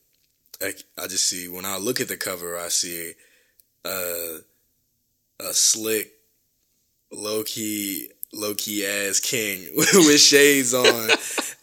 I, 0.62 0.74
I 0.98 1.08
just 1.08 1.26
see 1.26 1.48
when 1.48 1.66
I 1.66 1.78
look 1.78 2.02
at 2.02 2.08
the 2.08 2.18
cover, 2.18 2.58
I 2.58 2.68
see 2.68 3.14
a 3.86 4.40
a 5.40 5.54
slick, 5.54 6.12
low 7.12 7.44
key, 7.44 8.10
low 8.34 8.54
key 8.56 8.86
ass 8.86 9.20
king 9.20 9.68
with 9.76 10.20
shades 10.20 10.74
on, 10.74 11.10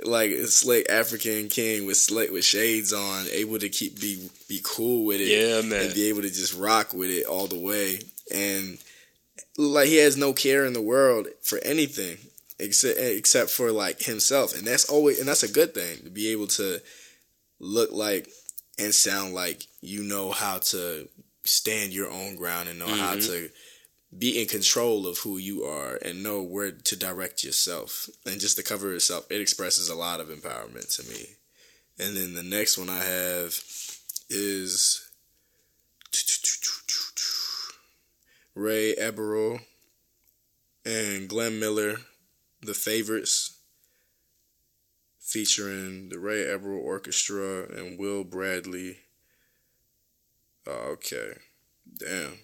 like 0.04 0.30
a 0.30 0.46
slick 0.46 0.88
African 0.88 1.48
king 1.48 1.86
with 1.86 1.98
slick 1.98 2.30
with 2.30 2.44
shades 2.44 2.92
on, 2.92 3.26
able 3.32 3.58
to 3.58 3.68
keep 3.68 4.00
be 4.00 4.30
be 4.48 4.60
cool 4.64 5.04
with 5.04 5.20
it, 5.20 5.28
yeah, 5.28 5.60
man. 5.60 5.86
and 5.86 5.94
be 5.94 6.08
able 6.08 6.22
to 6.22 6.30
just 6.30 6.54
rock 6.54 6.94
with 6.94 7.10
it 7.10 7.26
all 7.26 7.46
the 7.46 7.58
way, 7.58 8.00
and 8.34 8.78
like 9.58 9.88
he 9.88 9.96
has 9.96 10.16
no 10.16 10.32
care 10.32 10.64
in 10.64 10.72
the 10.72 10.82
world 10.82 11.26
for 11.42 11.58
anything 11.58 12.16
except 12.58 12.98
except 12.98 13.50
for 13.50 13.72
like 13.72 14.00
himself, 14.00 14.56
and 14.56 14.66
that's 14.66 14.88
always 14.88 15.18
and 15.18 15.28
that's 15.28 15.42
a 15.42 15.52
good 15.52 15.74
thing 15.74 15.98
to 16.04 16.10
be 16.10 16.28
able 16.28 16.46
to 16.46 16.80
look 17.60 17.90
like 17.92 18.28
and 18.78 18.94
sound 18.94 19.34
like 19.34 19.66
you 19.80 20.02
know 20.02 20.32
how 20.32 20.58
to 20.58 21.08
stand 21.44 21.92
your 21.92 22.10
own 22.10 22.36
ground 22.36 22.68
and 22.68 22.78
know 22.78 22.86
how 22.86 23.14
Mhm. 23.16 23.26
to 23.26 23.50
be 24.16 24.40
in 24.40 24.48
control 24.48 25.06
of 25.06 25.18
who 25.18 25.36
you 25.38 25.64
are 25.64 25.96
and 25.96 26.22
know 26.22 26.42
where 26.42 26.72
to 26.72 26.96
direct 26.96 27.44
yourself. 27.44 28.08
And 28.24 28.40
just 28.40 28.56
the 28.56 28.62
cover 28.62 28.94
itself, 28.94 29.26
it 29.30 29.40
expresses 29.40 29.88
a 29.88 29.94
lot 29.94 30.20
of 30.20 30.28
empowerment 30.28 30.94
to 30.96 31.02
me. 31.04 31.36
And 31.98 32.16
then 32.16 32.34
the 32.34 32.42
next 32.42 32.78
one 32.78 32.88
I 32.90 33.02
have 33.02 33.62
is 34.28 35.02
Ray 38.54 38.94
Eberle 38.96 39.60
and 40.84 41.28
Glenn 41.28 41.58
Miller, 41.58 42.00
The 42.62 42.74
Favorites, 42.74 43.45
featuring 45.36 46.08
the 46.08 46.18
Ray 46.18 46.44
Eberle 46.44 46.82
Orchestra 46.82 47.66
and 47.76 47.98
Will 47.98 48.24
Bradley. 48.24 48.96
Oh, 50.66 50.92
okay. 50.92 51.32
Damn. 51.98 52.38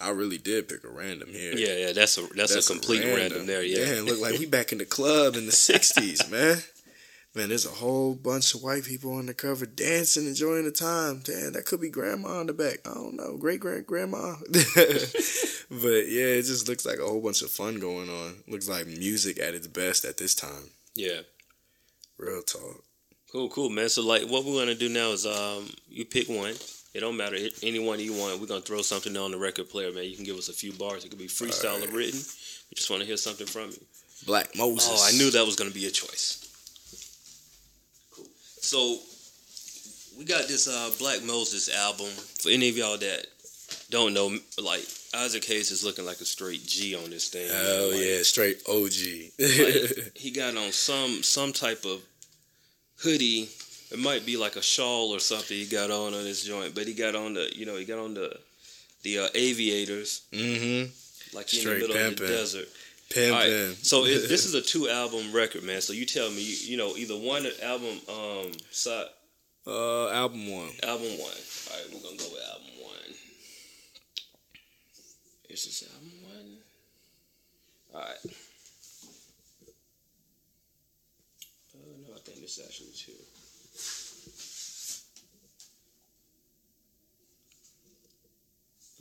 I 0.00 0.10
really 0.10 0.38
did 0.38 0.68
pick 0.68 0.84
a 0.84 0.88
random 0.88 1.30
here. 1.30 1.56
yeah, 1.56 1.86
yeah, 1.86 1.92
that's 1.92 2.18
a 2.18 2.22
that's, 2.36 2.54
a 2.54 2.72
complete 2.72 3.02
random, 3.02 3.46
there. 3.46 3.64
Yeah, 3.64 4.00
look 4.02 4.20
like 4.20 4.38
we 4.38 4.46
back 4.46 4.70
in 4.70 4.78
the 4.78 4.84
club 4.84 5.34
in 5.34 5.46
the 5.46 5.52
'60s, 5.70 6.30
man. 6.30 6.58
Man, 7.34 7.48
there's 7.48 7.66
a 7.66 7.70
whole 7.70 8.14
bunch 8.14 8.54
of 8.54 8.62
white 8.62 8.84
people 8.84 9.14
on 9.14 9.26
the 9.26 9.34
cover 9.34 9.66
dancing, 9.66 10.26
enjoying 10.26 10.64
the 10.64 10.70
time. 10.70 11.22
Damn, 11.24 11.52
that 11.54 11.66
could 11.66 11.80
be 11.80 11.90
grandma 11.90 12.38
on 12.40 12.46
the 12.46 12.52
back. 12.52 12.78
I 12.86 12.94
don't 12.94 13.16
know, 13.16 13.36
great 13.38 13.58
grand 13.58 13.86
grandma. 13.86 14.36
but 14.50 14.62
yeah, 16.08 16.36
it 16.38 16.44
just 16.44 16.68
looks 16.68 16.86
like 16.86 16.98
a 16.98 17.06
whole 17.06 17.20
bunch 17.20 17.42
of 17.42 17.50
fun 17.50 17.80
going 17.80 18.08
on. 18.08 18.36
Looks 18.46 18.68
like 18.68 18.86
music 18.86 19.40
at 19.40 19.54
its 19.54 19.66
best 19.66 20.04
at 20.04 20.18
this 20.18 20.36
time. 20.36 20.70
yeah. 20.94 21.22
Real 22.18 22.42
talk. 22.42 22.82
Cool, 23.30 23.48
cool, 23.50 23.70
man. 23.70 23.88
So 23.88 24.02
like, 24.06 24.22
what 24.22 24.44
we're 24.44 24.58
gonna 24.58 24.74
do 24.74 24.88
now 24.88 25.10
is 25.10 25.26
um, 25.26 25.68
you 25.88 26.04
pick 26.04 26.28
one. 26.28 26.54
It 26.94 27.00
don't 27.00 27.16
matter 27.18 27.36
Hit 27.36 27.58
any 27.62 27.78
one 27.78 28.00
you 28.00 28.14
want. 28.14 28.40
We're 28.40 28.46
gonna 28.46 28.62
throw 28.62 28.80
something 28.80 29.14
on 29.16 29.30
the 29.30 29.36
record 29.36 29.68
player, 29.68 29.92
man. 29.92 30.04
You 30.04 30.16
can 30.16 30.24
give 30.24 30.36
us 30.36 30.48
a 30.48 30.54
few 30.54 30.72
bars. 30.72 31.04
It 31.04 31.10
could 31.10 31.18
be 31.18 31.26
freestyle 31.26 31.76
or 31.86 31.94
written. 31.94 32.18
We 32.70 32.74
just 32.74 32.88
want 32.88 33.02
to 33.02 33.06
hear 33.06 33.18
something 33.18 33.46
from 33.46 33.70
you. 33.70 33.86
Black 34.26 34.56
Moses. 34.56 34.88
Oh, 34.90 35.06
I 35.06 35.12
knew 35.18 35.30
that 35.30 35.44
was 35.44 35.56
gonna 35.56 35.70
be 35.70 35.86
a 35.86 35.90
choice. 35.90 36.48
Cool. 38.14 38.24
So 38.40 38.98
we 40.18 40.24
got 40.24 40.48
this 40.48 40.68
uh, 40.68 40.90
Black 40.98 41.22
Moses 41.22 41.68
album. 41.68 42.08
For 42.40 42.48
any 42.48 42.70
of 42.70 42.76
y'all 42.78 42.96
that 42.96 43.26
don't 43.90 44.14
know, 44.14 44.34
like 44.62 44.86
Isaac 45.16 45.44
Hayes 45.46 45.70
is 45.70 45.84
looking 45.84 46.04
like 46.04 46.20
a 46.20 46.24
straight 46.24 46.66
G 46.66 46.94
on 46.94 47.10
this 47.10 47.28
thing. 47.28 47.48
Oh 47.50 47.90
Like, 47.92 48.00
yeah, 48.00 48.22
straight 48.22 48.62
OG. 48.68 48.92
like, 49.38 50.12
he 50.14 50.30
got 50.30 50.56
on 50.56 50.72
some 50.72 51.22
some 51.22 51.52
type 51.52 51.84
of 51.84 52.02
hoodie. 52.98 53.48
It 53.90 53.98
might 53.98 54.26
be 54.26 54.36
like 54.36 54.56
a 54.56 54.62
shawl 54.62 55.14
or 55.14 55.20
something 55.20 55.56
he 55.56 55.66
got 55.66 55.90
on 55.90 56.14
on 56.14 56.24
this 56.24 56.44
joint, 56.44 56.74
but 56.74 56.86
he 56.86 56.94
got 56.94 57.14
on 57.14 57.34
the 57.34 57.50
you 57.54 57.66
know 57.66 57.76
he 57.76 57.84
got 57.84 57.98
on 57.98 58.14
the 58.14 58.36
the 59.02 59.20
uh, 59.20 59.28
aviators 59.34 60.22
mm-hmm. 60.32 61.36
like 61.36 61.48
he 61.48 61.58
in 61.58 61.60
Straight 61.62 61.82
the 61.82 61.88
middle 61.88 62.08
of 62.08 62.16
the 62.16 62.26
desert. 62.26 62.68
Pimping. 63.08 63.32
All 63.32 63.38
right, 63.38 63.76
so 63.82 64.04
it, 64.04 64.28
this 64.28 64.44
is 64.44 64.54
a 64.54 64.62
two 64.72 64.88
album 64.88 65.32
record, 65.32 65.62
man. 65.62 65.80
So 65.80 65.92
you 65.92 66.04
tell 66.04 66.28
me, 66.28 66.42
you, 66.42 66.72
you 66.72 66.76
know, 66.76 66.96
either 66.96 67.14
one 67.14 67.46
album, 67.62 68.00
um, 68.08 68.50
side, 68.70 69.06
uh, 69.64 70.10
album 70.10 70.50
one. 70.50 70.70
album 70.82 71.16
one. 71.18 71.30
All 71.30 71.76
right, 71.76 71.86
we're 71.94 72.02
gonna 72.02 72.16
go 72.16 72.24
with 72.32 72.42
album 72.50 72.75
one. 75.56 75.62
Is 75.62 75.64
this 75.64 75.88
album 75.90 76.12
one? 76.22 76.58
All 77.94 78.00
right. 78.00 78.18
Uh, 81.74 81.96
no, 82.06 82.14
I 82.14 82.18
think 82.20 82.40
this 82.40 82.58
is 82.58 82.66
actually 82.66 82.92
two. 82.94 83.12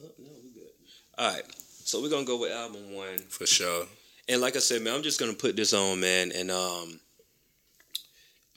Oh 0.01 0.11
no, 0.17 0.31
we 0.43 0.49
good. 0.51 0.71
All 1.17 1.33
right, 1.33 1.43
so 1.83 2.01
we're 2.01 2.09
gonna 2.09 2.25
go 2.25 2.39
with 2.39 2.51
album 2.51 2.93
one. 2.93 3.19
For 3.29 3.45
sure. 3.45 3.85
And 4.29 4.41
like 4.41 4.55
I 4.55 4.59
said, 4.59 4.81
man, 4.81 4.95
I'm 4.95 5.03
just 5.03 5.19
gonna 5.19 5.33
put 5.33 5.55
this 5.55 5.73
on, 5.73 5.99
man, 5.99 6.31
and 6.33 6.51
um, 6.51 6.99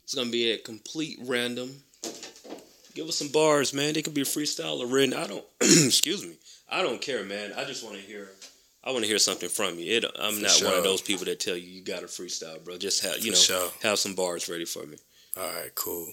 it's 0.04 0.14
gonna 0.14 0.30
be 0.30 0.52
at 0.52 0.64
complete 0.64 1.18
random. 1.22 1.82
Give 2.94 3.08
us 3.08 3.16
some 3.16 3.28
bars, 3.28 3.72
man. 3.72 3.94
They 3.94 4.02
could 4.02 4.14
be 4.14 4.22
freestyle 4.22 4.80
or 4.80 4.86
written. 4.86 5.14
I 5.14 5.26
don't, 5.26 5.44
excuse 5.60 6.24
me, 6.24 6.34
I 6.70 6.82
don't 6.82 7.00
care, 7.00 7.24
man. 7.24 7.52
I 7.56 7.64
just 7.64 7.82
want 7.84 7.96
to 7.96 8.02
hear. 8.02 8.28
I 8.84 8.90
want 8.90 9.02
to 9.02 9.08
hear 9.08 9.18
something 9.18 9.48
from 9.48 9.78
you. 9.78 9.96
It, 9.96 10.04
I'm 10.18 10.34
For 10.36 10.42
not 10.42 10.62
one 10.62 10.74
of 10.74 10.84
those 10.84 11.02
people 11.02 11.24
that 11.26 11.40
tell 11.40 11.56
you 11.56 11.66
you 11.68 11.82
got 11.82 12.00
to 12.00 12.06
freestyle, 12.06 12.62
bro. 12.64 12.78
Just 12.78 13.02
have 13.02 13.18
you 13.18 13.32
For 13.32 13.52
know 13.52 13.68
sure. 13.68 13.70
have 13.82 13.98
some 13.98 14.14
bars 14.14 14.48
ready 14.48 14.64
for 14.64 14.86
me. 14.86 14.96
All 15.36 15.42
right, 15.42 15.74
cool. 15.74 16.08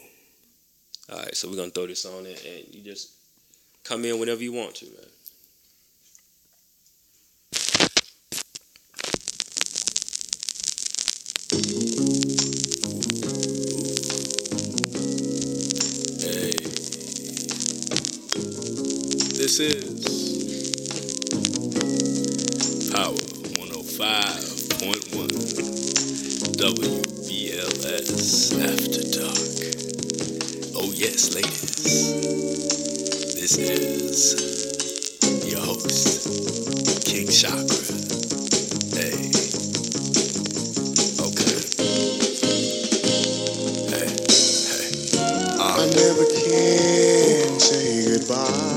All 1.11 1.19
right, 1.19 1.35
so 1.35 1.49
we're 1.49 1.55
gonna 1.57 1.69
throw 1.69 1.87
this 1.87 2.05
on 2.05 2.25
it, 2.25 2.43
and 2.45 2.73
you 2.73 2.81
just 2.81 3.11
come 3.83 4.03
in 4.05 4.19
whenever 4.19 4.41
you 4.41 4.51
want 4.53 4.75
to, 4.75 4.85
man. 4.85 5.05
Hey. 16.19 16.51
This 19.37 19.59
is 19.59 20.14
Power 22.95 23.11
105.1 23.11 25.27
WBLS 26.55 28.55
After 28.63 29.03
Dark. 29.11 29.75
Oh, 30.77 30.91
yes, 30.95 31.35
ladies. 31.35 32.13
This 33.35 33.57
is 33.57 34.35
your 35.45 35.59
host, 35.59 36.23
King 37.05 37.27
Chakkra. 37.27 37.91
Uh, 45.59 45.85
never 45.97 46.25
can 46.25 47.59
say 47.59 48.05
goodbye. 48.07 48.74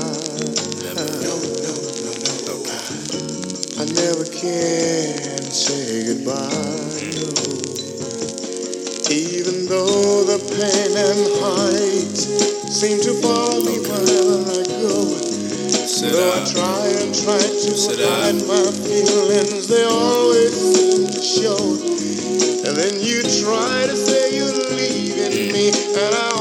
And 11.09 11.25
heights 11.41 12.29
seem 12.69 13.01
to 13.01 13.13
follow 13.21 13.59
me 13.65 13.79
wherever 13.81 14.45
I 14.45 14.61
go. 14.77 15.17
Sit 15.89 16.13
Though 16.13 16.31
I 16.31 16.37
down. 16.37 16.53
try 16.53 16.85
and 17.01 17.11
try 17.15 17.39
to 17.41 17.71
Sit 17.77 17.99
hide 17.99 18.37
down. 18.37 18.47
my 18.47 18.63
feelings, 18.85 19.67
they 19.67 19.83
always 19.85 20.53
seem 20.53 21.07
to 21.09 21.21
show. 21.21 21.57
And 22.67 22.77
then 22.77 23.01
you 23.01 23.23
try 23.41 23.87
to 23.89 23.95
say 23.95 24.37
you're 24.37 24.53
leaving 24.77 25.51
me, 25.51 25.69
and 25.73 26.13
I 26.13 26.38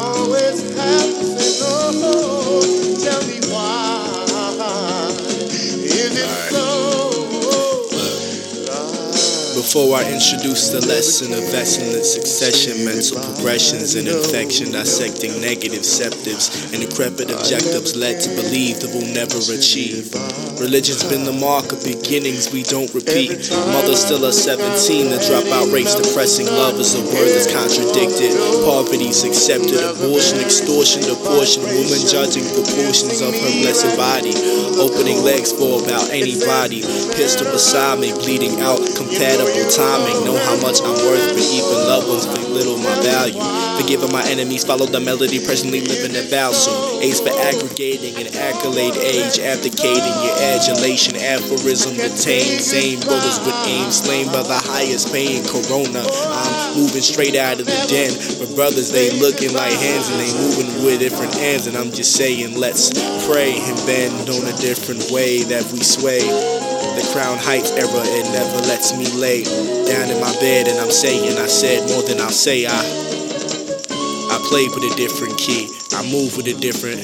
Before 9.68 10.00
I 10.00 10.08
introduce 10.08 10.72
the 10.72 10.80
lesson 10.88 11.36
of 11.36 11.44
excellent 11.52 12.00
succession, 12.00 12.88
mental 12.88 13.20
progressions 13.20 14.00
and 14.00 14.08
infection, 14.08 14.72
dissecting 14.72 15.44
negative 15.44 15.84
septives 15.84 16.72
and 16.72 16.80
decrepit 16.80 17.28
objectives 17.28 17.92
led 17.92 18.16
to 18.24 18.32
believe 18.32 18.80
that 18.80 18.88
we'll 18.96 19.12
never 19.12 19.36
achieve. 19.52 20.08
Religion's 20.56 21.04
been 21.04 21.28
the 21.28 21.36
mark 21.36 21.68
of 21.68 21.84
beginnings 21.84 22.48
we 22.48 22.64
don't 22.64 22.88
repeat. 22.96 23.52
Mother 23.76 23.92
still 23.92 24.24
a 24.24 24.32
17, 24.32 25.12
the 25.12 25.20
dropout 25.20 25.68
rate's 25.68 26.00
depressing. 26.00 26.48
Love 26.48 26.80
is 26.80 26.96
a 26.96 27.04
word 27.04 27.28
that's 27.28 27.52
contradicted. 27.52 28.32
Poverty's 28.64 29.28
accepted. 29.28 29.84
Abortion, 29.84 30.40
extortion, 30.40 31.04
abortion. 31.12 31.60
Woman 31.68 32.02
judging 32.08 32.48
proportions 32.56 33.20
of 33.20 33.36
her 33.36 33.52
blessed 33.60 33.92
body. 34.00 34.32
Opening 34.80 35.20
legs 35.20 35.52
for 35.52 35.84
about 35.84 36.08
anybody. 36.08 36.80
Pistol 37.18 37.50
beside 37.50 37.98
me, 37.98 38.14
bleeding 38.14 38.62
out. 38.62 38.78
Compatible 38.94 39.66
timing. 39.74 40.22
Know 40.22 40.38
how 40.38 40.54
much 40.62 40.78
I'm 40.78 40.94
worth, 41.02 41.34
but 41.34 41.42
even 41.50 41.78
loved 41.90 42.06
ones 42.06 42.30
belittle 42.30 42.78
my 42.78 42.94
value. 43.02 43.42
Forgiving 43.74 44.12
my 44.14 44.22
enemies, 44.30 44.62
follow 44.62 44.86
the 44.86 45.00
melody. 45.00 45.42
Presently 45.42 45.80
living 45.82 46.14
at 46.14 46.30
Valsoon. 46.30 47.02
Ace 47.02 47.18
for 47.18 47.34
aggregating 47.34 48.14
an 48.22 48.30
accolade 48.38 48.94
age. 49.02 49.42
Abdicating 49.42 50.14
your 50.22 50.38
adulation. 50.54 51.18
Aphorism 51.18 51.98
detained. 51.98 52.62
Same 52.62 53.02
brothers 53.02 53.42
with 53.42 53.66
aim. 53.66 53.90
Slain 53.90 54.30
by 54.30 54.46
the 54.46 54.62
highest 54.70 55.10
pain. 55.10 55.42
Corona. 55.42 56.06
I'm 56.06 56.78
moving 56.78 57.02
straight 57.02 57.34
out 57.34 57.58
of 57.58 57.66
the 57.66 57.78
den. 57.90 58.14
But 58.38 58.54
brothers, 58.54 58.94
they 58.94 59.10
looking 59.18 59.58
like 59.58 59.74
hands 59.74 60.06
and 60.06 60.22
they 60.22 60.30
moving 60.38 60.70
with 60.86 61.02
different 61.02 61.34
hands. 61.34 61.66
And 61.66 61.76
I'm 61.76 61.90
just 61.90 62.14
saying, 62.14 62.54
let's 62.54 62.94
pray 63.26 63.58
and 63.58 63.74
bend 63.90 64.30
on 64.30 64.46
a 64.46 64.54
different 64.62 65.10
way 65.10 65.42
that 65.50 65.66
we 65.74 65.82
sway. 65.82 66.57
The 66.98 67.12
Crown 67.12 67.38
Heights 67.38 67.70
era, 67.70 68.02
it 68.10 68.26
never 68.34 68.58
lets 68.66 68.90
me 68.90 69.06
lay 69.14 69.44
down 69.44 70.10
in 70.10 70.18
my 70.20 70.34
bed. 70.40 70.66
And 70.66 70.80
I'm 70.80 70.90
saying, 70.90 71.38
I 71.38 71.46
said 71.46 71.88
more 71.90 72.02
than 72.02 72.20
I'll 72.20 72.28
say. 72.28 72.66
I 72.66 72.74
I 72.74 74.36
play 74.50 74.66
with 74.66 74.82
a 74.82 74.96
different 74.96 75.38
key. 75.38 75.70
I 75.94 76.02
move 76.10 76.36
with 76.36 76.48
a 76.48 76.58
different. 76.58 76.98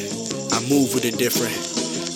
I 0.51 0.59
move 0.67 0.95
with 0.95 1.05
a 1.05 1.13
different. 1.13 1.55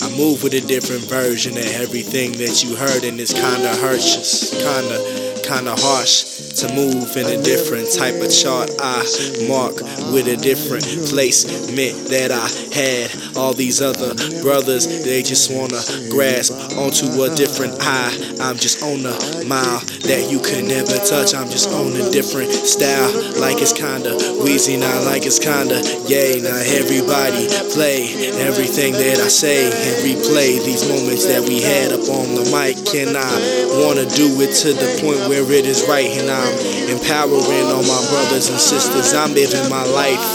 I 0.02 0.10
move 0.18 0.42
with 0.42 0.54
a 0.54 0.60
different 0.60 1.04
version 1.04 1.56
of 1.56 1.70
everything 1.78 2.32
that 2.42 2.64
you 2.64 2.74
heard, 2.74 3.04
and 3.04 3.20
it's 3.20 3.32
kinda 3.32 3.70
hurts, 3.76 4.50
kinda, 4.50 5.27
kinda 5.48 5.74
harsh 5.74 6.24
to 6.60 6.68
move 6.74 7.16
in 7.16 7.24
a 7.24 7.42
different 7.42 7.88
type 7.94 8.20
of 8.20 8.30
chart. 8.30 8.68
I 8.80 9.00
mark 9.48 9.80
with 10.12 10.28
a 10.28 10.36
different 10.36 10.84
placement 11.08 12.08
that 12.12 12.30
I 12.30 12.46
had. 12.76 13.08
All 13.34 13.54
these 13.54 13.80
other 13.80 14.12
brothers, 14.42 14.86
they 14.86 15.22
just 15.22 15.50
wanna 15.50 15.80
grasp 16.10 16.52
onto 16.76 17.06
a 17.22 17.34
different 17.34 17.80
high. 17.80 18.12
I'm 18.40 18.58
just 18.58 18.82
on 18.82 19.06
a 19.06 19.16
mile 19.46 19.80
that 20.04 20.28
you 20.30 20.38
can 20.38 20.68
never 20.68 20.98
touch. 20.98 21.34
I'm 21.34 21.48
just 21.48 21.70
on 21.70 21.96
a 21.96 22.10
different 22.10 22.52
style, 22.52 23.10
like 23.40 23.62
it's 23.62 23.72
kinda 23.72 24.12
wheezy, 24.44 24.76
not 24.76 25.04
like 25.04 25.24
it's 25.24 25.38
kinda 25.38 25.80
yay. 26.06 26.40
Now 26.40 26.60
everybody 26.76 27.48
play 27.72 28.12
everything 28.36 28.92
that 28.92 29.18
I 29.18 29.28
say 29.28 29.64
and 29.64 29.96
replay 30.04 30.62
these 30.62 30.84
moments 30.84 31.24
that 31.24 31.48
we 31.48 31.62
had 31.62 31.92
up 31.92 32.06
on 32.10 32.34
the 32.34 32.44
mic. 32.52 32.76
And 32.94 33.16
I 33.16 33.32
wanna 33.80 34.04
do 34.04 34.28
it 34.42 34.52
to 34.62 34.74
the 34.74 35.00
point 35.00 35.20
where 35.28 35.37
it 35.46 35.66
is 35.66 35.86
right, 35.86 36.10
and 36.18 36.30
I'm 36.30 36.52
empowering 36.90 37.66
all 37.70 37.82
my 37.82 38.02
brothers 38.10 38.48
and 38.50 38.58
sisters. 38.58 39.14
I'm 39.14 39.34
living 39.34 39.70
my 39.70 39.84
life. 39.84 40.26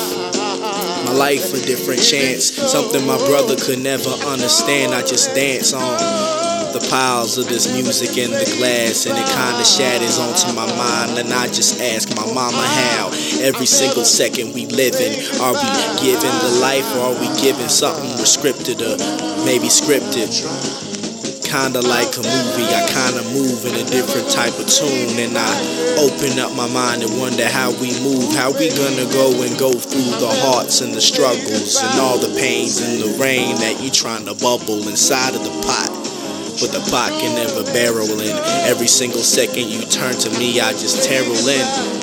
My 1.05 1.11
life 1.11 1.53
a 1.53 1.59
different 1.65 2.01
chance. 2.01 2.55
Something 2.55 3.05
my 3.05 3.17
brother 3.27 3.55
could 3.57 3.79
never 3.79 4.09
understand. 4.25 4.93
I 4.93 5.01
just 5.01 5.35
dance 5.35 5.73
on 5.73 5.97
the 6.73 6.87
piles 6.89 7.37
of 7.37 7.47
this 7.47 7.71
music 7.73 8.17
in 8.17 8.31
the 8.31 8.45
glass 8.57 9.05
and 9.05 9.13
it 9.13 9.27
kinda 9.29 9.63
shatters 9.63 10.17
onto 10.17 10.51
my 10.53 10.65
mind 10.75 11.19
and 11.19 11.31
I 11.31 11.45
just 11.45 11.79
ask 11.79 12.09
my 12.17 12.25
mama 12.33 12.65
how 12.65 13.09
every 13.41 13.67
single 13.67 14.03
second 14.03 14.53
we 14.53 14.65
living 14.65 15.13
are 15.37 15.53
we 15.53 15.69
giving 16.01 16.35
the 16.41 16.57
life 16.61 16.87
or 16.95 17.13
are 17.13 17.19
we 17.19 17.29
giving 17.39 17.69
something 17.69 18.09
scripted 18.25 18.81
or 18.81 18.97
maybe 19.45 19.67
scripted 19.67 20.92
kinda 21.53 21.81
like 21.81 22.17
a 22.17 22.23
movie. 22.23 22.65
I 22.65 22.81
kinda 22.89 23.21
move 23.29 23.63
in 23.67 23.75
a 23.75 23.83
different 23.83 24.27
type 24.31 24.57
of 24.57 24.65
tune, 24.65 25.19
and 25.19 25.37
I 25.37 25.53
open 25.99 26.39
up 26.39 26.51
my 26.55 26.67
mind 26.67 27.03
and 27.03 27.19
wonder 27.19 27.47
how 27.47 27.69
we 27.69 27.91
move, 27.99 28.33
how 28.33 28.49
we 28.49 28.69
gonna 28.69 29.05
go 29.13 29.29
and 29.43 29.55
go 29.59 29.71
through 29.71 30.17
the 30.17 30.33
hearts 30.41 30.81
and 30.81 30.95
the 30.95 31.01
struggles 31.01 31.77
and 31.77 31.99
all 31.99 32.17
the 32.17 32.33
pains 32.39 32.79
and 32.79 32.99
the 32.99 33.19
rain 33.21 33.55
that 33.57 33.79
you 33.79 33.91
trying 33.91 34.25
to 34.25 34.33
bubble 34.33 34.87
inside 34.87 35.35
of 35.35 35.43
the 35.43 35.67
pot. 35.67 35.91
But 36.59 36.71
the 36.71 36.81
pot 36.89 37.11
can 37.19 37.35
never 37.35 37.61
barrel 37.71 38.19
in. 38.19 38.35
Every 38.65 38.87
single 38.87 39.21
second 39.21 39.69
you 39.69 39.81
turn 39.85 40.17
to 40.25 40.31
me, 40.39 40.59
I 40.59 40.71
just 40.71 41.03
terror 41.03 41.25
in 41.27 42.02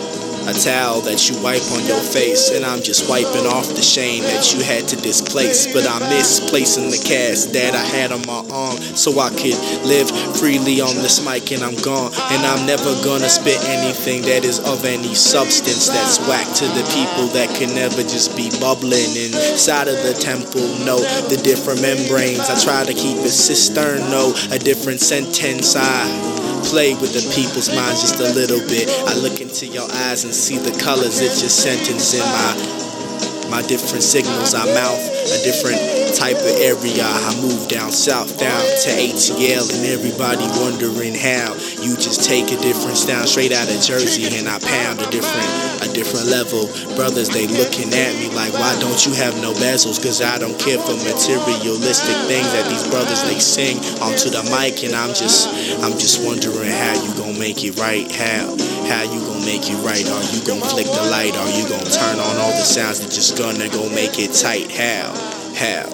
a 0.50 0.54
towel 0.54 1.00
that 1.02 1.30
you 1.30 1.38
wipe 1.42 1.62
on 1.70 1.86
your 1.86 2.02
face, 2.02 2.50
and 2.50 2.64
I'm 2.64 2.82
just 2.82 3.08
wiping 3.08 3.46
off 3.46 3.68
the 3.68 3.82
shame 3.82 4.22
that 4.24 4.52
you 4.52 4.62
had 4.64 4.88
to 4.88 4.96
displace. 4.96 5.72
But 5.72 5.86
I'm 5.86 6.02
misplacing 6.10 6.90
the 6.90 6.98
cast 6.98 7.52
that 7.52 7.74
I 7.74 7.84
had 7.94 8.10
on 8.10 8.26
my 8.26 8.42
arm 8.50 8.76
so 8.98 9.14
I 9.20 9.30
could 9.30 9.58
live 9.86 10.10
freely 10.36 10.80
on 10.80 10.94
this 10.96 11.24
mic, 11.24 11.52
and 11.52 11.62
I'm 11.62 11.78
gone. 11.86 12.10
And 12.34 12.42
I'm 12.42 12.66
never 12.66 12.90
gonna 13.06 13.30
spit 13.30 13.62
anything 13.70 14.22
that 14.22 14.44
is 14.44 14.58
of 14.58 14.84
any 14.84 15.14
substance 15.14 15.88
that's 15.88 16.18
whack 16.26 16.46
to 16.58 16.66
the 16.74 16.84
people 16.98 17.30
that 17.38 17.54
can 17.54 17.74
never 17.74 18.02
just 18.02 18.36
be 18.36 18.50
bubbling 18.58 19.14
inside 19.14 19.86
of 19.86 20.02
the 20.02 20.14
temple. 20.18 20.66
No, 20.82 20.98
the 21.30 21.38
different 21.44 21.80
membranes. 21.80 22.50
I 22.50 22.58
try 22.58 22.84
to 22.84 22.94
keep 22.94 23.18
it 23.22 23.30
cistern, 23.30 24.00
no, 24.10 24.34
a 24.50 24.58
different 24.58 25.00
sentence. 25.00 25.76
I 25.76 26.39
play 26.60 26.94
with 26.94 27.12
the 27.12 27.24
people's 27.34 27.68
minds 27.74 28.02
just 28.02 28.20
a 28.20 28.30
little 28.34 28.60
bit. 28.68 28.88
I 29.08 29.14
look 29.16 29.40
into 29.40 29.66
your 29.66 29.88
eyes 30.08 30.24
and 30.24 30.34
see 30.34 30.58
the 30.58 30.72
colors. 30.78 31.20
It's 31.20 31.40
just 31.40 31.62
sentence 31.62 32.14
in 32.14 32.20
my 32.20 33.60
my 33.60 33.62
different 33.66 34.02
signals. 34.02 34.54
I 34.54 34.64
mouth 34.74 35.19
a 35.28 35.38
different 35.44 35.80
type 36.16 36.36
of 36.36 36.54
area. 36.60 37.04
I 37.04 37.34
move 37.40 37.68
down 37.68 37.92
south, 37.92 38.38
down 38.38 38.60
to 38.60 38.90
ATL, 38.90 39.66
and 39.76 39.86
everybody 39.86 40.44
wondering 40.60 41.14
how. 41.14 41.54
You 41.80 41.96
just 41.96 42.24
take 42.24 42.52
a 42.52 42.60
difference 42.60 43.04
down 43.04 43.26
straight 43.26 43.52
out 43.52 43.68
of 43.68 43.80
Jersey, 43.80 44.26
and 44.38 44.48
I 44.48 44.58
pound 44.58 45.00
a 45.00 45.08
different 45.10 45.50
a 45.80 45.88
different 45.92 46.26
level. 46.28 46.68
Brothers, 46.96 47.28
they 47.28 47.46
looking 47.46 47.92
at 47.92 48.12
me 48.20 48.28
like, 48.36 48.52
why 48.52 48.76
don't 48.80 49.00
you 49.06 49.12
have 49.14 49.34
no 49.40 49.52
bezels? 49.54 50.00
Cause 50.02 50.20
I 50.20 50.38
don't 50.38 50.58
care 50.58 50.78
for 50.78 50.96
materialistic 51.04 52.16
things 52.28 52.52
that 52.52 52.68
these 52.68 52.86
brothers 52.88 53.22
they 53.24 53.38
sing 53.38 53.78
onto 54.00 54.28
the 54.28 54.44
mic, 54.52 54.84
and 54.84 54.94
I'm 54.94 55.14
just 55.14 55.48
I'm 55.82 55.96
just 55.98 56.24
wondering 56.24 56.70
how 56.70 56.94
you 57.00 57.12
gonna 57.16 57.38
make 57.38 57.64
it 57.64 57.78
right. 57.78 58.10
How 58.12 58.56
how 58.88 59.02
you 59.04 59.20
gonna 59.20 59.44
make 59.44 59.68
it 59.68 59.78
right? 59.84 60.04
Are 60.04 60.24
you 60.32 60.40
gonna 60.44 60.64
flick 60.66 60.86
the 60.86 61.06
light? 61.10 61.36
Are 61.36 61.50
you 61.50 61.68
gonna 61.68 61.90
turn 61.90 62.18
on 62.18 62.36
all 62.38 62.52
the 62.52 62.66
sounds 62.66 63.00
that 63.00 63.10
just 63.10 63.38
gonna 63.38 63.68
go 63.68 63.88
make 63.90 64.18
it 64.18 64.32
tight? 64.34 64.70
How? 64.70 65.19
How? 65.54 65.90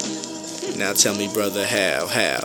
Now 0.77 0.93
tell 0.93 1.17
me, 1.17 1.29
brother, 1.33 1.67
how? 1.67 2.07
How? 2.07 2.41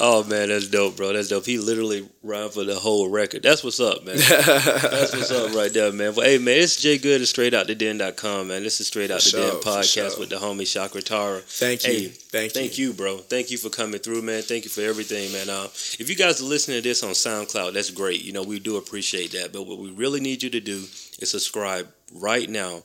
Oh 0.00 0.22
man, 0.24 0.48
that's 0.48 0.68
dope, 0.68 0.96
bro. 0.96 1.12
That's 1.12 1.28
dope. 1.28 1.44
He 1.44 1.58
literally 1.58 2.08
ran 2.22 2.50
for 2.50 2.62
the 2.62 2.76
whole 2.76 3.08
record. 3.08 3.42
That's 3.42 3.64
what's 3.64 3.80
up, 3.80 4.04
man. 4.04 4.16
That's 4.16 5.12
what's 5.12 5.30
up 5.32 5.52
right 5.54 5.72
there, 5.72 5.92
man. 5.92 6.14
But 6.14 6.26
hey, 6.26 6.38
man, 6.38 6.58
it's 6.58 6.80
Jay 6.80 6.98
Good 6.98 7.20
at 7.20 7.26
straight 7.26 7.52
out 7.52 7.66
the 7.66 7.74
den.com, 7.74 8.48
man. 8.48 8.62
This 8.62 8.80
is 8.80 8.86
straight 8.86 9.10
out 9.10 9.20
the 9.22 9.30
For 9.30 9.36
den 9.36 9.50
sure, 9.50 9.60
for 9.60 9.68
podcast 9.68 10.10
sure. 10.10 10.20
with 10.20 10.28
the 10.30 10.36
homie 10.36 10.62
Chakkra 10.62 11.02
Tara. 11.02 11.40
Thank 11.40 11.84
you. 11.84 11.92
Hey, 11.92 12.06
Thank 12.08 12.54
you. 12.54 12.60
Thank 12.60 12.78
you, 12.78 12.92
bro. 12.92 13.18
Thank 13.18 13.50
you 13.50 13.58
for 13.58 13.70
coming 13.70 13.98
through, 13.98 14.22
man. 14.22 14.42
Thank 14.42 14.64
you 14.64 14.70
for 14.70 14.82
everything, 14.82 15.32
man. 15.32 15.50
Uh, 15.50 15.64
if 15.64 16.08
you 16.08 16.14
guys 16.14 16.40
are 16.40 16.44
listening 16.44 16.80
to 16.80 16.88
this 16.88 17.02
on 17.02 17.10
SoundCloud, 17.10 17.72
that's 17.72 17.90
great. 17.90 18.24
You 18.24 18.32
know, 18.32 18.44
we 18.44 18.60
do 18.60 18.76
appreciate 18.76 19.32
that. 19.32 19.52
But 19.52 19.66
what 19.66 19.78
we 19.78 19.90
really 19.90 20.20
need 20.20 20.44
you 20.44 20.50
to 20.50 20.60
do 20.60 20.76
is 21.18 21.30
subscribe 21.32 21.88
right 22.14 22.48
now 22.48 22.84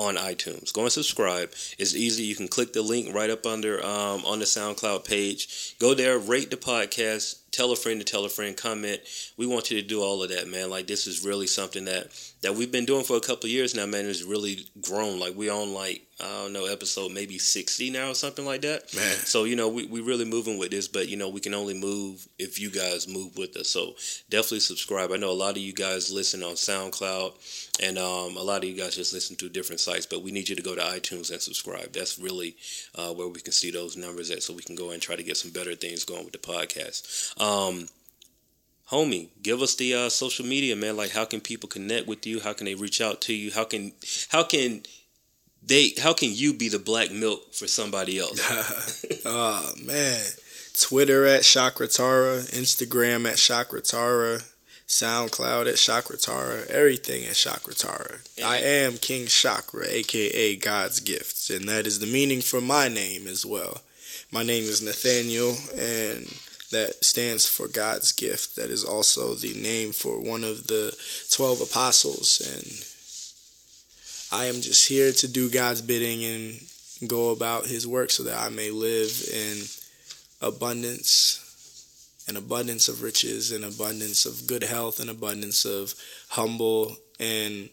on 0.00 0.16
iTunes. 0.16 0.72
Go 0.72 0.82
and 0.82 0.92
subscribe. 0.92 1.52
It's 1.78 1.94
easy. 1.94 2.22
You 2.22 2.34
can 2.34 2.48
click 2.48 2.72
the 2.72 2.80
link 2.80 3.14
right 3.14 3.28
up 3.28 3.44
under 3.44 3.84
um, 3.84 4.24
on 4.24 4.38
the 4.38 4.46
SoundCloud 4.46 5.04
page. 5.04 5.76
Go 5.78 5.92
there, 5.92 6.18
rate 6.18 6.50
the 6.50 6.56
podcast, 6.56 7.40
tell 7.50 7.70
a 7.70 7.76
friend 7.76 8.00
to 8.00 8.04
tell 8.04 8.24
a 8.24 8.30
friend, 8.30 8.56
comment. 8.56 9.02
We 9.36 9.46
want 9.46 9.70
you 9.70 9.80
to 9.80 9.86
do 9.86 10.00
all 10.00 10.22
of 10.22 10.30
that, 10.30 10.48
man. 10.48 10.70
Like 10.70 10.86
this 10.86 11.06
is 11.06 11.22
really 11.22 11.46
something 11.46 11.84
that 11.84 12.08
that 12.40 12.54
we've 12.54 12.72
been 12.72 12.86
doing 12.86 13.04
for 13.04 13.18
a 13.18 13.20
couple 13.20 13.50
years 13.50 13.74
now, 13.74 13.84
man. 13.84 14.06
It's 14.06 14.22
really 14.22 14.66
grown. 14.80 15.20
Like 15.20 15.36
we 15.36 15.50
on 15.50 15.74
like 15.74 16.00
I 16.20 16.42
don't 16.42 16.52
know 16.52 16.66
episode 16.66 17.12
maybe 17.12 17.38
sixty 17.38 17.90
now 17.90 18.10
or 18.10 18.14
something 18.14 18.44
like 18.44 18.62
that. 18.62 18.94
Man. 18.94 19.16
So 19.16 19.44
you 19.44 19.56
know 19.56 19.68
we 19.68 19.86
we 19.86 20.00
really 20.00 20.24
moving 20.24 20.58
with 20.58 20.70
this, 20.70 20.88
but 20.88 21.08
you 21.08 21.16
know 21.16 21.28
we 21.28 21.40
can 21.40 21.54
only 21.54 21.74
move 21.74 22.26
if 22.38 22.60
you 22.60 22.70
guys 22.70 23.08
move 23.08 23.36
with 23.36 23.56
us. 23.56 23.68
So 23.68 23.94
definitely 24.28 24.60
subscribe. 24.60 25.12
I 25.12 25.16
know 25.16 25.30
a 25.30 25.32
lot 25.32 25.52
of 25.52 25.62
you 25.62 25.72
guys 25.72 26.10
listen 26.10 26.42
on 26.42 26.54
SoundCloud, 26.54 27.80
and 27.82 27.98
um, 27.98 28.36
a 28.36 28.42
lot 28.42 28.62
of 28.62 28.68
you 28.68 28.76
guys 28.76 28.96
just 28.96 29.12
listen 29.12 29.36
to 29.36 29.48
different 29.48 29.80
sites. 29.80 30.06
But 30.06 30.22
we 30.22 30.30
need 30.30 30.48
you 30.48 30.56
to 30.56 30.62
go 30.62 30.74
to 30.74 30.82
iTunes 30.82 31.30
and 31.30 31.40
subscribe. 31.40 31.92
That's 31.92 32.18
really 32.18 32.56
uh, 32.94 33.12
where 33.12 33.28
we 33.28 33.40
can 33.40 33.52
see 33.52 33.70
those 33.70 33.96
numbers 33.96 34.30
at, 34.30 34.42
so 34.42 34.54
we 34.54 34.62
can 34.62 34.76
go 34.76 34.90
and 34.90 35.00
try 35.00 35.16
to 35.16 35.22
get 35.22 35.36
some 35.36 35.50
better 35.50 35.74
things 35.74 36.04
going 36.04 36.24
with 36.24 36.32
the 36.32 36.38
podcast. 36.38 37.40
Um, 37.40 37.88
homie, 38.90 39.28
give 39.42 39.62
us 39.62 39.74
the 39.76 39.94
uh, 39.94 40.08
social 40.08 40.44
media, 40.44 40.76
man. 40.76 40.96
Like, 40.96 41.10
how 41.10 41.24
can 41.24 41.40
people 41.40 41.68
connect 41.68 42.06
with 42.06 42.26
you? 42.26 42.40
How 42.40 42.52
can 42.52 42.66
they 42.66 42.74
reach 42.74 43.00
out 43.00 43.20
to 43.22 43.34
you? 43.34 43.52
How 43.52 43.64
can 43.64 43.92
how 44.30 44.42
can 44.42 44.82
they 45.62 45.92
how 46.00 46.12
can 46.12 46.30
you 46.32 46.54
be 46.54 46.68
the 46.68 46.78
Black 46.78 47.10
Milk 47.10 47.54
for 47.54 47.66
somebody 47.66 48.18
else? 48.18 49.04
oh 49.24 49.72
man. 49.84 50.20
Twitter 50.80 51.26
at 51.26 51.42
Chakkratara, 51.42 52.50
Instagram 52.52 53.28
at 53.28 53.36
Chakkratara, 53.36 54.42
SoundCloud 54.88 55.68
at 55.68 55.74
Chakkratara, 55.74 56.66
everything 56.68 57.24
at 57.24 57.34
Chakkratara. 57.34 58.20
I 58.42 58.58
am 58.58 58.96
King 58.96 59.26
Chakkra, 59.26 59.86
aka 59.86 60.56
God's 60.56 61.00
gifts, 61.00 61.50
and 61.50 61.68
that 61.68 61.86
is 61.86 61.98
the 61.98 62.06
meaning 62.06 62.40
for 62.40 62.60
my 62.60 62.88
name 62.88 63.26
as 63.26 63.44
well. 63.44 63.82
My 64.32 64.42
name 64.42 64.64
is 64.64 64.80
Nathaniel, 64.80 65.56
and 65.76 66.26
that 66.70 67.04
stands 67.04 67.46
for 67.46 67.68
God's 67.68 68.12
gift. 68.12 68.56
That 68.56 68.70
is 68.70 68.84
also 68.84 69.34
the 69.34 69.54
name 69.54 69.92
for 69.92 70.20
one 70.20 70.44
of 70.44 70.68
the 70.68 70.96
12 71.30 71.62
apostles. 71.62 72.40
And 72.40 72.84
I 74.32 74.46
am 74.46 74.60
just 74.60 74.88
here 74.88 75.12
to 75.12 75.28
do 75.28 75.50
God's 75.50 75.82
bidding 75.82 76.24
and 76.24 77.08
go 77.08 77.30
about 77.30 77.66
his 77.66 77.86
work 77.86 78.10
so 78.10 78.24
that 78.24 78.38
I 78.38 78.48
may 78.48 78.70
live 78.70 79.28
in 79.32 79.62
abundance 80.40 81.46
an 82.28 82.36
abundance 82.36 82.88
of 82.88 83.02
riches, 83.02 83.50
an 83.50 83.64
abundance 83.64 84.24
of 84.24 84.46
good 84.46 84.62
health, 84.62 85.00
an 85.00 85.08
abundance 85.08 85.64
of 85.64 85.94
humble 86.28 86.96
and 87.18 87.68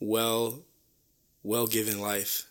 well 0.00 0.60
well 1.42 1.66
given 1.66 2.00
life. 2.00 2.44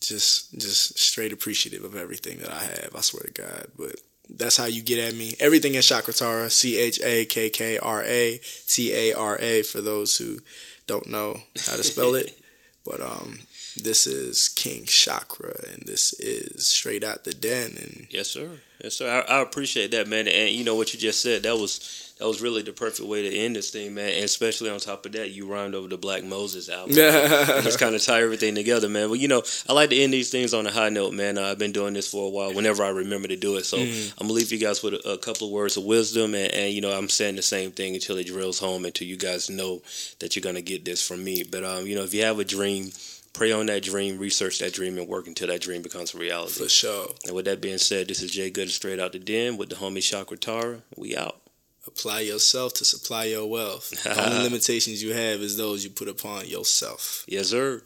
Just 0.00 0.58
just 0.58 0.98
straight 0.98 1.32
appreciative 1.32 1.84
of 1.84 1.94
everything 1.94 2.38
that 2.38 2.50
I 2.50 2.62
have. 2.62 2.90
I 2.94 3.00
swear 3.00 3.24
to 3.24 3.32
God. 3.32 3.66
But 3.78 3.96
that's 4.28 4.56
how 4.56 4.66
you 4.66 4.82
get 4.82 4.98
at 4.98 5.14
me. 5.14 5.34
Everything 5.40 5.74
is 5.74 5.86
Chakkratara, 5.86 6.50
C 6.50 6.78
H 6.78 7.00
A 7.02 7.24
K 7.26 7.50
K 7.50 7.78
R 7.78 8.02
A 8.02 8.40
T 8.66 8.92
A 8.92 9.12
R 9.14 9.38
A 9.40 9.62
for 9.62 9.80
those 9.80 10.16
who 10.16 10.38
don't 10.86 11.08
know 11.08 11.36
how 11.66 11.76
to 11.76 11.82
spell 11.82 12.14
it. 12.14 12.38
But 12.84 13.00
um 13.00 13.40
this 13.82 14.06
is 14.06 14.48
King 14.48 14.84
Chakkra, 14.84 15.72
and 15.72 15.82
this 15.86 16.12
is 16.14 16.66
straight 16.66 17.04
out 17.04 17.24
the 17.24 17.32
den. 17.32 17.76
And 17.80 18.06
yes, 18.10 18.28
sir, 18.28 18.50
yes, 18.82 18.94
sir. 18.94 19.24
I, 19.28 19.36
I, 19.36 19.42
appreciate 19.42 19.90
that, 19.92 20.08
man. 20.08 20.28
And 20.28 20.50
you 20.50 20.64
know 20.64 20.74
what 20.74 20.92
you 20.92 21.00
just 21.00 21.20
said 21.20 21.42
that 21.42 21.56
was 21.56 22.14
that 22.18 22.26
was 22.26 22.40
really 22.40 22.62
the 22.62 22.72
perfect 22.72 23.06
way 23.06 23.22
to 23.22 23.36
end 23.36 23.56
this 23.56 23.70
thing, 23.70 23.94
man. 23.94 24.08
And 24.14 24.24
especially 24.24 24.70
on 24.70 24.78
top 24.80 25.04
of 25.04 25.12
that, 25.12 25.32
you 25.32 25.46
rhymed 25.46 25.74
over 25.74 25.86
the 25.86 25.98
Black 25.98 26.24
Moses 26.24 26.70
album. 26.70 26.94
just 26.94 27.78
kind 27.78 27.94
of 27.94 28.02
tie 28.02 28.22
everything 28.22 28.54
together, 28.54 28.88
man. 28.88 29.10
But 29.10 29.18
you 29.18 29.28
know, 29.28 29.42
I 29.68 29.74
like 29.74 29.90
to 29.90 29.96
end 29.96 30.14
these 30.14 30.30
things 30.30 30.54
on 30.54 30.66
a 30.66 30.70
high 30.70 30.88
note, 30.88 31.12
man. 31.12 31.36
Uh, 31.36 31.42
I've 31.42 31.58
been 31.58 31.72
doing 31.72 31.92
this 31.92 32.10
for 32.10 32.26
a 32.26 32.30
while. 32.30 32.54
Whenever 32.54 32.82
I 32.84 32.88
remember 32.88 33.28
to 33.28 33.36
do 33.36 33.56
it, 33.56 33.66
so 33.66 33.76
mm. 33.76 34.12
I'm 34.18 34.26
gonna 34.26 34.32
leave 34.32 34.50
you 34.50 34.58
guys 34.58 34.82
with 34.82 34.94
a, 34.94 35.12
a 35.12 35.18
couple 35.18 35.48
of 35.48 35.52
words 35.52 35.76
of 35.76 35.84
wisdom, 35.84 36.34
and, 36.34 36.52
and, 36.52 36.72
you 36.72 36.80
know, 36.80 36.96
I'm 36.96 37.08
saying 37.10 37.36
the 37.36 37.42
same 37.42 37.70
thing 37.70 37.94
until 37.94 38.16
it 38.16 38.28
drills 38.28 38.58
home, 38.58 38.86
until 38.86 39.06
you 39.06 39.16
guys 39.16 39.50
know 39.50 39.82
that 40.20 40.34
you're 40.34 40.42
gonna 40.42 40.62
get 40.62 40.84
this 40.84 41.06
from 41.06 41.22
me. 41.22 41.44
But 41.44 41.64
um, 41.64 41.86
you 41.86 41.94
know, 41.94 42.02
if 42.02 42.14
you 42.14 42.22
have 42.22 42.38
a 42.38 42.44
dream 42.44 42.92
pray 43.36 43.52
on 43.52 43.66
that 43.66 43.82
dream, 43.82 44.18
research 44.18 44.58
that 44.60 44.72
dream, 44.72 44.96
and 44.98 45.06
work 45.06 45.26
until 45.26 45.48
that 45.48 45.60
dream 45.60 45.82
becomes 45.82 46.14
a 46.14 46.18
reality. 46.18 46.62
For 46.62 46.68
sure. 46.68 47.08
And 47.26 47.34
with 47.34 47.44
that 47.44 47.60
being 47.60 47.78
said, 47.78 48.08
this 48.08 48.22
is 48.22 48.30
Jay 48.30 48.50
Good 48.50 48.70
straight 48.70 48.98
out 48.98 49.12
the 49.12 49.18
den 49.18 49.58
with 49.58 49.68
the 49.68 49.76
homie 49.76 49.98
Chakkratara. 49.98 50.82
We 50.96 51.16
out. 51.16 51.40
Apply 51.86 52.20
yourself 52.20 52.74
to 52.74 52.84
supply 52.84 53.24
your 53.24 53.48
wealth. 53.48 53.90
the 54.02 54.24
only 54.24 54.42
limitations 54.42 55.02
you 55.02 55.12
have 55.12 55.40
is 55.40 55.56
those 55.56 55.84
you 55.84 55.90
put 55.90 56.08
upon 56.08 56.46
yourself. 56.46 57.24
Yes, 57.28 57.48
sir. 57.48 57.82